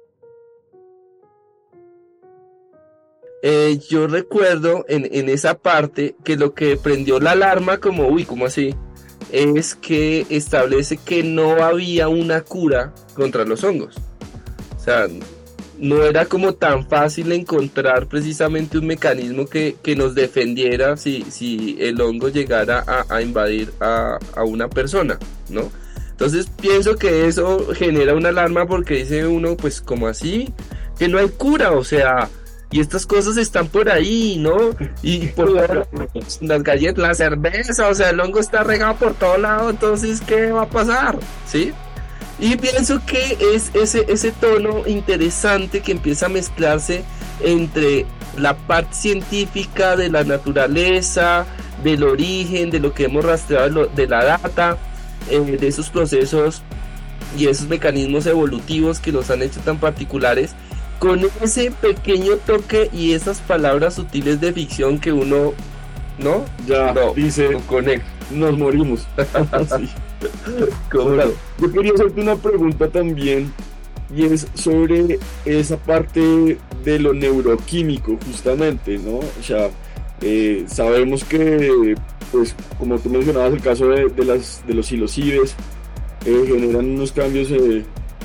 Eh, 3.42 3.80
yo 3.90 4.06
recuerdo 4.06 4.86
en, 4.88 5.10
en, 5.12 5.30
esa 5.30 5.58
parte 5.58 6.16
que 6.24 6.38
lo 6.38 6.54
que 6.54 6.78
prendió 6.78 7.20
la 7.20 7.32
alarma 7.32 7.80
como, 7.80 8.08
uy, 8.08 8.24
¿cómo 8.24 8.46
así? 8.46 8.76
Es 9.32 9.74
que 9.74 10.28
establece 10.30 10.98
que 10.98 11.24
no 11.24 11.64
había 11.64 12.08
una 12.08 12.44
cura 12.44 12.94
contra 13.16 13.44
los 13.44 13.64
hongos 13.64 13.96
sea, 14.88 15.08
no 15.80 16.04
era 16.04 16.26
como 16.26 16.54
tan 16.54 16.88
fácil 16.88 17.32
encontrar 17.32 18.08
precisamente 18.08 18.78
un 18.78 18.88
mecanismo 18.88 19.46
que, 19.46 19.76
nos 19.96 20.16
defendiera 20.16 20.98
si, 20.98 21.24
si, 21.30 21.78
el 21.80 22.02
hongo 22.02 22.30
llegara 22.30 22.84
a, 23.10 23.22
invadir 23.22 23.72
a, 23.80 24.18
una 24.46 24.70
persona, 24.70 25.20
¿no? 25.50 25.72
Entonces 26.12 26.48
pienso 26.60 26.96
que 26.96 27.28
eso 27.28 27.68
genera 27.76 28.16
una 28.16 28.30
alarma 28.30 28.66
porque 28.66 28.96
dice 28.96 29.28
uno, 29.28 29.56
pues 29.56 29.82
como 29.82 30.08
así, 30.08 30.52
que 30.98 31.08
no 31.08 31.20
hay 31.20 31.30
cura, 31.30 31.72
o 31.72 31.84
sea, 31.84 32.28
y 32.72 32.80
estas 32.80 33.06
cosas 33.06 33.38
están 33.38 33.68
por 33.68 33.90
ahí, 33.90 34.38
¿no? 34.40 34.72
Y 35.04 35.28
por 35.28 35.52
las 36.42 36.64
galletas, 36.64 36.98
la 36.98 37.14
cerveza, 37.14 37.88
o 37.88 37.94
sea, 37.94 38.10
el 38.10 38.20
hongo 38.20 38.40
está 38.40 38.64
regado 38.64 38.96
por 38.96 39.14
todo 39.14 39.38
lado, 39.38 39.70
entonces, 39.70 40.22
¿qué 40.22 40.52
va 40.52 40.64
a 40.64 40.70
pasar? 40.70 41.20
¿Sí? 41.46 41.72
Y 42.40 42.56
pienso 42.56 43.02
que 43.06 43.38
es 43.54 43.72
ese, 43.74 44.06
ese 44.10 44.32
tono 44.32 44.88
interesante 44.88 45.82
que 45.82 45.92
empieza 45.92 46.28
a 46.28 46.30
mezclarse 46.30 47.04
entre 47.44 48.06
la 48.38 48.56
parte 48.56 48.94
científica 48.94 49.96
de 49.96 50.10
la 50.10 50.24
naturaleza, 50.24 51.46
del 51.84 52.04
origen, 52.04 52.70
de 52.70 52.80
lo 52.80 52.94
que 52.94 53.06
hemos 53.06 53.26
rastreado 53.26 53.88
de 53.88 54.08
la 54.08 54.24
data, 54.24 54.78
eh, 55.30 55.40
de 55.40 55.68
esos 55.68 55.90
procesos 55.90 56.62
y 57.38 57.48
esos 57.48 57.68
mecanismos 57.68 58.26
evolutivos 58.26 59.00
que 59.00 59.12
los 59.12 59.30
han 59.30 59.42
hecho 59.42 59.60
tan 59.62 59.80
particulares, 59.80 60.54
con 61.00 61.22
ese 61.42 61.72
pequeño 61.72 62.38
toque 62.38 62.90
y 62.94 63.14
esas 63.14 63.40
palabras 63.40 63.96
sutiles 63.96 64.42
de 64.42 64.54
ficción 64.54 65.00
que 65.00 65.12
uno, 65.12 65.54
¿no? 66.18 66.46
Ya, 66.68 66.94
dice, 67.16 67.58
nos 68.32 68.58
morimos. 68.58 69.08
Yo 71.60 71.72
quería 71.72 71.94
hacerte 71.94 72.22
una 72.22 72.36
pregunta 72.36 72.88
también 72.90 73.52
y 74.16 74.24
es 74.24 74.48
sobre 74.54 75.20
esa 75.46 75.78
parte 75.78 76.58
de 76.84 77.00
lo 77.00 77.14
neuroquímico 77.14 78.18
justamente, 78.26 78.98
¿no? 78.98 79.18
O 79.18 79.44
sea, 79.44 79.70
eh, 80.22 80.66
sabemos 80.68 81.24
que, 81.24 81.96
pues, 82.32 82.56
como 82.80 82.98
tú 83.00 83.10
mencionabas, 83.10 83.54
el 83.54 83.62
caso 83.62 83.90
de, 83.90 84.26
las, 84.26 84.66
de 84.66 84.74
los 84.74 84.86
silocides 84.88 85.56
eh, 86.26 86.44
generan 86.48 86.92
unos 86.92 87.12
cambios 87.12 87.52
eh, 87.52 87.84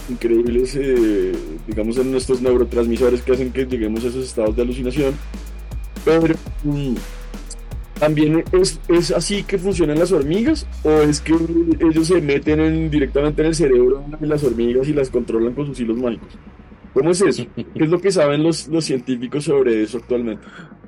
increíbles, 0.09 0.79
digamos, 1.67 1.97
en 1.99 2.13
nuestros 2.13 2.41
neurotransmisores 2.41 3.23
que 3.23 3.33
hacen 3.33 3.53
que 3.53 3.67
lleguemos 3.67 4.05
a 4.05 4.09
esos 4.09 4.25
estados 4.25 4.55
de 4.57 4.63
alucinación. 4.63 5.15
Pero 6.05 6.35
mm, 6.65 6.95
¿También 8.03 8.43
es, 8.51 8.81
es, 8.89 9.13
así 9.13 9.45
que 9.45 9.59
funcionan 9.59 9.97
las 9.97 10.11
hormigas? 10.11 10.67
¿O 10.83 10.91
es 11.03 11.21
que 11.21 11.35
ellos 11.79 12.09
se 12.09 12.21
meten 12.21 12.91
directamente 12.91 13.43
en 13.43 13.47
el 13.47 13.55
cerebro 13.55 14.03
de 14.19 14.27
las 14.27 14.43
hormigas 14.43 14.89
y 14.89 14.93
las 14.93 15.09
controlan 15.09 15.55
con 15.55 15.67
sus 15.67 15.79
hilos 15.79 15.99
mágicos? 15.99 16.37
¿Cómo 16.95 17.13
es 17.13 17.21
eso? 17.21 17.47
¿Qué 17.55 17.65
es 17.77 17.89
lo 17.89 18.01
que 18.01 18.11
saben 18.11 18.43
los, 18.43 18.67
los 18.67 18.85
científicos 18.85 19.45
sobre 19.45 19.85
eso 19.85 19.99
actualmente? 19.99 20.45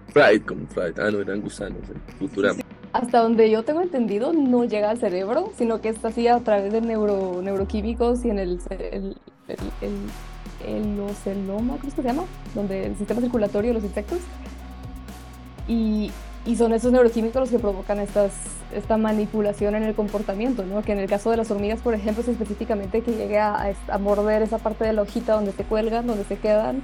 Freud, 0.08 0.42
como 0.42 0.66
Freud. 0.66 0.98
Ah, 0.98 1.08
no, 1.12 1.20
eran 1.20 1.40
gusanos, 1.40 1.78
Futurama. 2.18 2.62
Hasta 2.92 3.20
donde 3.20 3.48
yo 3.48 3.62
tengo 3.62 3.80
entendido, 3.80 4.32
no 4.32 4.64
llega 4.64 4.90
al 4.90 4.98
cerebro, 4.98 5.52
sino 5.56 5.80
que 5.80 5.90
está 5.90 6.08
así 6.08 6.26
a 6.26 6.40
través 6.40 6.72
de 6.72 6.80
neuro, 6.80 7.40
neuroquímicos 7.44 8.24
y 8.24 8.30
en 8.30 8.40
el, 8.40 8.58
el, 8.70 9.16
el, 9.46 9.58
el, 9.82 9.92
el 10.66 10.96
¿cómo 10.96 11.92
se 11.94 12.02
llama? 12.02 12.24
Donde 12.56 12.86
el 12.86 12.96
sistema 12.96 13.20
circulatorio 13.20 13.70
de 13.70 13.74
los 13.74 13.84
insectos. 13.84 14.18
Y 15.68 16.10
y 16.46 16.56
son 16.56 16.72
esos 16.72 16.92
neuroquímicos 16.92 17.40
los 17.40 17.50
que 17.50 17.58
provocan 17.58 17.98
estas, 18.00 18.32
esta 18.74 18.96
manipulación 18.96 19.74
en 19.74 19.82
el 19.82 19.94
comportamiento, 19.94 20.64
¿no? 20.64 20.82
Que 20.82 20.92
en 20.92 20.98
el 20.98 21.08
caso 21.08 21.30
de 21.30 21.38
las 21.38 21.50
hormigas, 21.50 21.80
por 21.80 21.94
ejemplo, 21.94 22.22
es 22.22 22.28
específicamente 22.28 23.00
que 23.00 23.12
llegue 23.12 23.38
a, 23.38 23.74
a, 23.88 23.98
morder 23.98 24.42
esa 24.42 24.58
parte 24.58 24.84
de 24.84 24.92
la 24.92 25.02
hojita 25.02 25.34
donde 25.34 25.52
se 25.52 25.64
cuelgan, 25.64 26.06
donde 26.06 26.24
se 26.24 26.36
quedan. 26.36 26.82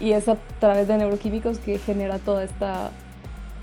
Y 0.00 0.12
es 0.12 0.28
a 0.28 0.36
través 0.58 0.88
de 0.88 0.96
neuroquímicos 0.96 1.58
que 1.58 1.78
genera 1.78 2.18
toda 2.18 2.42
esta 2.42 2.90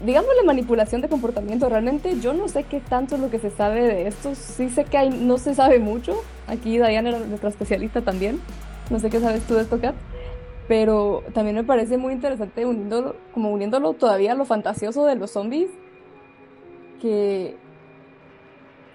digamos 0.04 0.30
la 0.38 0.44
manipulación 0.44 1.02
de 1.02 1.10
comportamiento. 1.10 1.70
Realmente 1.70 2.20
yo 2.20 2.34
no 2.34 2.48
sé 2.48 2.64
qué 2.64 2.80
tanto 2.80 3.16
es 3.16 3.22
lo 3.22 3.30
que 3.30 3.40
se 3.40 3.50
sabe 3.50 3.82
de 3.82 4.08
esto. 4.08 4.36
Sí 4.36 4.70
sé 4.70 4.86
que 4.86 4.98
hay, 4.98 5.10
no 5.10 5.38
se 5.38 5.56
sabe 5.56 5.80
mucho. 5.80 6.24
Aquí 6.48 6.78
Diana 6.78 7.12
nuestra 7.12 7.50
especialista 7.50 8.02
también. 8.02 8.40
No 8.90 9.00
sé 9.00 9.10
qué 9.10 9.20
sabes 9.20 9.44
tú 9.44 9.56
de 9.56 9.62
esto, 9.64 9.80
Kat. 9.82 9.96
Pero 10.68 11.24
también 11.34 11.56
me 11.56 11.64
parece 11.64 11.98
muy 11.98 12.14
interesante 12.14 12.66
uniéndolo, 12.66 13.16
como 13.34 13.52
uniéndolo 13.52 13.94
todavía 13.94 14.34
a 14.34 14.36
lo 14.36 14.46
fantasioso 14.46 15.06
de 15.06 15.16
los 15.16 15.32
zombies. 15.32 15.70
Que, 17.02 17.56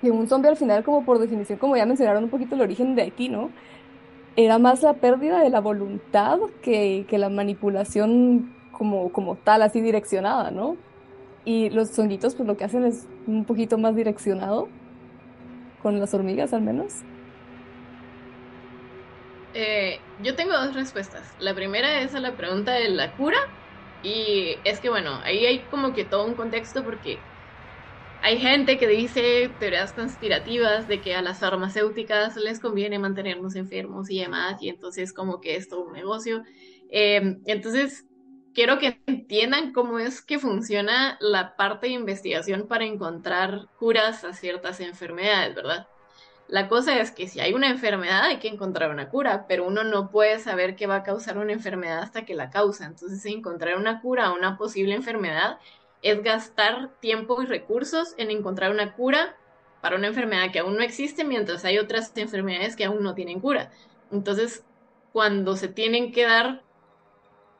que 0.00 0.10
un 0.10 0.26
zombie 0.26 0.50
al 0.50 0.56
final, 0.56 0.84
como 0.84 1.04
por 1.04 1.18
definición, 1.18 1.58
como 1.58 1.76
ya 1.76 1.86
mencionaron 1.86 2.24
un 2.24 2.30
poquito 2.30 2.54
el 2.56 2.60
origen 2.60 2.94
de 2.94 3.02
aquí, 3.02 3.28
¿no? 3.28 3.50
Era 4.34 4.58
más 4.58 4.82
la 4.82 4.94
pérdida 4.94 5.40
de 5.40 5.50
la 5.50 5.60
voluntad 5.60 6.38
que, 6.62 7.06
que 7.08 7.18
la 7.18 7.28
manipulación 7.28 8.54
como, 8.72 9.12
como 9.12 9.36
tal, 9.36 9.62
así 9.62 9.80
direccionada, 9.80 10.50
¿no? 10.50 10.76
Y 11.44 11.70
los 11.70 11.90
songuitos, 11.90 12.34
pues 12.34 12.46
lo 12.46 12.56
que 12.56 12.64
hacen 12.64 12.84
es 12.84 13.06
un 13.26 13.44
poquito 13.44 13.78
más 13.78 13.94
direccionado, 13.94 14.68
con 15.82 15.98
las 15.98 16.14
hormigas 16.14 16.52
al 16.52 16.62
menos. 16.62 17.02
Eh, 19.52 20.06
yo 20.18 20.34
tengo 20.36 20.52
dos 20.54 20.74
respuestas. 20.74 21.34
La 21.38 21.54
primera 21.54 22.02
es 22.02 22.14
a 22.14 22.20
la 22.20 22.36
pregunta 22.36 22.72
de 22.74 22.88
la 22.90 23.14
cura. 23.14 23.38
Y 24.02 24.60
es 24.64 24.80
que, 24.80 24.88
bueno, 24.90 25.20
ahí 25.24 25.46
hay 25.46 25.68
como 25.68 25.92
que 25.92 26.04
todo 26.04 26.26
un 26.26 26.34
contexto 26.34 26.84
porque 26.84 27.28
hay 28.20 28.38
gente 28.38 28.78
que 28.78 28.86
dice 28.88 29.48
teorías 29.58 29.92
conspirativas 29.92 30.86
de 30.88 31.00
que 31.00 31.14
a 31.14 31.22
las 31.22 31.40
farmacéuticas 31.40 32.36
les 32.36 32.60
conviene 32.60 32.98
mantenernos 32.98 33.56
enfermos 33.56 34.10
y 34.10 34.20
demás, 34.20 34.62
y 34.62 34.68
entonces 34.68 35.12
como 35.12 35.40
que 35.40 35.56
es 35.56 35.68
todo 35.68 35.86
un 35.86 35.92
negocio. 35.92 36.42
Eh, 36.90 37.38
entonces, 37.46 38.06
quiero 38.54 38.78
que 38.78 39.02
entiendan 39.06 39.72
cómo 39.72 39.98
es 39.98 40.22
que 40.22 40.38
funciona 40.38 41.16
la 41.20 41.56
parte 41.56 41.88
de 41.88 41.94
investigación 41.94 42.68
para 42.68 42.84
encontrar 42.86 43.68
curas 43.76 44.24
a 44.24 44.32
ciertas 44.34 44.80
enfermedades, 44.80 45.54
¿verdad? 45.56 45.86
La 46.52 46.68
cosa 46.68 47.00
es 47.00 47.12
que 47.12 47.28
si 47.28 47.40
hay 47.40 47.54
una 47.54 47.70
enfermedad 47.70 48.24
hay 48.24 48.38
que 48.38 48.48
encontrar 48.48 48.90
una 48.90 49.08
cura, 49.08 49.46
pero 49.48 49.66
uno 49.66 49.84
no 49.84 50.10
puede 50.10 50.38
saber 50.38 50.76
qué 50.76 50.86
va 50.86 50.96
a 50.96 51.02
causar 51.02 51.38
una 51.38 51.54
enfermedad 51.54 52.00
hasta 52.00 52.26
que 52.26 52.34
la 52.34 52.50
causa. 52.50 52.84
Entonces, 52.84 53.24
encontrar 53.24 53.78
una 53.78 54.02
cura 54.02 54.26
a 54.26 54.34
una 54.34 54.58
posible 54.58 54.94
enfermedad 54.94 55.58
es 56.02 56.22
gastar 56.22 56.90
tiempo 57.00 57.40
y 57.40 57.46
recursos 57.46 58.12
en 58.18 58.30
encontrar 58.30 58.70
una 58.70 58.92
cura 58.92 59.34
para 59.80 59.96
una 59.96 60.08
enfermedad 60.08 60.52
que 60.52 60.58
aún 60.58 60.76
no 60.76 60.82
existe, 60.82 61.24
mientras 61.24 61.64
hay 61.64 61.78
otras 61.78 62.12
enfermedades 62.16 62.76
que 62.76 62.84
aún 62.84 63.02
no 63.02 63.14
tienen 63.14 63.40
cura. 63.40 63.70
Entonces, 64.10 64.62
cuando 65.14 65.56
se 65.56 65.68
tienen 65.68 66.12
que 66.12 66.24
dar 66.26 66.62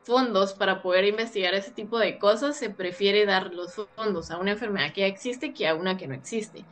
fondos 0.03 0.53
para 0.53 0.83
poder 0.83 1.05
investigar 1.05 1.55
ese 1.55 1.71
tipo 1.71 1.97
de 1.97 2.19
cosas, 2.19 2.57
se 2.57 2.69
prefiere 2.69 3.25
dar 3.25 3.55
los 3.55 3.73
fondos 3.95 4.29
a 4.29 4.37
una 4.37 4.51
enfermedad 4.51 4.93
que 4.93 5.01
ya 5.01 5.07
existe 5.07 5.51
que 5.51 5.67
a 5.67 5.73
una 5.73 5.97
que 5.97 6.07
no 6.07 6.13
existe. 6.13 6.63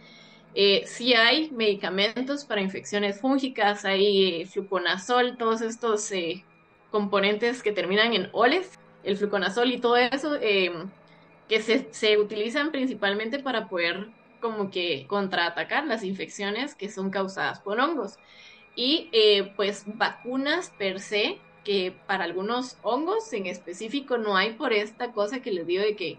Eh, 0.54 0.84
sí 0.86 1.14
hay 1.14 1.50
medicamentos 1.52 2.44
para 2.44 2.62
infecciones 2.62 3.22
fúngicas, 3.22 3.86
hay 3.86 4.46
fluconazol, 4.46 5.38
todos 5.38 5.62
estos 5.62 6.12
eh, 6.12 6.44
componentes 6.90 7.64
que 7.64 7.72
terminan 7.72 8.14
en 8.14 8.30
oles, 8.34 8.78
el 9.04 9.18
fluconazol 9.18 9.72
y 9.72 9.80
todo 9.80 9.98
eso, 9.98 10.36
em, 10.42 10.90
que 11.48 11.62
se, 11.62 11.88
se, 11.92 12.18
utilizan 12.18 12.72
principalmente 12.72 13.40
para 13.40 13.70
poder 13.70 14.10
como 14.42 14.72
que 14.72 15.06
contraatacar 15.08 15.86
las 15.88 16.04
infecciones 16.04 16.76
que 16.76 16.90
son 16.90 17.12
causadas 17.12 17.60
por 17.62 17.80
hongos. 17.80 18.18
Y 18.76 19.10
eh, 19.14 19.54
pues 19.56 19.84
vacunas 19.86 20.72
per 20.78 21.00
se, 21.00 21.40
que 21.64 21.94
para 22.08 22.24
algunos 22.26 22.78
hongos 22.82 23.32
en 23.34 23.46
específico 23.46 24.18
no 24.18 24.36
hay 24.36 24.54
por 24.54 24.74
esta 24.74 25.12
cosa 25.12 25.42
que 25.42 25.52
les 25.52 25.68
digo 25.68 25.84
de 25.84 25.96
que 25.96 26.18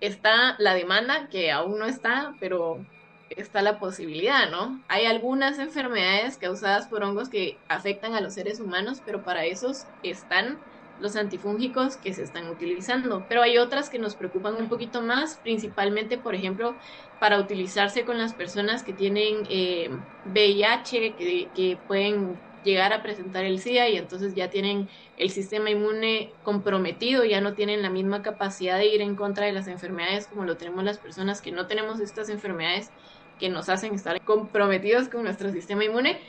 está 0.00 0.56
la 0.58 0.74
demanda, 0.74 1.28
que 1.30 1.52
aún 1.52 1.78
no 1.78 1.86
está, 1.86 2.34
pero 2.40 2.84
está 3.30 3.62
la 3.62 3.78
posibilidad, 3.78 4.50
¿no? 4.50 4.80
Hay 4.88 5.06
algunas 5.06 5.58
enfermedades 5.58 6.36
causadas 6.38 6.86
por 6.86 7.02
hongos 7.02 7.28
que 7.28 7.58
afectan 7.68 8.14
a 8.14 8.20
los 8.20 8.34
seres 8.34 8.60
humanos, 8.60 9.02
pero 9.04 9.22
para 9.24 9.44
esos 9.44 9.86
están 10.02 10.58
los 11.00 11.16
antifúngicos 11.16 11.96
que 11.96 12.14
se 12.14 12.22
están 12.22 12.48
utilizando. 12.48 13.26
Pero 13.28 13.42
hay 13.42 13.58
otras 13.58 13.90
que 13.90 13.98
nos 13.98 14.16
preocupan 14.16 14.56
un 14.56 14.68
poquito 14.68 15.02
más, 15.02 15.36
principalmente, 15.36 16.18
por 16.18 16.34
ejemplo, 16.34 16.78
para 17.18 17.38
utilizarse 17.38 18.04
con 18.04 18.18
las 18.18 18.34
personas 18.34 18.82
que 18.82 18.92
tienen 18.92 19.46
eh, 19.48 19.90
VIH, 20.24 21.16
que, 21.16 21.50
que 21.54 21.78
pueden 21.86 22.40
llegar 22.66 22.92
a 22.92 23.02
presentar 23.02 23.44
el 23.44 23.58
SIDA 23.58 23.88
y 23.88 23.96
entonces 23.96 24.34
ya 24.34 24.50
tienen 24.50 24.90
el 25.16 25.30
sistema 25.30 25.70
inmune 25.70 26.32
comprometido, 26.42 27.24
ya 27.24 27.40
no 27.40 27.54
tienen 27.54 27.80
la 27.80 27.88
misma 27.88 28.20
capacidad 28.20 28.76
de 28.76 28.86
ir 28.86 29.00
en 29.00 29.16
contra 29.16 29.46
de 29.46 29.52
las 29.52 29.68
enfermedades 29.68 30.26
como 30.26 30.44
lo 30.44 30.58
tenemos 30.58 30.84
las 30.84 30.98
personas 30.98 31.40
que 31.40 31.52
no 31.52 31.66
tenemos 31.66 32.00
estas 32.00 32.28
enfermedades 32.28 32.90
que 33.38 33.48
nos 33.48 33.68
hacen 33.68 33.94
estar 33.94 34.20
comprometidos 34.22 35.08
con 35.08 35.22
nuestro 35.22 35.50
sistema 35.50 35.84
inmune. 35.84 36.20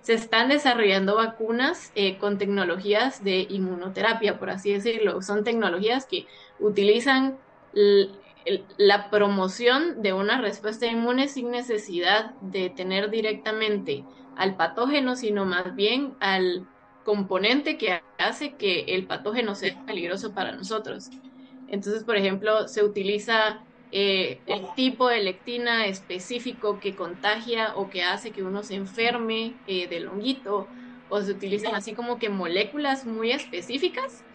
Se 0.00 0.14
están 0.14 0.48
desarrollando 0.48 1.16
vacunas 1.16 1.92
eh, 1.94 2.18
con 2.18 2.38
tecnologías 2.38 3.22
de 3.22 3.46
inmunoterapia, 3.48 4.38
por 4.38 4.50
así 4.50 4.72
decirlo. 4.72 5.22
Son 5.22 5.44
tecnologías 5.44 6.06
que 6.06 6.26
utilizan 6.58 7.38
la 8.76 9.10
promoción 9.10 10.02
de 10.02 10.12
una 10.12 10.40
respuesta 10.40 10.86
inmune 10.86 11.28
sin 11.28 11.50
necesidad 11.50 12.32
de 12.40 12.70
tener 12.70 13.10
directamente 13.10 14.04
al 14.34 14.56
patógeno, 14.56 15.16
sino 15.16 15.44
más 15.44 15.74
bien 15.74 16.16
al 16.20 16.68
componente 17.02 17.78
que 17.78 18.02
hace 18.18 18.56
que 18.56 18.82
el 18.88 19.06
patógeno 19.06 19.54
sea 19.54 19.82
peligroso 19.84 20.34
para 20.34 20.52
nosotros. 20.52 21.10
Entonces, 21.66 22.04
por 22.04 22.16
ejemplo, 22.16 22.68
se 22.68 22.84
utiliza 22.84 23.66
eh, 23.90 24.42
el 24.46 24.74
tipo 24.74 25.08
de 25.08 25.22
lectina 25.22 25.86
específico 25.86 26.80
que 26.80 26.94
contagia 26.94 27.74
o 27.76 27.90
que 27.90 28.02
hace 28.02 28.32
que 28.32 28.42
uno 28.42 28.62
se 28.62 28.74
enferme 28.74 29.60
eh, 29.66 29.88
del 29.88 30.08
o 31.08 31.20
se 31.22 31.30
utilizan 31.32 31.74
así 31.74 31.94
como 31.94 32.18
que 32.18 32.30
moléculas 32.30 33.04
muy 33.06 33.32
específicas 33.32 34.26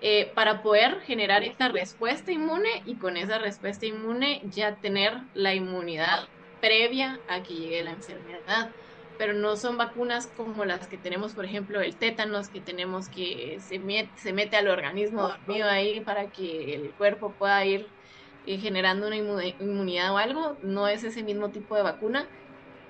eh, 0.00 0.32
para 0.34 0.62
poder 0.62 1.00
generar 1.02 1.42
esta 1.44 1.68
respuesta 1.68 2.32
inmune 2.32 2.82
y 2.84 2.98
con 2.98 3.16
esa 3.16 3.38
respuesta 3.38 3.86
inmune 3.86 4.42
ya 4.44 4.78
tener 4.80 5.14
la 5.32 5.54
inmunidad 5.54 6.30
previa 6.60 7.22
a 7.26 7.42
que 7.42 7.54
llegue 7.54 7.84
la 7.84 7.92
enfermedad 7.92 8.74
pero 9.20 9.34
no 9.34 9.54
son 9.56 9.76
vacunas 9.76 10.28
como 10.34 10.64
las 10.64 10.86
que 10.86 10.96
tenemos, 10.96 11.34
por 11.34 11.44
ejemplo, 11.44 11.82
el 11.82 11.94
tétanos, 11.94 12.48
que 12.48 12.62
tenemos 12.62 13.10
que 13.10 13.58
se, 13.60 13.78
se 14.16 14.32
mete 14.32 14.56
al 14.56 14.68
organismo 14.68 15.28
dormido 15.28 15.68
ahí 15.68 16.00
para 16.00 16.28
que 16.28 16.74
el 16.74 16.90
cuerpo 16.92 17.30
pueda 17.38 17.62
ir 17.66 17.86
eh, 18.46 18.56
generando 18.56 19.08
una 19.08 19.16
inmunidad 19.16 20.14
o 20.14 20.16
algo. 20.16 20.56
No 20.62 20.88
es 20.88 21.04
ese 21.04 21.22
mismo 21.22 21.50
tipo 21.50 21.76
de 21.76 21.82
vacuna. 21.82 22.26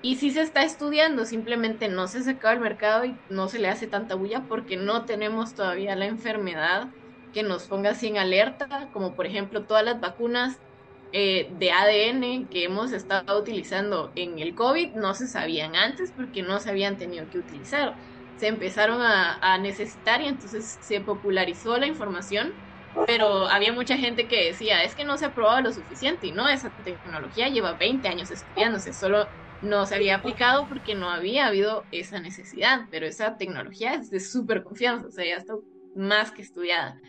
Y 0.01 0.15
sí 0.15 0.31
se 0.31 0.41
está 0.41 0.63
estudiando, 0.63 1.25
simplemente 1.25 1.89
no 1.89 2.07
se 2.07 2.23
sacado 2.23 2.53
al 2.53 2.61
mercado 2.61 3.03
y 3.03 3.17
no 3.29 3.49
se 3.49 3.59
le 3.59 3.67
hace 3.67 3.87
tanta 3.87 4.15
bulla 4.15 4.43
porque 4.47 4.77
no 4.77 5.03
tenemos 5.03 5.53
todavía 5.53 5.97
la 5.97 6.05
enfermedad 6.05 6.87
que 7.33 7.43
nos 7.43 7.67
ponga 7.67 7.89
así 7.89 8.07
en 8.07 8.17
alerta, 8.17 8.87
como 8.93 9.15
por 9.15 9.25
ejemplo 9.25 9.65
todas 9.65 9.83
las 9.83 9.99
vacunas 9.99 10.61
eh, 11.13 11.49
de 11.51 11.71
ADN 11.71 12.47
que 12.49 12.63
hemos 12.63 12.93
estado 12.93 13.39
utilizando 13.39 14.13
en 14.15 14.39
el 14.39 14.55
COVID 14.55 14.93
no 14.95 15.13
se 15.13 15.27
sabían 15.27 15.75
antes 15.75 16.13
porque 16.15 16.41
no 16.41 16.59
se 16.59 16.69
habían 16.69 16.97
tenido 16.97 17.29
que 17.29 17.37
utilizar. 17.37 17.97
Se 18.37 18.47
empezaron 18.47 19.01
a, 19.01 19.57
necesitar 19.59 20.21
y 20.21 20.27
entonces 20.27 20.77
se 20.81 21.01
popularizó 21.01 21.77
la 21.77 21.85
información, 21.85 22.53
pero 23.05 23.47
había 23.47 23.73
mucha 23.73 23.97
gente 23.97 24.27
que 24.27 24.45
decía, 24.45 24.83
es 24.83 24.95
que 24.95 25.03
no 25.03 25.17
se 25.17 25.25
ha 25.25 25.33
probado 25.33 25.61
lo 25.61 25.71
suficiente 25.73 26.27
y 26.27 26.31
no, 26.31 26.47
esa 26.47 26.73
tecnología 26.83 27.49
lleva 27.49 27.73
20 27.73 28.07
años 28.07 28.31
estudiándose, 28.31 28.93
solo 28.93 29.27
no 29.61 29.85
se 29.85 29.95
había 29.95 30.15
aplicado 30.15 30.67
porque 30.67 30.95
no 30.95 31.09
había 31.09 31.47
habido 31.47 31.85
esa 31.91 32.19
necesidad, 32.19 32.87
pero 32.89 33.05
esa 33.05 33.37
tecnología 33.37 33.93
es 33.93 34.09
de 34.09 34.19
súper 34.19 34.63
confianza, 34.63 35.07
o 35.07 35.11
sea, 35.11 35.25
ya 35.25 35.35
está 35.35 35.53
más 35.95 36.31
que 36.31 36.41
estudiada. 36.41 36.99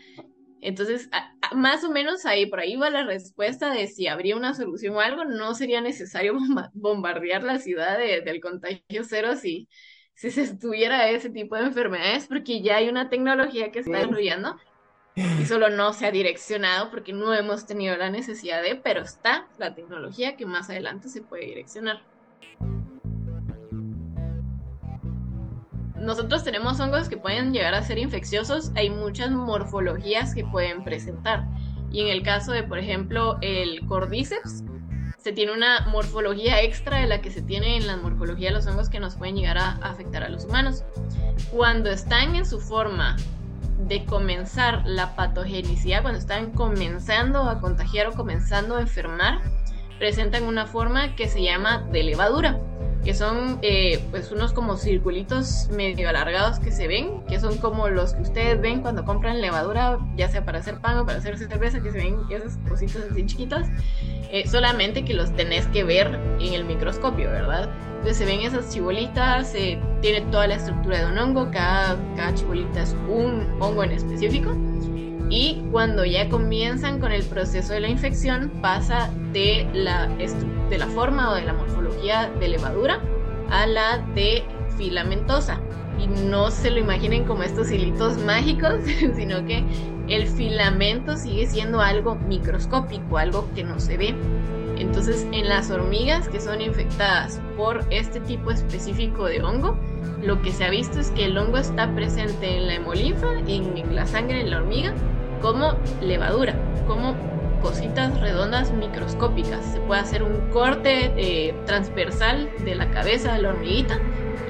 Entonces, 0.63 1.09
más 1.53 1.83
o 1.83 1.91
menos 1.91 2.25
ahí, 2.25 2.45
por 2.45 2.61
ahí 2.61 2.77
va 2.77 2.89
la 2.89 3.03
respuesta 3.03 3.69
de 3.69 3.87
si 3.87 4.07
habría 4.07 4.37
una 4.37 4.53
solución 4.53 4.95
o 4.95 5.01
algo, 5.01 5.25
no 5.25 5.53
sería 5.55 5.81
necesario 5.81 6.35
bombardear 6.73 7.43
la 7.43 7.59
ciudad 7.59 7.97
del 7.97 8.39
contagio 8.39 9.03
cero 9.03 9.35
si, 9.35 9.67
si 10.13 10.31
se 10.31 10.43
estuviera 10.43 11.09
ese 11.09 11.29
tipo 11.29 11.55
de 11.55 11.63
enfermedades, 11.63 12.27
porque 12.27 12.61
ya 12.61 12.77
hay 12.77 12.87
una 12.87 13.09
tecnología 13.09 13.71
que 13.71 13.79
está 13.79 13.97
desarrollando 13.97 14.57
y 15.15 15.45
solo 15.45 15.69
no 15.69 15.93
se 15.93 16.05
ha 16.05 16.11
direccionado 16.11 16.89
porque 16.89 17.13
no 17.13 17.33
hemos 17.33 17.65
tenido 17.65 17.95
la 17.97 18.09
necesidad 18.09 18.63
de, 18.63 18.75
pero 18.75 19.01
está 19.01 19.47
la 19.57 19.75
tecnología 19.75 20.37
que 20.37 20.45
más 20.45 20.69
adelante 20.69 21.09
se 21.09 21.21
puede 21.21 21.45
direccionar. 21.45 22.01
Nosotros 26.03 26.43
tenemos 26.43 26.79
hongos 26.79 27.07
que 27.07 27.17
pueden 27.17 27.53
llegar 27.53 27.73
a 27.73 27.81
ser 27.81 27.97
infecciosos, 27.97 28.71
hay 28.75 28.89
muchas 28.89 29.31
morfologías 29.31 30.35
que 30.35 30.45
pueden 30.45 30.83
presentar. 30.83 31.47
Y 31.91 32.01
en 32.01 32.07
el 32.07 32.23
caso 32.23 32.51
de, 32.51 32.63
por 32.63 32.79
ejemplo, 32.79 33.37
el 33.41 33.85
cordyceps, 33.87 34.63
se 35.17 35.31
tiene 35.31 35.53
una 35.53 35.87
morfología 35.87 36.61
extra 36.61 36.97
de 36.97 37.07
la 37.07 37.21
que 37.21 37.31
se 37.31 37.41
tiene 37.41 37.77
en 37.77 37.87
la 37.87 37.95
morfología 37.95 38.49
de 38.49 38.55
los 38.55 38.67
hongos 38.67 38.89
que 38.89 38.99
nos 38.99 39.15
pueden 39.15 39.37
llegar 39.37 39.57
a 39.57 39.71
afectar 39.81 40.23
a 40.23 40.29
los 40.29 40.45
humanos. 40.45 40.83
Cuando 41.51 41.89
están 41.89 42.35
en 42.35 42.45
su 42.45 42.59
forma 42.59 43.15
de 43.87 44.03
comenzar 44.05 44.83
la 44.85 45.15
patogenicidad, 45.15 46.01
cuando 46.01 46.19
están 46.19 46.51
comenzando 46.51 47.43
a 47.43 47.61
contagiar 47.61 48.07
o 48.07 48.13
comenzando 48.13 48.75
a 48.75 48.81
enfermar, 48.81 49.39
presentan 49.97 50.43
una 50.43 50.65
forma 50.65 51.15
que 51.15 51.29
se 51.29 51.41
llama 51.41 51.87
de 51.91 52.03
levadura 52.03 52.59
que 53.03 53.13
son 53.13 53.59
eh, 53.61 54.01
pues 54.11 54.31
unos 54.31 54.53
como 54.53 54.77
circulitos 54.77 55.69
medio 55.69 56.07
alargados 56.09 56.59
que 56.59 56.71
se 56.71 56.87
ven, 56.87 57.21
que 57.27 57.39
son 57.39 57.57
como 57.57 57.89
los 57.89 58.13
que 58.13 58.21
ustedes 58.21 58.61
ven 58.61 58.81
cuando 58.81 59.03
compran 59.03 59.41
levadura, 59.41 59.99
ya 60.15 60.29
sea 60.29 60.45
para 60.45 60.59
hacer 60.59 60.79
pan 60.79 60.99
o 60.99 61.05
para 61.05 61.17
hacer 61.17 61.37
cerveza, 61.37 61.81
que 61.81 61.91
se 61.91 61.97
ven 61.97 62.19
esas 62.29 62.57
cositas 62.69 63.03
así 63.11 63.25
chiquitas, 63.25 63.67
eh, 64.31 64.47
solamente 64.47 65.03
que 65.03 65.13
los 65.13 65.35
tenés 65.35 65.67
que 65.67 65.83
ver 65.83 66.19
en 66.39 66.53
el 66.53 66.65
microscopio, 66.65 67.29
¿verdad? 67.29 67.69
Entonces 67.97 68.17
se 68.17 68.25
ven 68.25 68.41
esas 68.41 68.73
chibolitas, 68.73 69.53
eh, 69.55 69.79
tiene 70.01 70.21
toda 70.31 70.47
la 70.47 70.55
estructura 70.55 70.99
de 70.99 71.11
un 71.11 71.17
hongo, 71.17 71.51
cada, 71.51 71.97
cada 72.15 72.33
chibolita 72.33 72.81
es 72.81 72.95
un 73.09 73.47
hongo 73.61 73.83
en 73.83 73.91
específico. 73.91 74.53
Y 75.35 75.63
cuando 75.71 76.05
ya 76.05 76.29
comienzan 76.29 76.99
con 76.99 77.11
el 77.11 77.23
proceso 77.23 77.73
de 77.73 77.79
la 77.79 77.87
infección, 77.87 78.51
pasa 78.61 79.09
de 79.31 79.67
la, 79.73 80.05
de 80.07 80.77
la 80.77 80.85
forma 80.85 81.31
o 81.31 81.33
de 81.33 81.41
la 81.41 81.53
morfología 81.53 82.29
de 82.39 82.49
levadura 82.49 83.01
a 83.49 83.65
la 83.65 83.97
de 84.13 84.43
filamentosa. 84.77 85.59
Y 85.97 86.05
no 86.05 86.51
se 86.51 86.69
lo 86.69 86.77
imaginen 86.77 87.25
como 87.25 87.41
estos 87.41 87.71
hilitos 87.71 88.19
mágicos, 88.19 88.75
sino 89.15 89.43
que 89.43 89.63
el 90.07 90.27
filamento 90.27 91.17
sigue 91.17 91.47
siendo 91.47 91.81
algo 91.81 92.13
microscópico, 92.13 93.17
algo 93.17 93.49
que 93.55 93.63
no 93.63 93.79
se 93.79 93.97
ve. 93.97 94.13
Entonces, 94.77 95.25
en 95.31 95.49
las 95.49 95.71
hormigas 95.71 96.29
que 96.29 96.41
son 96.41 96.61
infectadas 96.61 97.41
por 97.57 97.83
este 97.89 98.19
tipo 98.19 98.51
específico 98.51 99.25
de 99.25 99.41
hongo, 99.41 99.79
lo 100.21 100.43
que 100.43 100.51
se 100.51 100.63
ha 100.63 100.69
visto 100.69 100.99
es 100.99 101.09
que 101.09 101.25
el 101.25 101.35
hongo 101.39 101.57
está 101.57 101.91
presente 101.95 102.55
en 102.55 102.67
la 102.67 102.75
hemolinfa, 102.75 103.39
en 103.47 103.95
la 103.95 104.05
sangre 104.05 104.43
de 104.43 104.49
la 104.51 104.57
hormiga, 104.57 104.93
como 105.43 105.73
levadura, 106.01 106.55
como 106.87 107.15
cositas 107.61 108.17
redondas 108.21 108.71
microscópicas. 108.71 109.63
Se 109.73 109.79
puede 109.81 109.99
hacer 109.99 110.23
un 110.23 110.49
corte 110.51 111.11
eh, 111.17 111.53
transversal 111.65 112.49
de 112.63 112.75
la 112.75 112.89
cabeza 112.91 113.33
de 113.33 113.41
la 113.41 113.49
hormiguita 113.49 113.99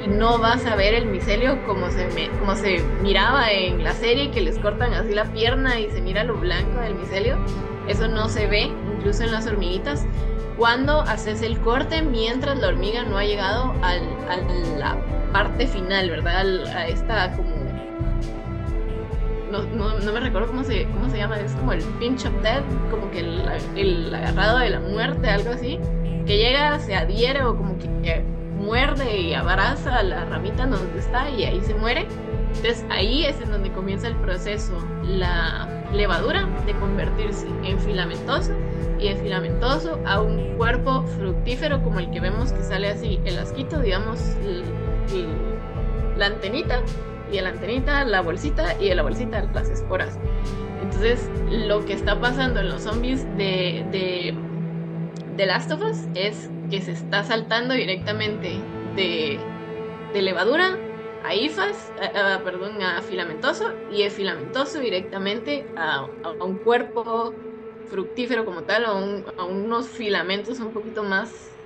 y 0.06 0.08
no 0.08 0.38
vas 0.38 0.66
a 0.68 0.76
ver 0.76 0.94
el 0.94 1.08
micelio 1.08 1.66
como 1.66 1.90
se, 1.90 2.08
como 2.40 2.56
se 2.56 2.84
miraba 3.02 3.52
en 3.52 3.84
la 3.84 3.94
serie, 3.94 4.30
que 4.30 4.42
les 4.42 4.60
cortan 4.60 4.94
así 4.94 5.14
la 5.14 5.26
pierna 5.26 5.80
y 5.80 5.90
se 5.90 6.00
mira 6.00 6.24
lo 6.24 6.36
blanco 6.36 6.80
del 6.80 6.94
micelio. 6.94 7.38
Eso 7.88 8.08
no 8.08 8.30
se 8.30 8.46
ve 8.46 8.72
incluso 8.96 9.24
en 9.24 9.32
las 9.32 9.48
hormiguitas 9.48 10.06
cuando 10.58 11.02
haces 11.02 11.42
el 11.42 11.60
corte 11.60 12.04
mientras 12.04 12.60
la 12.60 12.68
hormiga 12.68 13.04
no 13.04 13.18
ha 13.18 13.26
llegado 13.26 13.74
a 13.82 13.96
la 14.78 14.96
parte 15.32 15.66
final, 15.66 16.12
¿verdad? 16.12 16.46
A 16.68 16.88
esta 16.88 17.32
como 17.36 17.53
no, 19.62 20.12
me 20.12 20.20
recuerdo 20.20 20.48
cómo 20.48 20.64
se, 20.64 20.86
cómo 20.86 21.10
se 21.10 21.18
llama, 21.18 21.40
es 21.40 21.54
como 21.54 21.74
el 21.74 21.84
pinch 22.00 22.26
of 22.26 22.34
death, 22.42 22.64
como 22.90 23.10
que 23.12 23.20
el, 23.20 24.14
agarrado 24.14 24.60
de 24.60 24.70
la 24.72 24.80
muerte, 24.80 25.30
algo 25.30 25.52
así, 25.52 25.80
que 26.26 26.38
llega, 26.38 26.80
se 26.80 26.96
adhiere 26.96 27.44
o 27.44 27.56
como 27.56 27.78
que 27.78 28.24
muerde 28.58 29.20
y 29.20 29.34
abraza 29.34 29.98
a 29.98 30.04
la 30.04 30.26
ramita 30.26 30.66
donde 30.66 31.00
está 31.00 31.30
y 31.30 31.44
ahí 31.44 31.62
se 31.62 31.76
muere. 31.76 32.08
Entonces 32.56 32.86
ahí 32.90 33.26
es 33.26 33.40
en 33.42 33.52
donde 33.52 33.72
comienza 33.72 34.08
el 34.08 34.16
proceso, 34.16 34.78
la 35.04 35.68
levadura 35.92 36.48
de 36.66 36.74
convertirse 36.74 37.48
en 37.64 37.80
filamentoso 37.80 38.52
y 39.00 39.10
de 39.10 39.16
filamentoso 39.16 40.00
a 40.06 40.22
un 40.22 40.56
cuerpo 40.58 41.04
fructífero 41.18 41.84
como 41.84 42.00
el 42.00 42.10
que 42.12 42.20
vemos 42.20 42.54
que 42.54 42.64
sale 42.64 42.90
así, 42.90 43.20
el 43.26 43.38
asquito, 43.38 43.80
digamos, 43.80 44.20
la 46.18 46.28
antenita 46.28 46.82
y 47.34 47.42
la 47.42 47.50
antenita, 47.50 48.06
la 48.06 48.22
bolsita 48.22 48.80
y 48.80 48.90
de 48.90 48.96
la 48.96 49.04
bolsita 49.04 49.42
las 49.54 49.70
esporas. 49.70 50.18
Entonces, 50.82 51.30
lo 51.50 51.84
que 51.86 51.94
está 51.94 52.20
pasando 52.20 52.60
en 52.60 52.70
los 52.70 52.84
zombies 52.84 53.26
de, 53.38 53.86
de, 53.92 54.36
de 55.36 55.46
Last 55.46 55.72
of 55.72 55.82
Us 55.82 56.08
es 56.14 56.50
que 56.70 56.82
se 56.82 56.92
está 56.92 57.24
saltando 57.24 57.74
directamente 57.74 58.70
de, 58.96 59.40
de 60.14 60.22
levadura 60.22 60.78
a 61.24 61.34
ifas, 61.36 61.92
perdón, 62.44 62.82
a 62.82 63.02
filamentoso 63.02 63.74
y 63.90 64.04
de 64.04 64.10
filamentoso 64.10 64.80
directamente 64.80 65.66
a, 65.76 66.08
a, 66.22 66.44
un 66.44 66.58
cuerpo 66.60 67.34
fructífero 67.86 68.46
como 68.46 68.64
tal, 68.64 68.86
a, 68.86 68.90
a 69.38 69.46
unos 69.46 69.90
filamentos 69.90 70.60
un 70.60 70.74
poquito 70.74 71.04
más 71.04 71.58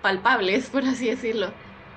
palpables, 0.00 0.70
por 0.70 0.84
así 0.84 1.08
decirlo. 1.08 1.54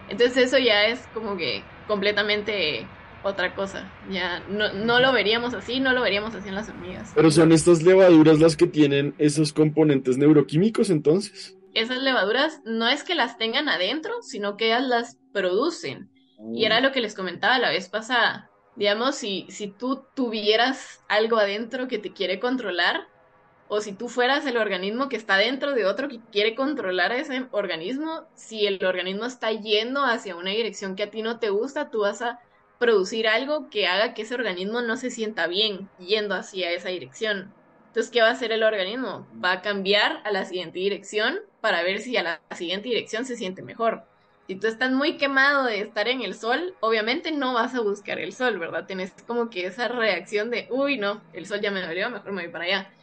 Entonces 0.07 0.37
eso 0.47 0.57
ya 0.57 0.85
es 0.85 1.07
como 1.07 1.37
que 1.37 1.74
completamente 1.87 2.87
otra 3.23 3.55
cosa. 3.55 3.91
Ya 4.09 4.39
no, 4.47 4.71
no, 4.73 4.99
lo 4.99 5.11
veríamos 5.11 5.53
así, 5.53 5.79
no 5.79 5.93
lo 5.93 6.01
veríamos 6.01 6.35
así 6.35 6.49
en 6.49 6.55
las 6.55 6.69
hormigas. 6.69 7.11
Pero 7.15 7.31
son 7.31 7.51
estas 7.51 7.81
levaduras 7.81 8.39
las 8.39 8.55
que 8.55 8.67
tienen 8.67 9.15
esos 9.17 9.51
componentes 9.51 10.17
neuroquímicos 10.17 10.89
entonces. 10.89 11.57
Esas 11.73 12.01
levaduras 12.01 12.61
no 12.65 12.87
es 12.87 13.03
que 13.03 13.15
las 13.15 13.37
tengan 13.37 13.67
adentro, 13.67 14.21
sino 14.21 14.55
que 14.55 14.67
ellas 14.67 14.83
las 14.83 15.17
producen. 15.33 16.09
Y 16.53 16.65
era 16.65 16.79
lo 16.79 16.91
que 16.91 17.01
les 17.01 17.15
comentaba 17.15 17.59
la 17.59 17.69
vez 17.69 17.89
pasada. 17.89 18.49
Digamos, 18.75 19.15
si, 19.15 19.45
si 19.49 19.67
tú 19.67 20.03
tuvieras 20.15 21.03
algo 21.07 21.37
adentro 21.37 21.87
que 21.87 21.97
te 21.97 22.13
quiere 22.13 22.39
controlar, 22.39 23.07
o 23.67 23.81
si 23.81 23.93
tú 23.93 24.09
fueras 24.09 24.45
el 24.45 24.57
organismo 24.57 25.09
que 25.09 25.15
está 25.15 25.37
dentro 25.37 25.73
de 25.73 25.85
otro 25.85 26.07
que 26.07 26.19
quiere 26.31 26.55
controlar 26.55 27.11
a 27.11 27.17
ese 27.17 27.47
organismo, 27.51 28.25
si 28.35 28.67
el 28.67 28.83
organismo 28.85 29.25
está 29.25 29.51
yendo 29.51 30.03
hacia 30.03 30.35
una 30.35 30.51
dirección 30.51 30.95
que 30.95 31.03
a 31.03 31.09
ti 31.09 31.21
no 31.21 31.39
te 31.39 31.49
gusta, 31.49 31.89
tú 31.89 32.01
vas 32.01 32.21
a 32.21 32.39
producir 32.77 33.27
algo 33.27 33.69
que 33.69 33.87
haga 33.87 34.13
que 34.13 34.23
ese 34.23 34.35
organismo 34.35 34.81
no 34.81 34.97
se 34.97 35.09
sienta 35.09 35.47
bien 35.47 35.89
yendo 35.97 36.35
hacia 36.35 36.71
esa 36.71 36.89
dirección. 36.89 37.53
Entonces, 37.87 38.11
¿qué 38.11 38.21
va 38.21 38.27
a 38.27 38.31
hacer 38.31 38.51
el 38.51 38.63
organismo? 38.63 39.25
Va 39.43 39.53
a 39.53 39.61
cambiar 39.61 40.21
a 40.25 40.31
la 40.31 40.45
siguiente 40.45 40.79
dirección 40.79 41.39
para 41.61 41.81
ver 41.81 42.01
si 42.01 42.17
a 42.17 42.23
la 42.23 42.41
siguiente 42.53 42.89
dirección 42.89 43.25
se 43.25 43.37
siente 43.37 43.61
mejor. 43.61 44.03
Si 44.47 44.55
tú 44.55 44.67
estás 44.67 44.91
muy 44.91 45.17
quemado 45.17 45.63
de 45.63 45.79
estar 45.79 46.07
en 46.07 46.21
el 46.21 46.35
sol, 46.35 46.75
obviamente 46.81 47.31
no 47.31 47.53
vas 47.53 47.73
a 47.73 47.79
buscar 47.79 48.19
el 48.19 48.33
sol, 48.33 48.59
¿verdad? 48.59 48.85
Tienes 48.85 49.11
como 49.25 49.49
que 49.49 49.65
esa 49.65 49.87
reacción 49.87 50.51
de, 50.51 50.67
uy, 50.69 50.97
no, 50.97 51.23
el 51.33 51.47
sol 51.47 51.61
ya 51.61 51.71
me 51.71 51.81
dolió, 51.81 52.11
mejor 52.11 52.31
me 52.31 52.43
voy 52.43 52.51
para 52.51 52.65
allá 52.65 52.94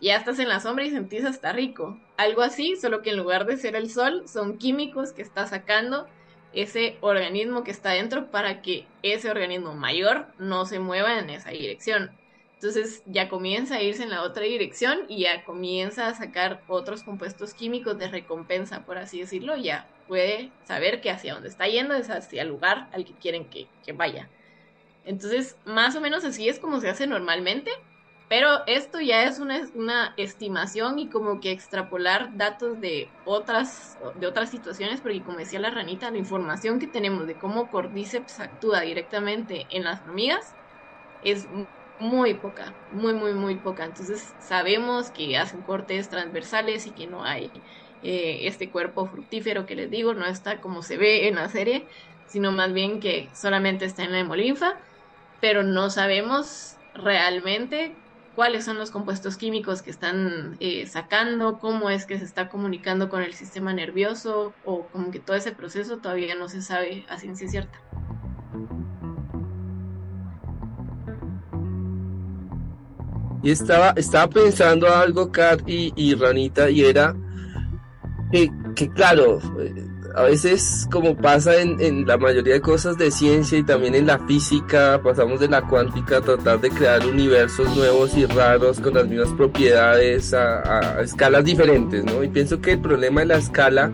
ya 0.00 0.16
estás 0.16 0.38
en 0.38 0.48
la 0.48 0.60
sombra 0.60 0.84
y 0.84 0.90
sentís 0.90 1.24
hasta 1.24 1.52
rico. 1.52 1.98
Algo 2.16 2.42
así, 2.42 2.76
solo 2.76 3.02
que 3.02 3.10
en 3.10 3.18
lugar 3.18 3.46
de 3.46 3.56
ser 3.56 3.76
el 3.76 3.90
sol, 3.90 4.24
son 4.26 4.58
químicos 4.58 5.12
que 5.12 5.22
está 5.22 5.46
sacando 5.46 6.06
ese 6.52 6.96
organismo 7.00 7.62
que 7.62 7.70
está 7.70 7.90
dentro 7.90 8.30
para 8.30 8.62
que 8.62 8.86
ese 9.02 9.30
organismo 9.30 9.74
mayor 9.74 10.26
no 10.38 10.66
se 10.66 10.78
mueva 10.78 11.18
en 11.18 11.30
esa 11.30 11.50
dirección. 11.50 12.10
Entonces 12.54 13.02
ya 13.06 13.28
comienza 13.28 13.76
a 13.76 13.82
irse 13.82 14.02
en 14.02 14.10
la 14.10 14.22
otra 14.22 14.42
dirección 14.42 15.00
y 15.08 15.22
ya 15.22 15.44
comienza 15.44 16.08
a 16.08 16.14
sacar 16.14 16.62
otros 16.68 17.02
compuestos 17.02 17.54
químicos 17.54 17.98
de 17.98 18.08
recompensa, 18.08 18.84
por 18.84 18.98
así 18.98 19.20
decirlo. 19.20 19.56
Ya 19.56 19.86
puede 20.08 20.50
saber 20.66 21.00
que 21.00 21.10
hacia 21.10 21.32
donde 21.32 21.48
está 21.48 21.68
yendo 21.68 21.94
es 21.94 22.10
hacia 22.10 22.42
el 22.42 22.48
lugar 22.48 22.88
al 22.92 23.06
que 23.06 23.14
quieren 23.14 23.46
que, 23.46 23.66
que 23.84 23.92
vaya. 23.92 24.28
Entonces, 25.06 25.56
más 25.64 25.96
o 25.96 26.02
menos 26.02 26.24
así 26.24 26.50
es 26.50 26.58
como 26.58 26.80
se 26.80 26.90
hace 26.90 27.06
normalmente. 27.06 27.70
Pero 28.30 28.64
esto 28.68 29.00
ya 29.00 29.24
es 29.24 29.40
una, 29.40 29.68
una, 29.74 30.14
estimación 30.16 31.00
y 31.00 31.08
como 31.08 31.40
que 31.40 31.50
extrapolar 31.50 32.36
datos 32.36 32.80
de 32.80 33.08
otras, 33.24 33.98
de 34.20 34.28
otras 34.28 34.50
situaciones, 34.52 35.00
porque 35.00 35.20
como 35.20 35.38
decía 35.38 35.58
la 35.58 35.70
ranita, 35.70 36.12
la 36.12 36.18
información 36.18 36.78
que 36.78 36.86
tenemos 36.86 37.26
de 37.26 37.34
cómo 37.34 37.68
Cordyceps 37.72 38.38
actúa 38.38 38.82
directamente 38.82 39.66
en 39.70 39.82
las 39.82 40.00
hormigas 40.02 40.54
es 41.24 41.48
muy 41.98 42.34
poca, 42.34 42.72
muy, 42.92 43.14
muy, 43.14 43.34
muy 43.34 43.56
poca. 43.56 43.84
Entonces 43.84 44.32
sabemos 44.38 45.10
que 45.10 45.36
hacen 45.36 45.62
cortes 45.62 46.08
transversales 46.08 46.86
y 46.86 46.92
que 46.92 47.08
no 47.08 47.24
hay 47.24 47.50
eh, 48.04 48.42
este 48.42 48.70
cuerpo 48.70 49.06
fructífero 49.06 49.66
que 49.66 49.74
les 49.74 49.90
digo, 49.90 50.14
no 50.14 50.26
está 50.26 50.60
como 50.60 50.82
se 50.82 50.98
ve 50.98 51.26
en 51.26 51.34
la 51.34 51.48
serie, 51.48 51.84
sino 52.26 52.52
más 52.52 52.72
bien 52.72 53.00
que 53.00 53.28
solamente 53.34 53.86
está 53.86 54.04
en 54.04 54.12
la 54.12 54.20
hemolinfa, 54.20 54.76
pero 55.40 55.64
no 55.64 55.90
sabemos 55.90 56.76
realmente 56.94 57.96
cuáles 58.40 58.64
son 58.64 58.78
los 58.78 58.90
compuestos 58.90 59.36
químicos 59.36 59.82
que 59.82 59.90
están 59.90 60.56
eh, 60.60 60.86
sacando, 60.86 61.58
cómo 61.58 61.90
es 61.90 62.06
que 62.06 62.18
se 62.18 62.24
está 62.24 62.48
comunicando 62.48 63.10
con 63.10 63.20
el 63.20 63.34
sistema 63.34 63.74
nervioso 63.74 64.54
o 64.64 64.86
como 64.86 65.10
que 65.10 65.18
todo 65.20 65.36
ese 65.36 65.52
proceso 65.52 65.98
todavía 65.98 66.34
no 66.34 66.48
se 66.48 66.62
sabe 66.62 67.04
a 67.10 67.18
ciencia 67.18 67.46
cierta. 67.50 67.78
Y 73.42 73.50
estaba, 73.50 73.90
estaba 73.90 74.30
pensando 74.30 74.88
algo, 74.88 75.30
Kat 75.30 75.60
y, 75.66 76.14
Ranita, 76.14 76.70
y 76.70 76.86
era 76.86 77.14
que, 78.32 78.50
que 78.74 78.88
claro, 78.88 79.38
a 80.14 80.22
veces 80.22 80.86
como 80.90 81.16
pasa 81.16 81.60
en, 81.60 82.06
la 82.06 82.16
mayoría 82.16 82.54
de 82.54 82.60
cosas 82.60 82.96
de 82.98 83.10
ciencia 83.10 83.58
y 83.58 83.62
también 83.62 83.94
en 83.94 84.06
la 84.06 84.18
física, 84.18 85.00
pasamos 85.02 85.40
de 85.40 85.48
la 85.48 85.62
cuántica 85.62 86.18
a 86.18 86.20
tratar 86.20 86.60
de 86.60 86.70
crear 86.70 87.04
universos 87.06 87.74
nuevos 87.76 88.16
y 88.16 88.26
raros 88.26 88.80
con 88.80 88.94
las 88.94 89.06
mismas 89.06 89.30
propiedades 89.30 90.34
a, 90.34 91.00
escalas 91.02 91.44
diferentes, 91.44 92.04
¿no? 92.04 92.22
Y 92.22 92.28
pienso 92.28 92.60
que 92.60 92.72
el 92.72 92.80
problema 92.80 93.20
de 93.20 93.26
la 93.26 93.36
escala 93.36 93.92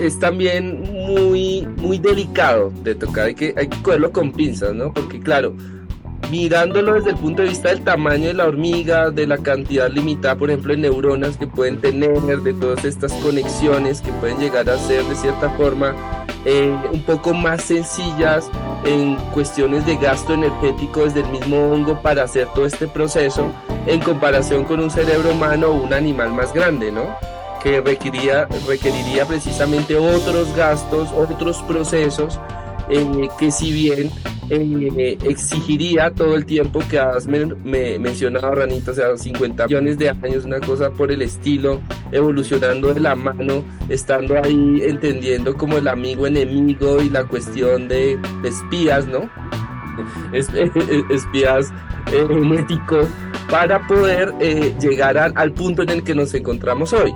es 0.00 0.18
también 0.18 0.80
muy, 0.92 1.66
muy 1.76 1.98
delicado 1.98 2.72
de 2.82 2.94
tocar, 2.94 3.26
hay 3.26 3.34
que, 3.34 3.54
hay 3.56 3.68
que 3.68 3.82
cogerlo 3.82 4.12
con 4.12 4.32
pinzas, 4.32 4.74
¿no? 4.74 4.92
Porque 4.92 5.20
claro, 5.20 5.54
mirándolo 6.30 6.94
desde 6.94 7.10
el 7.10 7.16
punto 7.16 7.42
de 7.42 7.48
vista 7.48 7.68
del 7.68 7.82
tamaño 7.82 8.28
de 8.28 8.34
la 8.34 8.46
hormiga, 8.46 9.10
de 9.10 9.26
la 9.26 9.38
cantidad 9.38 9.90
limitada, 9.90 10.36
por 10.36 10.50
ejemplo, 10.50 10.72
de 10.72 10.80
neuronas 10.80 11.36
que 11.36 11.46
pueden 11.46 11.80
tener, 11.80 12.12
de 12.20 12.54
todas 12.54 12.84
estas 12.84 13.12
conexiones 13.14 14.00
que 14.00 14.12
pueden 14.12 14.38
llegar 14.38 14.68
a 14.70 14.78
ser 14.78 15.04
de 15.04 15.14
cierta 15.14 15.50
forma 15.50 15.94
eh, 16.44 16.74
un 16.92 17.02
poco 17.02 17.34
más 17.34 17.62
sencillas 17.62 18.50
en 18.84 19.16
cuestiones 19.32 19.86
de 19.86 19.96
gasto 19.96 20.34
energético 20.34 21.04
desde 21.04 21.20
el 21.20 21.28
mismo 21.28 21.70
hongo 21.70 22.00
para 22.02 22.24
hacer 22.24 22.48
todo 22.54 22.66
este 22.66 22.88
proceso 22.88 23.52
en 23.86 24.00
comparación 24.00 24.64
con 24.64 24.80
un 24.80 24.90
cerebro 24.90 25.30
humano 25.30 25.68
o 25.68 25.74
un 25.74 25.92
animal 25.92 26.32
más 26.32 26.52
grande, 26.52 26.90
¿no? 26.90 27.16
que 27.62 27.80
requeriría, 27.80 28.48
requeriría 28.66 29.24
precisamente 29.24 29.96
otros 29.96 30.54
gastos, 30.56 31.10
otros 31.12 31.62
procesos 31.62 32.40
eh, 32.92 33.28
que 33.38 33.50
si 33.50 33.72
bien 33.72 34.10
eh, 34.50 35.16
exigiría 35.24 36.10
todo 36.10 36.36
el 36.36 36.44
tiempo 36.44 36.80
que 36.90 36.98
has 36.98 37.26
me, 37.26 37.46
mencionado, 37.98 38.54
Ranita, 38.54 38.90
o 38.90 38.94
sea, 38.94 39.16
50 39.16 39.66
millones 39.66 39.98
de 39.98 40.10
años, 40.10 40.44
una 40.44 40.60
cosa 40.60 40.90
por 40.90 41.10
el 41.10 41.22
estilo, 41.22 41.80
evolucionando 42.10 42.92
de 42.92 43.00
la 43.00 43.14
mano, 43.14 43.64
estando 43.88 44.36
ahí 44.42 44.82
entendiendo 44.82 45.56
como 45.56 45.78
el 45.78 45.88
amigo 45.88 46.26
enemigo 46.26 47.00
y 47.00 47.08
la 47.08 47.24
cuestión 47.24 47.88
de, 47.88 48.18
espías, 48.44 49.06
¿no? 49.06 49.30
espías 51.10 51.72
eh, 52.12 52.26
para 53.50 53.86
poder 53.86 54.34
eh, 54.40 54.74
llegar 54.80 55.16
al 55.16 55.52
punto 55.52 55.82
en 55.82 55.90
el 55.90 56.02
que 56.02 56.14
nos 56.14 56.34
encontramos 56.34 56.92
hoy. 56.92 57.12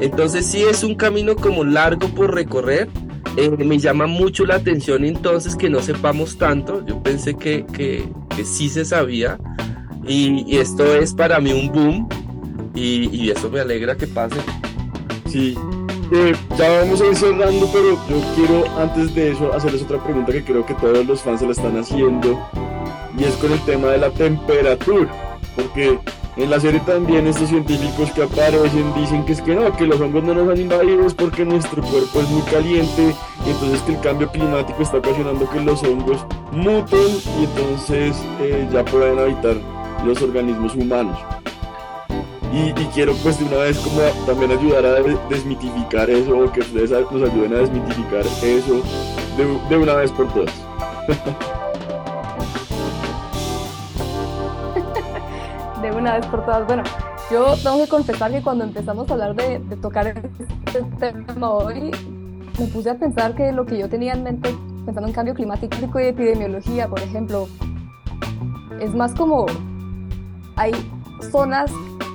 Entonces 0.00 0.46
sí 0.46 0.62
es 0.62 0.84
un 0.84 0.94
camino 0.94 1.34
como 1.36 1.64
largo 1.64 2.08
por 2.08 2.34
recorrer, 2.34 2.88
eh, 3.36 3.50
me 3.50 3.78
llama 3.78 4.06
mucho 4.06 4.44
la 4.44 4.56
atención 4.56 5.04
entonces 5.04 5.56
que 5.56 5.70
no 5.70 5.80
sepamos 5.80 6.38
tanto. 6.38 6.84
Yo 6.86 7.02
pensé 7.02 7.34
que, 7.34 7.64
que, 7.66 8.08
que 8.34 8.44
sí 8.44 8.68
se 8.68 8.84
sabía. 8.84 9.38
Y, 10.06 10.56
esto 10.56 10.94
es 10.94 11.14
para 11.14 11.40
mí 11.40 11.52
un 11.52 11.72
boom. 11.72 12.08
Y, 12.74 13.08
y 13.14 13.30
eso 13.30 13.50
me 13.50 13.60
alegra 13.60 13.96
que 13.96 14.06
pase. 14.06 14.36
Sí, 15.26 15.56
eh, 16.12 16.34
ya 16.56 16.80
vamos 16.80 17.00
a 17.00 17.06
ir 17.06 17.16
cerrando, 17.16 17.68
pero 17.72 17.98
yo 18.08 18.34
quiero 18.36 18.78
antes 18.78 19.12
de 19.14 19.32
eso 19.32 19.52
hacerles 19.52 19.82
otra 19.82 20.02
pregunta 20.02 20.30
que 20.32 20.44
creo 20.44 20.64
que 20.64 20.74
todos 20.74 21.04
los 21.04 21.20
fans 21.22 21.40
se 21.40 21.46
la 21.46 21.52
están 21.52 21.76
haciendo. 21.78 22.38
Y 23.18 23.24
es 23.24 23.34
con 23.34 23.52
el 23.52 23.60
tema 23.60 23.88
de 23.88 23.98
la 23.98 24.10
temperatura. 24.10 25.08
Porque 25.56 25.98
en 26.36 26.50
la 26.50 26.60
serie 26.60 26.80
también 26.80 27.26
estos 27.26 27.48
científicos 27.48 28.10
que 28.12 28.22
aparecen 28.22 28.92
dicen 28.94 29.24
que 29.24 29.32
es 29.32 29.40
que 29.40 29.54
no, 29.54 29.74
que 29.74 29.86
los 29.86 30.00
hongos 30.00 30.22
no 30.22 30.34
nos 30.34 30.50
han 30.50 30.60
invadido 30.60 31.06
es 31.06 31.14
porque 31.14 31.44
nuestro 31.44 31.82
cuerpo 31.82 32.20
es 32.20 32.28
muy 32.28 32.42
caliente 32.42 33.14
y 33.46 33.50
entonces 33.50 33.80
que 33.82 33.92
el 33.92 34.00
cambio 34.00 34.30
climático 34.30 34.82
está 34.82 34.98
ocasionando 34.98 35.48
que 35.48 35.60
los 35.60 35.82
hongos 35.82 36.26
muten 36.52 37.08
y 37.40 37.44
entonces 37.44 38.16
eh, 38.40 38.68
ya 38.70 38.84
puedan 38.84 39.18
habitar 39.18 39.56
los 40.04 40.20
organismos 40.20 40.74
humanos. 40.74 41.18
Y, 42.52 42.72
quiero 42.94 43.12
pues 43.22 43.38
de 43.38 43.44
una 43.44 43.56
vez 43.58 43.76
como 43.78 44.00
también 44.24 44.52
ayudar 44.52 44.86
a 44.86 45.02
desmitificar 45.28 46.08
eso 46.08 46.38
o 46.38 46.50
que 46.50 46.60
ustedes 46.60 46.90
nos 46.90 47.30
ayuden 47.30 47.54
a 47.54 47.58
desmitificar 47.58 48.20
eso 48.42 48.82
de, 49.36 49.68
de 49.68 49.76
una 49.76 49.94
vez 49.96 50.10
por 50.12 50.32
todas. 50.32 50.54
una 56.06 56.18
vez 56.18 56.26
por 56.26 56.44
todas. 56.44 56.64
Bueno, 56.66 56.84
yo 57.32 57.56
tengo 57.64 57.78
que 57.78 57.88
confesar 57.88 58.30
que 58.30 58.40
cuando 58.40 58.62
empezamos 58.62 59.10
a 59.10 59.14
hablar 59.14 59.34
de, 59.34 59.58
tocar 59.82 60.06
este 60.06 61.12
tema 61.12 61.50
hoy, 61.50 61.90
me 62.60 62.66
puse 62.66 62.90
a 62.90 62.94
pensar 62.94 63.34
que 63.34 63.50
lo 63.50 63.66
que 63.66 63.76
yo 63.76 63.88
tenía 63.88 64.12
en 64.12 64.22
mente, 64.22 64.54
pensando 64.84 65.08
en 65.08 65.12
cambio 65.12 65.34
climático 65.34 65.98
y 65.98 66.04
epidemiología, 66.04 66.86
por 66.86 67.00
ejemplo, 67.00 67.48
es 68.80 68.94
más 68.94 69.14
como 69.14 69.46
hay 70.54 70.72
zonas 71.32 71.72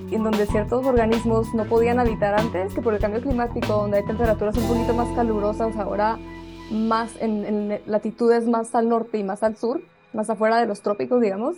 en 0.10 0.24
donde 0.24 0.46
ciertos 0.46 0.86
organismos 0.86 1.54
no 1.54 1.66
podían 1.66 2.00
habitar 2.00 2.40
antes, 2.40 2.74
que 2.74 2.82
por 2.82 2.94
el 2.94 3.02
cambio 3.02 3.22
climático, 3.22 3.74
donde 3.74 3.98
hay 3.98 4.06
temperaturas 4.06 4.56
un 4.56 4.68
poquito 4.70 4.94
más 4.94 5.14
calurosas, 5.18 5.76
ahora 5.76 6.18
más 6.72 7.12
en, 7.20 7.46
en 7.46 7.82
latitudes 7.88 8.48
más 8.48 8.74
al 8.74 8.88
norte 8.88 9.18
y 9.18 9.24
más 9.26 9.44
al 9.44 9.58
sur, 9.58 9.82
más 10.14 10.30
afuera 10.30 10.62
de 10.62 10.66
los 10.66 10.82
trópicos, 10.82 11.20
digamos, 11.20 11.58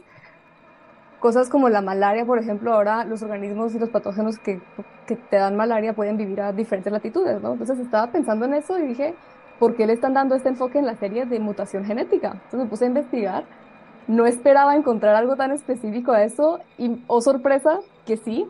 Cosas 1.23 1.47
como 1.47 1.69
la 1.69 1.79
malaria, 1.79 2.25
por 2.25 2.37
ejemplo, 2.37 2.73
ahora 2.73 3.05
los 3.05 3.23
organismos 3.23 3.73
y 3.73 3.79
los 3.79 3.87
patógenos 3.87 4.39
que, 4.39 4.59
que 5.07 5.15
te 5.15 5.37
dan 5.37 5.55
malaria 5.55 5.93
pueden 5.93 6.17
vivir 6.17 6.41
a 6.41 6.51
diferentes 6.51 6.91
latitudes, 6.91 7.41
¿no? 7.41 7.53
Entonces 7.53 7.79
estaba 7.79 8.11
pensando 8.11 8.43
en 8.43 8.53
eso 8.55 8.77
y 8.77 8.87
dije, 8.87 9.15
¿por 9.57 9.73
qué 9.77 9.87
le 9.87 9.93
están 9.93 10.13
dando 10.13 10.35
este 10.35 10.49
enfoque 10.49 10.79
en 10.79 10.85
la 10.85 10.97
serie 10.97 11.25
de 11.25 11.39
mutación 11.39 11.85
genética? 11.85 12.31
Entonces 12.33 12.59
me 12.59 12.65
puse 12.65 12.83
a 12.83 12.87
investigar. 12.89 13.45
No 14.05 14.25
esperaba 14.25 14.75
encontrar 14.75 15.15
algo 15.15 15.37
tan 15.37 15.53
específico 15.53 16.11
a 16.11 16.25
eso 16.25 16.59
y, 16.77 17.01
oh 17.07 17.21
sorpresa, 17.21 17.79
que 18.05 18.17
sí. 18.17 18.45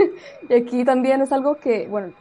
y 0.48 0.54
aquí 0.54 0.84
también 0.84 1.20
es 1.22 1.30
algo 1.30 1.58
que, 1.58 1.86
bueno, 1.86 2.14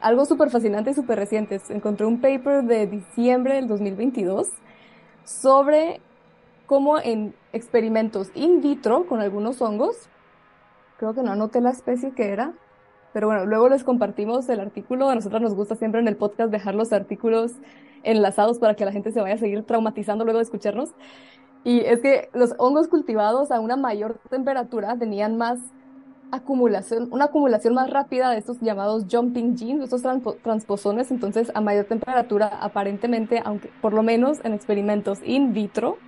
algo 0.00 0.24
súper 0.24 0.50
fascinante 0.50 0.90
y 0.90 0.94
súper 0.94 1.16
reciente. 1.16 1.60
Encontré 1.68 2.06
un 2.06 2.20
paper 2.20 2.64
de 2.64 2.88
diciembre 2.88 3.54
del 3.54 3.68
2022 3.68 4.48
sobre 5.22 6.00
cómo 6.70 7.00
en 7.00 7.34
experimentos 7.52 8.30
in 8.36 8.60
vitro 8.60 9.08
con 9.08 9.18
algunos 9.18 9.60
hongos, 9.60 10.08
creo 10.98 11.14
que 11.14 11.22
no 11.24 11.32
anoté 11.32 11.60
la 11.60 11.70
especie 11.70 12.12
que 12.12 12.28
era, 12.28 12.52
pero 13.12 13.26
bueno, 13.26 13.44
luego 13.44 13.68
les 13.68 13.82
compartimos 13.82 14.48
el 14.48 14.60
artículo. 14.60 15.08
A 15.08 15.16
nosotros 15.16 15.42
nos 15.42 15.56
gusta 15.56 15.74
siempre 15.74 16.00
en 16.00 16.06
el 16.06 16.14
podcast 16.14 16.52
dejar 16.52 16.76
los 16.76 16.92
artículos 16.92 17.54
enlazados 18.04 18.60
para 18.60 18.76
que 18.76 18.84
la 18.84 18.92
gente 18.92 19.10
se 19.10 19.20
vaya 19.20 19.34
a 19.34 19.38
seguir 19.38 19.64
traumatizando 19.64 20.22
luego 20.22 20.38
de 20.38 20.44
escucharnos. 20.44 20.90
Y 21.64 21.80
es 21.80 21.98
que 22.02 22.30
los 22.34 22.54
hongos 22.58 22.86
cultivados 22.86 23.50
a 23.50 23.58
una 23.58 23.74
mayor 23.74 24.20
temperatura 24.30 24.96
tenían 24.96 25.36
más 25.36 25.58
acumulación, 26.30 27.08
una 27.10 27.24
acumulación 27.24 27.74
más 27.74 27.90
rápida 27.90 28.30
de 28.30 28.38
estos 28.38 28.60
llamados 28.60 29.06
jumping 29.10 29.58
genes, 29.58 29.92
estos 29.92 30.04
transposones. 30.44 31.10
Entonces, 31.10 31.50
a 31.52 31.60
mayor 31.60 31.86
temperatura, 31.86 32.46
aparentemente, 32.60 33.42
aunque 33.44 33.72
por 33.80 33.92
lo 33.92 34.04
menos 34.04 34.38
en 34.44 34.54
experimentos 34.54 35.18
in 35.24 35.52
vitro, 35.52 35.98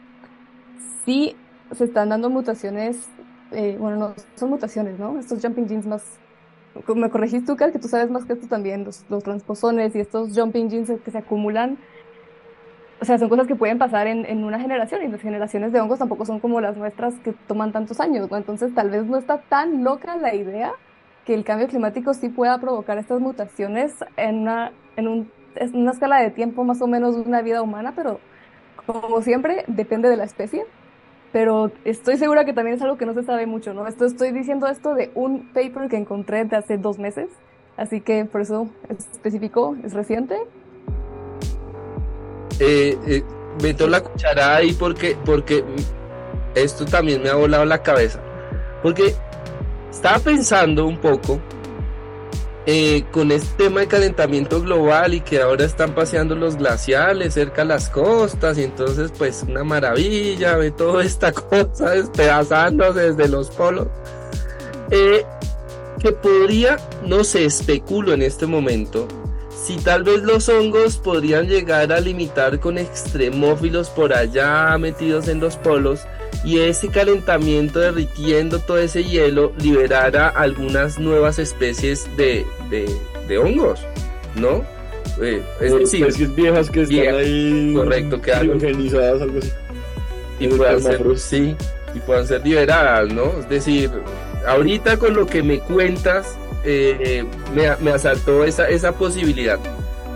sí 1.05 1.37
se 1.73 1.85
están 1.85 2.09
dando 2.09 2.31
mutaciones, 2.31 3.09
eh, 3.51 3.77
bueno, 3.79 3.97
no 3.97 4.15
son 4.35 4.51
mutaciones, 4.51 4.99
¿no? 4.99 5.19
Estos 5.19 5.41
jumping 5.43 5.69
genes 5.69 5.87
más, 5.87 6.19
me 6.95 7.11
corregís 7.11 7.45
tú, 7.45 7.57
que 7.57 7.79
tú 7.79 7.89
sabes 7.89 8.11
más 8.11 8.25
que 8.25 8.35
esto 8.35 8.47
también, 8.47 8.85
los, 8.85 9.05
los 9.09 9.23
transposones 9.23 9.95
y 9.95 10.01
estos 10.01 10.39
jumping 10.39 10.71
genes 10.71 11.01
que 11.03 11.11
se 11.11 11.19
acumulan, 11.19 11.79
o 13.01 13.05
sea, 13.05 13.19
son 13.19 13.29
cosas 13.29 13.49
que 13.49 13.57
pueden 13.57 13.79
pasar 13.79 14.07
en, 14.07 14.25
en, 14.27 14.45
una 14.45 14.61
generación 14.61 15.03
y 15.03 15.09
las 15.09 15.21
generaciones 15.21 15.73
de 15.73 15.81
hongos 15.81 15.99
tampoco 15.99 16.25
son 16.25 16.39
como 16.39 16.61
las 16.61 16.77
nuestras 16.77 17.15
que 17.21 17.33
toman 17.49 17.73
tantos 17.73 17.99
años, 17.99 18.31
¿no? 18.31 18.37
Entonces 18.37 18.73
tal 18.75 18.91
vez 18.91 19.05
no 19.07 19.19
está 19.19 19.39
tan 19.39 19.83
loca 19.83 20.17
la 20.17 20.35
idea 20.35 20.73
que 21.25 21.35
el 21.35 21.45
cambio 21.45 21.69
climático 21.69 22.15
sí 22.15 22.29
pueda 22.29 22.61
provocar 22.61 22.99
estas 22.99 23.21
mutaciones 23.21 23.93
en 24.17 24.41
una, 24.41 24.73
en 24.97 25.09
un, 25.09 25.31
en 25.57 25.77
una 25.77 25.93
escala 25.93 26.21
de 26.21 26.31
tiempo 26.31 26.65
más 26.65 26.81
o 26.81 26.87
menos 26.87 27.17
de 27.17 27.23
una 27.23 27.43
vida 27.43 27.63
humana, 27.63 27.93
pero 27.97 28.21
como 28.87 29.21
siempre 29.23 29.65
depende 29.69 30.09
de 30.09 30.17
la 30.17 30.25
especie 30.25 30.65
pero 31.33 31.73
estoy 31.85 32.19
segura 32.19 32.45
que 32.45 32.53
también 32.53 32.77
es 32.77 32.83
algo 32.83 32.99
que 32.99 33.07
no 33.07 33.15
se 33.15 33.23
sabe 33.23 33.47
mucho, 33.47 33.73
¿no? 33.73 33.87
Esto, 33.87 34.05
estoy 34.05 34.33
diciendo 34.33 34.67
esto 34.69 34.95
de 34.95 35.11
un 35.15 35.49
paper 35.53 35.89
que 35.89 35.97
encontré 35.97 36.45
de 36.45 36.57
hace 36.57 36.77
dos 36.77 36.99
meses, 36.99 37.29
así 37.77 38.01
que 38.01 38.27
por 38.27 38.43
eso 38.43 38.69
es 38.89 39.09
específico, 39.13 39.77
es 39.83 39.95
reciente. 39.95 40.37
Eh, 42.61 42.99
eh, 43.07 43.23
meto 43.63 43.89
la 43.89 44.03
cuchara 44.03 44.57
ahí 44.57 44.73
porque, 44.75 45.17
porque 45.25 45.65
esto 46.55 46.85
también 46.85 47.23
me 47.23 47.31
ha 47.31 47.35
volado 47.35 47.65
la 47.65 47.83
cabeza. 47.83 48.21
Porque 48.83 49.15
estaba 49.91 50.19
pensando 50.19 50.87
un 50.87 50.99
poco 50.99 51.41
eh, 52.67 53.05
con 53.11 53.33
este 53.33 53.65
tema 53.65 53.81
de 53.81 53.89
calentamiento 53.89 54.61
global 54.61 55.15
y 55.15 55.21
que 55.21 55.43
ahora 55.43 55.65
están 55.65 55.95
paseando 55.95 56.37
los 56.37 56.57
glaciales 56.57 57.35
cerca 57.35 57.63
de 57.63 57.69
las 57.69 57.89
costas 57.89 58.57
y 58.57 58.63
entonces 58.63 59.13
pues 59.17 59.45
una 59.49 59.65
maravilla 59.65 60.57
ve 60.57 60.71
toda 60.71 61.03
esta 61.03 61.33
cosa 61.33 61.91
despedazándose 61.91 63.13
desde 63.13 63.29
los 63.29 63.51
polos. 63.51 63.89
Eh, 64.91 65.25
que 65.99 66.13
podría 66.13 66.79
no 67.05 67.25
sé 67.25 67.45
especulo 67.45 68.13
en 68.13 68.23
este 68.23 68.47
momento 68.47 69.09
si 69.51 69.77
tal 69.77 70.03
vez 70.03 70.23
los 70.23 70.49
hongos 70.49 70.97
podrían 70.99 71.47
llegar 71.47 71.93
a 71.93 72.01
limitar 72.01 72.59
con 72.59 72.79
extremófilos 72.79 73.91
por 73.91 74.13
allá 74.13 74.77
metidos 74.79 75.29
en 75.29 75.41
los 75.41 75.57
polos 75.57 76.01
y 76.45 76.61
ese 76.61 76.89
calentamiento 76.89 77.79
derritiendo 77.79 78.59
todo 78.59 78.79
ese 78.79 79.05
hielo 79.05 79.53
liberara 79.59 80.29
algunas 80.29 80.99
nuevas 80.99 81.39
especies 81.39 82.09
de, 82.17 82.45
de, 82.69 83.39
hongos, 83.39 83.81
¿no? 84.35 84.65
Eh, 85.21 85.43
es 85.61 85.73
decir, 85.73 86.07
especies 86.07 86.35
viejas 86.35 86.71
que 86.71 86.83
están 86.83 87.15
ahí 87.15 87.73
correcto, 87.75 88.21
que 88.21 88.33
algo 88.33 88.55
así. 88.57 89.53
Y 90.41 90.49
puedan 90.49 90.83
ser, 90.83 91.19
sí, 91.19 91.57
y 91.95 92.01
puedan 92.01 92.27
ser 92.27 92.45
liberadas, 92.45 93.13
¿no? 93.13 93.39
Es 93.39 93.49
decir, 93.49 93.91
ahorita 94.47 94.99
con 94.99 95.15
lo 95.15 95.27
que 95.27 95.43
me 95.43 95.61
cuentas, 95.61 96.37
eh, 96.65 97.25
me, 97.55 97.75
me, 97.77 97.93
asaltó 97.93 98.45
esa, 98.45 98.69
esa 98.69 98.93
posibilidad. 98.93 99.59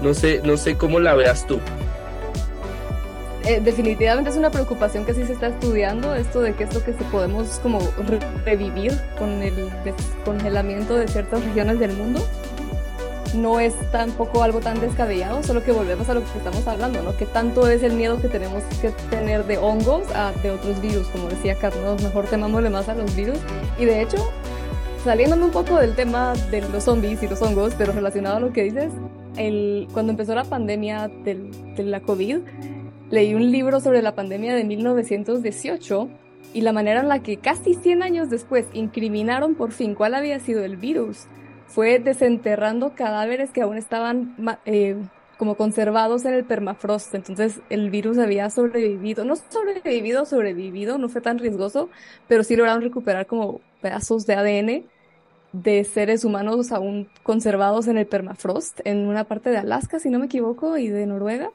No 0.02 0.12
sé, 0.12 0.40
no 0.44 0.56
sé 0.56 0.76
cómo 0.76 1.00
la 1.00 1.14
veas 1.14 1.46
tú. 1.46 1.60
Eh, 3.46 3.60
definitivamente 3.60 4.30
es 4.30 4.36
una 4.36 4.50
preocupación 4.50 5.04
que 5.04 5.14
sí 5.14 5.24
se 5.24 5.32
está 5.34 5.46
estudiando, 5.48 6.14
esto 6.16 6.40
de 6.40 6.54
qué 6.54 6.64
es 6.64 6.74
lo 6.74 6.82
que 6.82 6.92
podemos 7.12 7.60
como 7.62 7.78
re- 8.08 8.18
revivir 8.44 8.92
con 9.18 9.40
el 9.42 9.54
descongelamiento 9.84 10.96
de 10.96 11.06
ciertas 11.06 11.44
regiones 11.44 11.78
del 11.78 11.92
mundo. 11.92 12.20
No 13.34 13.60
es 13.60 13.74
tampoco 13.92 14.42
algo 14.42 14.60
tan 14.60 14.80
descabellado, 14.80 15.42
solo 15.44 15.62
que 15.62 15.70
volvemos 15.70 16.08
a 16.08 16.14
lo 16.14 16.20
que 16.22 16.38
estamos 16.38 16.66
hablando, 16.66 17.02
¿no? 17.02 17.16
Que 17.16 17.26
tanto 17.26 17.68
es 17.68 17.82
el 17.82 17.92
miedo 17.92 18.20
que 18.20 18.28
tenemos 18.28 18.62
que 18.80 18.90
tener 19.10 19.44
de 19.44 19.58
hongos 19.58 20.04
a 20.14 20.32
de 20.42 20.50
otros 20.50 20.80
virus, 20.80 21.06
como 21.08 21.28
decía 21.28 21.56
¿no? 21.84 21.94
Mejor 22.02 22.24
temámosle 22.26 22.70
más 22.70 22.88
a 22.88 22.94
los 22.94 23.14
virus. 23.14 23.38
Y 23.78 23.84
de 23.84 24.02
hecho, 24.02 24.16
saliéndome 25.04 25.44
un 25.44 25.50
poco 25.50 25.76
del 25.76 25.94
tema 25.94 26.32
de 26.50 26.62
los 26.62 26.84
zombies 26.84 27.22
y 27.22 27.28
los 27.28 27.40
hongos, 27.42 27.74
pero 27.76 27.92
relacionado 27.92 28.36
a 28.38 28.40
lo 28.40 28.52
que 28.52 28.62
dices, 28.64 28.90
el, 29.36 29.86
cuando 29.92 30.12
empezó 30.12 30.34
la 30.34 30.44
pandemia 30.44 31.08
del- 31.24 31.50
de 31.76 31.82
la 31.84 32.00
COVID, 32.00 32.38
leí 33.10 33.34
un 33.34 33.50
libro 33.50 33.80
sobre 33.80 34.02
la 34.02 34.14
pandemia 34.14 34.54
de 34.54 34.64
1918 34.64 36.08
y 36.54 36.60
la 36.62 36.72
manera 36.72 37.00
en 37.00 37.08
la 37.08 37.22
que 37.22 37.36
casi 37.36 37.74
100 37.74 38.02
años 38.02 38.30
después 38.30 38.66
incriminaron 38.72 39.54
por 39.54 39.72
fin 39.72 39.94
cuál 39.94 40.14
había 40.14 40.38
sido 40.40 40.64
el 40.64 40.76
virus 40.76 41.26
fue 41.66 41.98
desenterrando 41.98 42.94
cadáveres 42.94 43.50
que 43.50 43.62
aún 43.62 43.76
estaban 43.76 44.34
eh, 44.64 44.96
como 45.36 45.56
conservados 45.56 46.24
en 46.24 46.34
el 46.34 46.44
permafrost. 46.44 47.14
Entonces 47.14 47.60
el 47.70 47.90
virus 47.90 48.18
había 48.18 48.48
sobrevivido, 48.50 49.24
no 49.24 49.36
sobrevivido, 49.36 50.24
sobrevivido, 50.24 50.98
no 50.98 51.08
fue 51.08 51.20
tan 51.20 51.38
riesgoso, 51.38 51.90
pero 52.28 52.42
sí 52.44 52.56
lograron 52.56 52.82
recuperar 52.82 53.26
como 53.26 53.60
pedazos 53.80 54.26
de 54.26 54.34
ADN 54.34 54.86
de 55.52 55.84
seres 55.84 56.24
humanos 56.24 56.72
aún 56.72 57.08
conservados 57.22 57.88
en 57.88 57.98
el 57.98 58.06
permafrost, 58.06 58.80
en 58.84 59.06
una 59.06 59.24
parte 59.24 59.50
de 59.50 59.58
Alaska, 59.58 59.98
si 59.98 60.10
no 60.10 60.18
me 60.18 60.26
equivoco, 60.26 60.76
y 60.76 60.88
de 60.88 61.06
Noruega. 61.06 61.50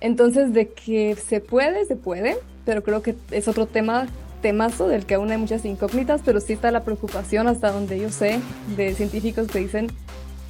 Entonces, 0.00 0.52
de 0.52 0.68
que 0.68 1.16
se 1.16 1.40
puede, 1.40 1.84
se 1.84 1.96
puede, 1.96 2.36
pero 2.64 2.82
creo 2.82 3.02
que 3.02 3.16
es 3.30 3.48
otro 3.48 3.66
tema, 3.66 4.06
temazo 4.42 4.88
del 4.88 5.06
que 5.06 5.14
aún 5.14 5.30
hay 5.30 5.38
muchas 5.38 5.64
incógnitas, 5.64 6.20
pero 6.24 6.40
sí 6.40 6.52
está 6.52 6.70
la 6.70 6.84
preocupación 6.84 7.48
hasta 7.48 7.72
donde 7.72 7.98
yo 7.98 8.10
sé 8.10 8.38
de 8.76 8.94
científicos 8.94 9.48
que 9.48 9.58
dicen, 9.58 9.88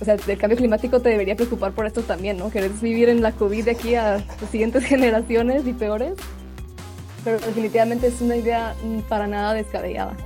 o 0.01 0.05
sea, 0.05 0.15
el 0.15 0.39
cambio 0.39 0.57
climático 0.57 1.01
te 1.01 1.09
debería 1.09 1.35
preocupar 1.35 1.73
por 1.73 1.87
esto 1.87 2.03
también, 2.03 2.37
¿no? 2.37 2.51
Querés 2.51 2.81
vivir 2.81 3.09
en 3.09 3.23
la 3.23 3.33
COVID 3.33 3.65
de 3.65 3.71
aquí 3.73 3.95
a 3.95 4.25
las 4.41 4.51
siguientes 4.51 4.85
generaciones 4.87 5.67
y 5.67 5.73
peores, 5.73 6.15
pero 7.25 7.39
definitivamente 7.39 8.09
es 8.09 8.21
una 8.21 8.37
idea 8.37 8.75
mm, 8.85 9.01
para 9.09 9.27
nada 9.27 9.55
descabellada. 9.55 10.17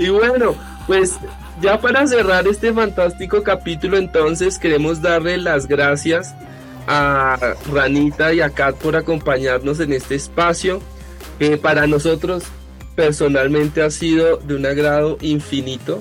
Y 0.00 0.08
bueno, 0.08 0.56
pues 0.86 1.18
ya 1.60 1.78
para 1.78 2.06
cerrar 2.06 2.48
este 2.48 2.72
fantástico 2.72 3.42
capítulo, 3.42 3.98
entonces 3.98 4.58
queremos 4.58 5.02
darle 5.02 5.36
las 5.36 5.68
gracias 5.68 6.34
a 6.86 7.38
Ranita 7.70 8.32
y 8.32 8.40
a 8.40 8.48
Kat 8.48 8.76
por 8.76 8.96
acompañarnos 8.96 9.78
en 9.78 9.92
este 9.92 10.14
espacio. 10.14 10.80
para 11.60 11.86
nosotros 11.86 12.44
personalmente 12.96 13.82
ha 13.82 13.90
sido 13.90 14.38
de 14.38 14.54
un 14.54 14.64
agrado 14.64 15.18
infinito. 15.20 15.98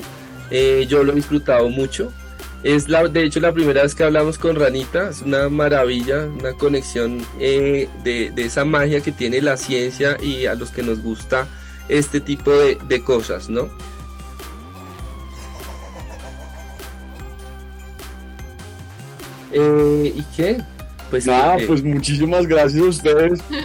Eh, 0.50 0.86
yo 0.88 1.04
lo 1.04 1.12
he 1.12 1.16
disfrutado 1.16 1.68
mucho. 1.68 2.14
Es 2.64 2.88
la, 2.88 3.06
de 3.06 3.26
hecho 3.26 3.42
la 3.42 3.52
primera 3.52 3.84
vez 3.84 3.96
que 3.96 4.06
hablamos 4.06 4.38
con 4.38 4.56
Ranita, 4.56 5.10
es 5.10 5.24
una 5.24 5.50
maravilla, 5.50 6.26
una 6.40 6.54
conexión 6.54 7.22
eh, 7.38 7.90
de, 8.06 8.32
de 8.32 8.46
esa 8.46 8.64
magia 8.64 9.02
que 9.02 9.12
tiene 9.12 9.42
la 9.42 9.58
ciencia 9.58 10.16
y 10.22 10.46
a 10.46 10.56
los 10.56 10.72
que 10.72 10.84
nos 10.84 11.04
gusta 11.04 11.50
este 11.90 12.22
tipo 12.22 12.52
de, 12.52 12.78
de 12.88 13.04
cosas, 13.04 13.50
¿no? 13.50 13.68
Eh, 19.52 20.14
¿Y 20.16 20.24
qué? 20.36 20.62
Pues 21.10 21.26
Nada, 21.26 21.58
eh, 21.58 21.66
pues 21.68 21.84
muchísimas 21.84 22.46
gracias 22.46 22.84
a 22.84 22.88
ustedes 22.88 23.42
por 23.42 23.58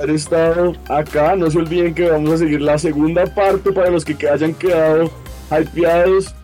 haber 0.00 0.16
estado 0.16 0.72
acá. 0.88 1.36
No 1.36 1.50
se 1.50 1.58
olviden 1.58 1.94
que 1.94 2.10
vamos 2.10 2.32
a 2.32 2.38
seguir 2.38 2.62
la 2.62 2.78
segunda 2.78 3.26
parte 3.26 3.70
para 3.72 3.90
los 3.90 4.04
que 4.04 4.28
hayan 4.28 4.54
quedado 4.54 5.10
hypeados. 5.50 6.34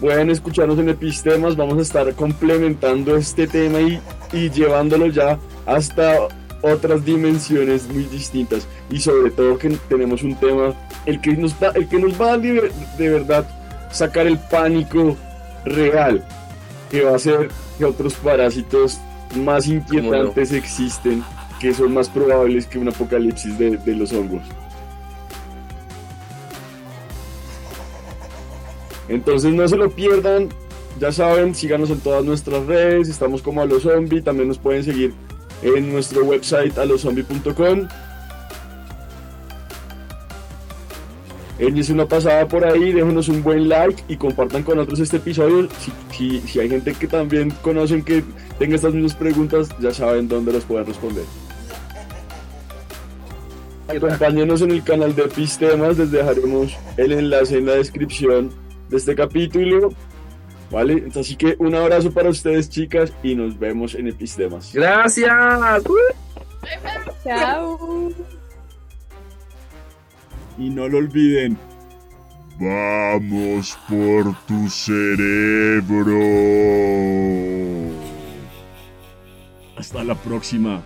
Pueden 0.00 0.30
escucharnos 0.30 0.78
en 0.78 0.88
Epistemas. 0.88 1.56
Vamos 1.56 1.78
a 1.78 1.82
estar 1.82 2.14
complementando 2.14 3.16
este 3.16 3.46
tema 3.46 3.80
y, 3.80 4.00
y 4.32 4.48
llevándolo 4.48 5.08
ya 5.08 5.38
hasta 5.66 6.28
otras 6.62 7.04
dimensiones 7.04 7.88
muy 7.88 8.04
distintas. 8.04 8.66
Y 8.90 9.00
sobre 9.00 9.30
todo 9.30 9.58
que 9.58 9.70
tenemos 9.88 10.22
un 10.22 10.34
tema, 10.36 10.74
el 11.06 11.20
que 11.20 11.36
nos, 11.36 11.58
da, 11.58 11.70
el 11.70 11.88
que 11.88 11.98
nos 11.98 12.20
va 12.20 12.32
a 12.32 12.36
liber- 12.36 12.72
de 12.98 13.08
verdad 13.08 13.46
sacar 13.90 14.26
el 14.26 14.38
pánico 14.38 15.16
real, 15.64 16.24
que 16.90 17.02
va 17.04 17.16
a 17.16 17.18
ser 17.18 17.48
que 17.78 17.84
otros 17.84 18.14
parásitos 18.14 18.98
más 19.36 19.66
inquietantes 19.66 20.52
existen, 20.52 21.22
que 21.60 21.74
son 21.74 21.94
más 21.94 22.08
probables 22.08 22.66
que 22.66 22.78
un 22.78 22.88
apocalipsis 22.88 23.58
de, 23.58 23.76
de 23.76 23.94
los 23.94 24.12
hongos. 24.12 24.42
Entonces 29.08 29.52
no 29.52 29.66
se 29.66 29.76
lo 29.76 29.90
pierdan, 29.90 30.48
ya 31.00 31.10
saben, 31.10 31.54
síganos 31.54 31.90
en 31.90 31.98
todas 31.98 32.24
nuestras 32.24 32.64
redes, 32.66 33.08
estamos 33.08 33.42
como 33.42 33.60
a 33.60 33.64
los 33.66 33.82
zombies, 33.82 34.22
también 34.22 34.48
nos 34.48 34.58
pueden 34.58 34.84
seguir 34.84 35.12
en 35.62 35.92
nuestro 35.92 36.24
website 36.24 36.76
alozombie.com. 36.78 37.88
Échense 41.58 41.92
una 41.92 42.06
pasada 42.06 42.48
por 42.48 42.64
ahí, 42.64 42.90
déjenos 42.90 43.28
un 43.28 43.42
buen 43.42 43.68
like 43.68 44.02
y 44.08 44.16
compartan 44.16 44.62
con 44.62 44.78
otros 44.78 44.98
este 44.98 45.18
episodio. 45.18 45.68
Si, 46.10 46.40
si, 46.40 46.58
hay 46.58 46.70
gente 46.70 46.94
que 46.94 47.06
también 47.06 47.50
conocen 47.60 48.02
que 48.02 48.24
tenga 48.58 48.76
estas 48.76 48.94
mismas 48.94 49.14
preguntas, 49.14 49.68
ya 49.78 49.92
saben 49.92 50.26
dónde 50.26 50.54
los 50.54 50.64
pueden 50.64 50.86
responder. 50.86 51.24
Acompáñenos 53.88 54.62
en 54.62 54.70
el 54.70 54.82
canal 54.82 55.14
de 55.14 55.24
Epistemas, 55.24 55.98
les 55.98 56.10
dejaremos 56.10 56.72
el 56.96 57.12
enlace 57.12 57.58
en 57.58 57.66
la 57.66 57.74
descripción 57.74 58.50
de 58.88 58.96
este 58.96 59.14
capítulo. 59.14 59.92
¿Vale? 60.70 60.92
Entonces, 60.92 61.26
así 61.26 61.36
que 61.36 61.56
un 61.58 61.74
abrazo 61.74 62.12
para 62.12 62.28
ustedes, 62.28 62.70
chicas, 62.70 63.12
y 63.22 63.34
nos 63.34 63.58
vemos 63.58 63.94
en 63.94 64.08
Epistemas. 64.08 64.72
Gracias. 64.72 65.32
Chao. 67.24 68.12
Y 70.58 70.70
no 70.70 70.88
lo 70.88 70.98
olviden. 70.98 71.58
Vamos 72.60 73.78
por 73.88 74.34
tu 74.46 74.68
cerebro. 74.68 76.20
Hasta 79.76 80.04
la 80.04 80.14
próxima. 80.14 80.82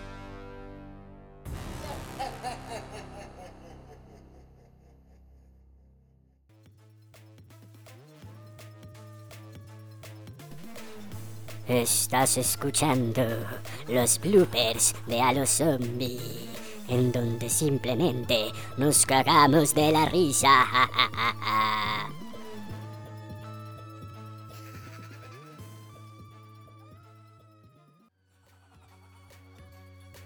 Estás 11.67 12.37
escuchando 12.37 13.23
los 13.87 14.19
bloopers 14.19 14.93
de 15.07 15.19
A 15.19 15.33
los 15.33 15.49
Zombie, 15.49 16.47
en 16.87 17.11
donde 17.11 17.49
simplemente 17.49 18.51
nos 18.77 19.03
cagamos 19.03 19.73
de 19.73 19.91
la 19.91 20.05
risa. 20.05 20.63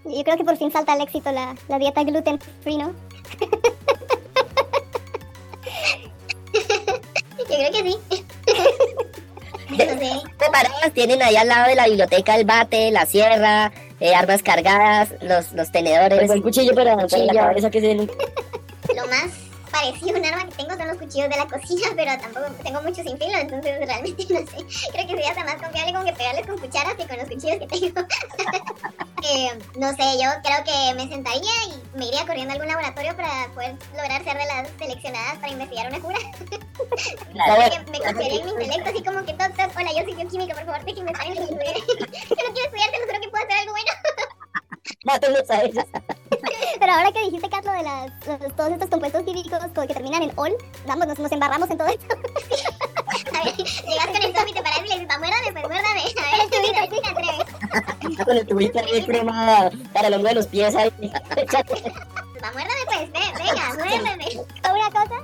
Yo 0.04 0.24
creo 0.26 0.36
que 0.36 0.44
por 0.44 0.58
fin 0.58 0.72
salta 0.74 0.92
al 0.92 1.02
éxito 1.02 1.32
la, 1.32 1.56
la 1.70 1.80
dieta 1.80 2.04
gluten 2.04 2.38
free, 2.62 2.78
¿no? 2.78 2.90
Yo 7.38 7.46
creo 7.46 7.72
que 7.72 7.92
sí. 8.10 8.19
Preparadas, 10.38 10.94
tienen 10.94 11.22
ahí 11.22 11.36
al 11.36 11.48
lado 11.48 11.70
de 11.70 11.76
la 11.76 11.88
biblioteca 11.88 12.36
el 12.36 12.46
bate, 12.46 12.92
la 12.92 13.06
sierra, 13.06 13.72
eh, 14.00 14.16
armas 14.16 14.44
cargadas, 14.44 15.10
los, 15.22 15.52
los 15.54 15.72
tenedores. 15.72 16.20
Pues 16.20 16.32
el 16.32 16.42
cuchillo 16.42 16.74
para, 16.76 16.96
la 16.96 17.34
cabeza 17.34 17.70
que 17.70 17.78
es 17.80 17.84
el... 18.00 18.12
Lo 18.96 19.08
más 19.08 19.49
parecido 19.70 20.18
un 20.18 20.26
arma 20.26 20.46
que 20.46 20.56
tengo 20.56 20.76
son 20.76 20.88
los 20.88 20.98
cuchillos 20.98 21.30
de 21.30 21.38
la 21.38 21.48
cocina, 21.48 21.88
pero 21.96 22.18
tampoco 22.18 22.46
tengo 22.64 22.82
muchos 22.82 23.06
sin 23.06 23.18
filo, 23.18 23.38
entonces 23.38 23.80
realmente 23.86 24.26
no 24.30 24.40
sé. 24.40 24.90
Creo 24.92 25.08
que 25.08 25.14
sería 25.14 25.30
hasta 25.30 25.44
más 25.44 25.56
confiable 25.56 25.94
como 25.94 26.06
que 26.06 26.14
pegarles 26.14 26.48
con 26.48 26.58
cucharas 26.60 26.96
que 26.96 27.08
con 27.08 27.18
los 27.18 27.28
cuchillos 27.28 27.60
que 27.60 27.68
tengo. 27.68 28.02
Eh, 29.22 29.52
no 29.78 29.90
sé, 29.90 30.18
yo 30.18 30.30
creo 30.42 30.64
que 30.64 30.96
me 30.96 31.10
sentaría 31.10 31.52
y 31.68 31.98
me 31.98 32.06
iría 32.06 32.26
corriendo 32.26 32.52
a 32.52 32.54
algún 32.54 32.70
laboratorio 32.70 33.16
para 33.18 33.50
poder 33.54 33.76
lograr 33.92 34.24
ser 34.24 34.38
de 34.38 34.46
las 34.46 34.70
seleccionadas 34.80 35.38
para 35.40 35.52
investigar 35.52 35.90
una 35.90 36.00
cura. 36.00 36.18
Claro. 37.34 37.86
que 37.86 37.92
me 37.92 38.00
confiaría 38.00 38.40
en 38.40 38.46
mi 38.46 38.64
intelecto, 38.64 38.90
así 38.90 39.04
como 39.04 39.26
que 39.26 39.34
todo, 39.34 39.50
todo, 39.50 39.68
hola, 39.76 39.92
yo 39.92 40.04
soy 40.06 40.16
bioquímica, 40.16 40.56
por 40.56 40.66
favor, 40.66 40.86
déjenme 40.86 41.12
estar 41.12 41.28
en 41.28 41.38
el 41.38 41.50
Yo 41.50 41.54
no 41.54 41.58
quiero 41.58 42.66
estudiar, 42.66 42.92
te 42.92 43.00
lo 43.00 43.06
juro 43.08 43.22
que 43.22 43.30
puedo 43.30 43.44
hacer 43.44 43.58
algo 43.58 43.72
bueno. 43.74 43.92
Tú 45.22 45.32
lo 45.32 45.46
sabes. 45.46 45.72
Pero 46.30 46.42
pero 46.80 46.92
ahora 46.94 47.12
que 47.12 47.20
dijiste, 47.26 47.50
Kat, 47.50 47.66
lo 47.66 47.72
de 47.74 47.84
las, 47.84 48.12
los- 48.28 48.56
todos 48.56 48.72
estos 48.72 48.90
compuestos 48.90 49.24
químicos 49.24 49.60
que 49.88 49.94
terminan 49.94 50.24
en 50.24 50.32
ol, 50.38 50.56
vamos, 50.88 51.08
nos, 51.08 51.20
nos 51.20 51.32
embarramos 51.32 51.70
en 51.70 51.78
todo 51.78 51.88
esto. 51.90 52.06
A 53.40 53.44
ver, 53.44 53.56
llegas 53.56 54.08
con 54.08 54.16
el 54.24 54.36
zombie, 54.36 54.54
te 54.54 54.62
paras 54.62 54.80
y 54.80 54.88
le 54.88 54.94
dices, 55.00 55.08
"Va, 55.10 55.18
muérdame, 55.20 55.52
pues 55.52 55.68
muérdame. 55.68 56.02
A 56.02 56.38
ver, 56.38 56.50
tú 56.50 56.58
mira, 56.62 56.84
si 56.84 57.02
te 57.02 57.10
atreves. 57.10 58.26
Con 58.26 58.38
el 58.38 58.48
tubito 58.48 58.80
de 58.82 59.06
crema 59.06 59.70
para 59.94 60.08
el 60.08 60.14
hongo 60.16 60.28
de 60.28 60.36
los 60.36 60.48
pies 60.48 60.76
ahí. 60.76 60.92
Va, 62.42 62.52
muérdame, 62.52 62.86
pues, 62.86 63.12
ve, 63.12 63.20
venga, 63.38 63.74
muérdame. 63.78 64.26
O 64.38 64.74
una 64.74 64.90
cosa, 64.92 65.24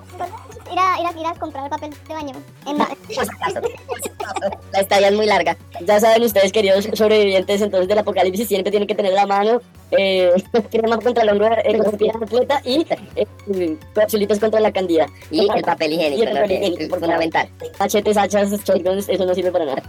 ir 0.72 0.80
a, 0.80 1.00
ir, 1.00 1.08
a, 1.08 1.20
ir 1.20 1.28
a 1.28 1.34
comprar 1.36 1.70
papel 1.70 1.94
de 2.08 2.14
baño. 2.14 2.34
En 2.68 2.82
acaso. 2.82 3.62
La 4.74 4.80
estadía 4.80 5.10
es 5.10 5.16
muy 5.16 5.26
larga. 5.26 5.58
Ya 5.82 6.00
saben 6.00 6.24
ustedes, 6.24 6.52
queridos 6.52 6.88
sobrevivientes 6.94 7.62
entonces 7.62 7.88
del 7.88 8.00
apocalipsis, 8.00 8.48
siempre 8.48 8.72
tienen 8.72 8.88
que 8.88 8.96
tener 8.96 9.14
la 9.14 9.26
mano 9.26 9.62
eh, 9.92 10.32
crema 10.72 10.98
contra 10.98 11.24
el 11.24 11.30
hongo 11.30 11.46
eh, 11.64 11.78
con 11.78 11.98
piel 11.98 12.12
atleta 12.22 12.62
y 12.66 12.86
eh, 13.16 13.78
capsulitas 13.94 14.40
contra 14.40 14.60
la 14.60 14.72
candida. 14.72 15.08
Y 15.32 15.48
el 15.50 15.62
papel 15.62 15.94
higiénico, 15.94 16.24
Y 16.24 16.28
el 16.28 16.34
papel 16.34 16.50
¿no? 16.50 16.56
higiénico, 16.56 16.96
fundamental. 17.00 17.50
Machetes, 17.80 18.18
hachas, 18.18 18.52
shotguns, 18.64 19.10
eso 19.10 19.26
no 19.26 19.34
sirve 19.34 19.52
para 19.52 19.66
nada. 19.66 19.84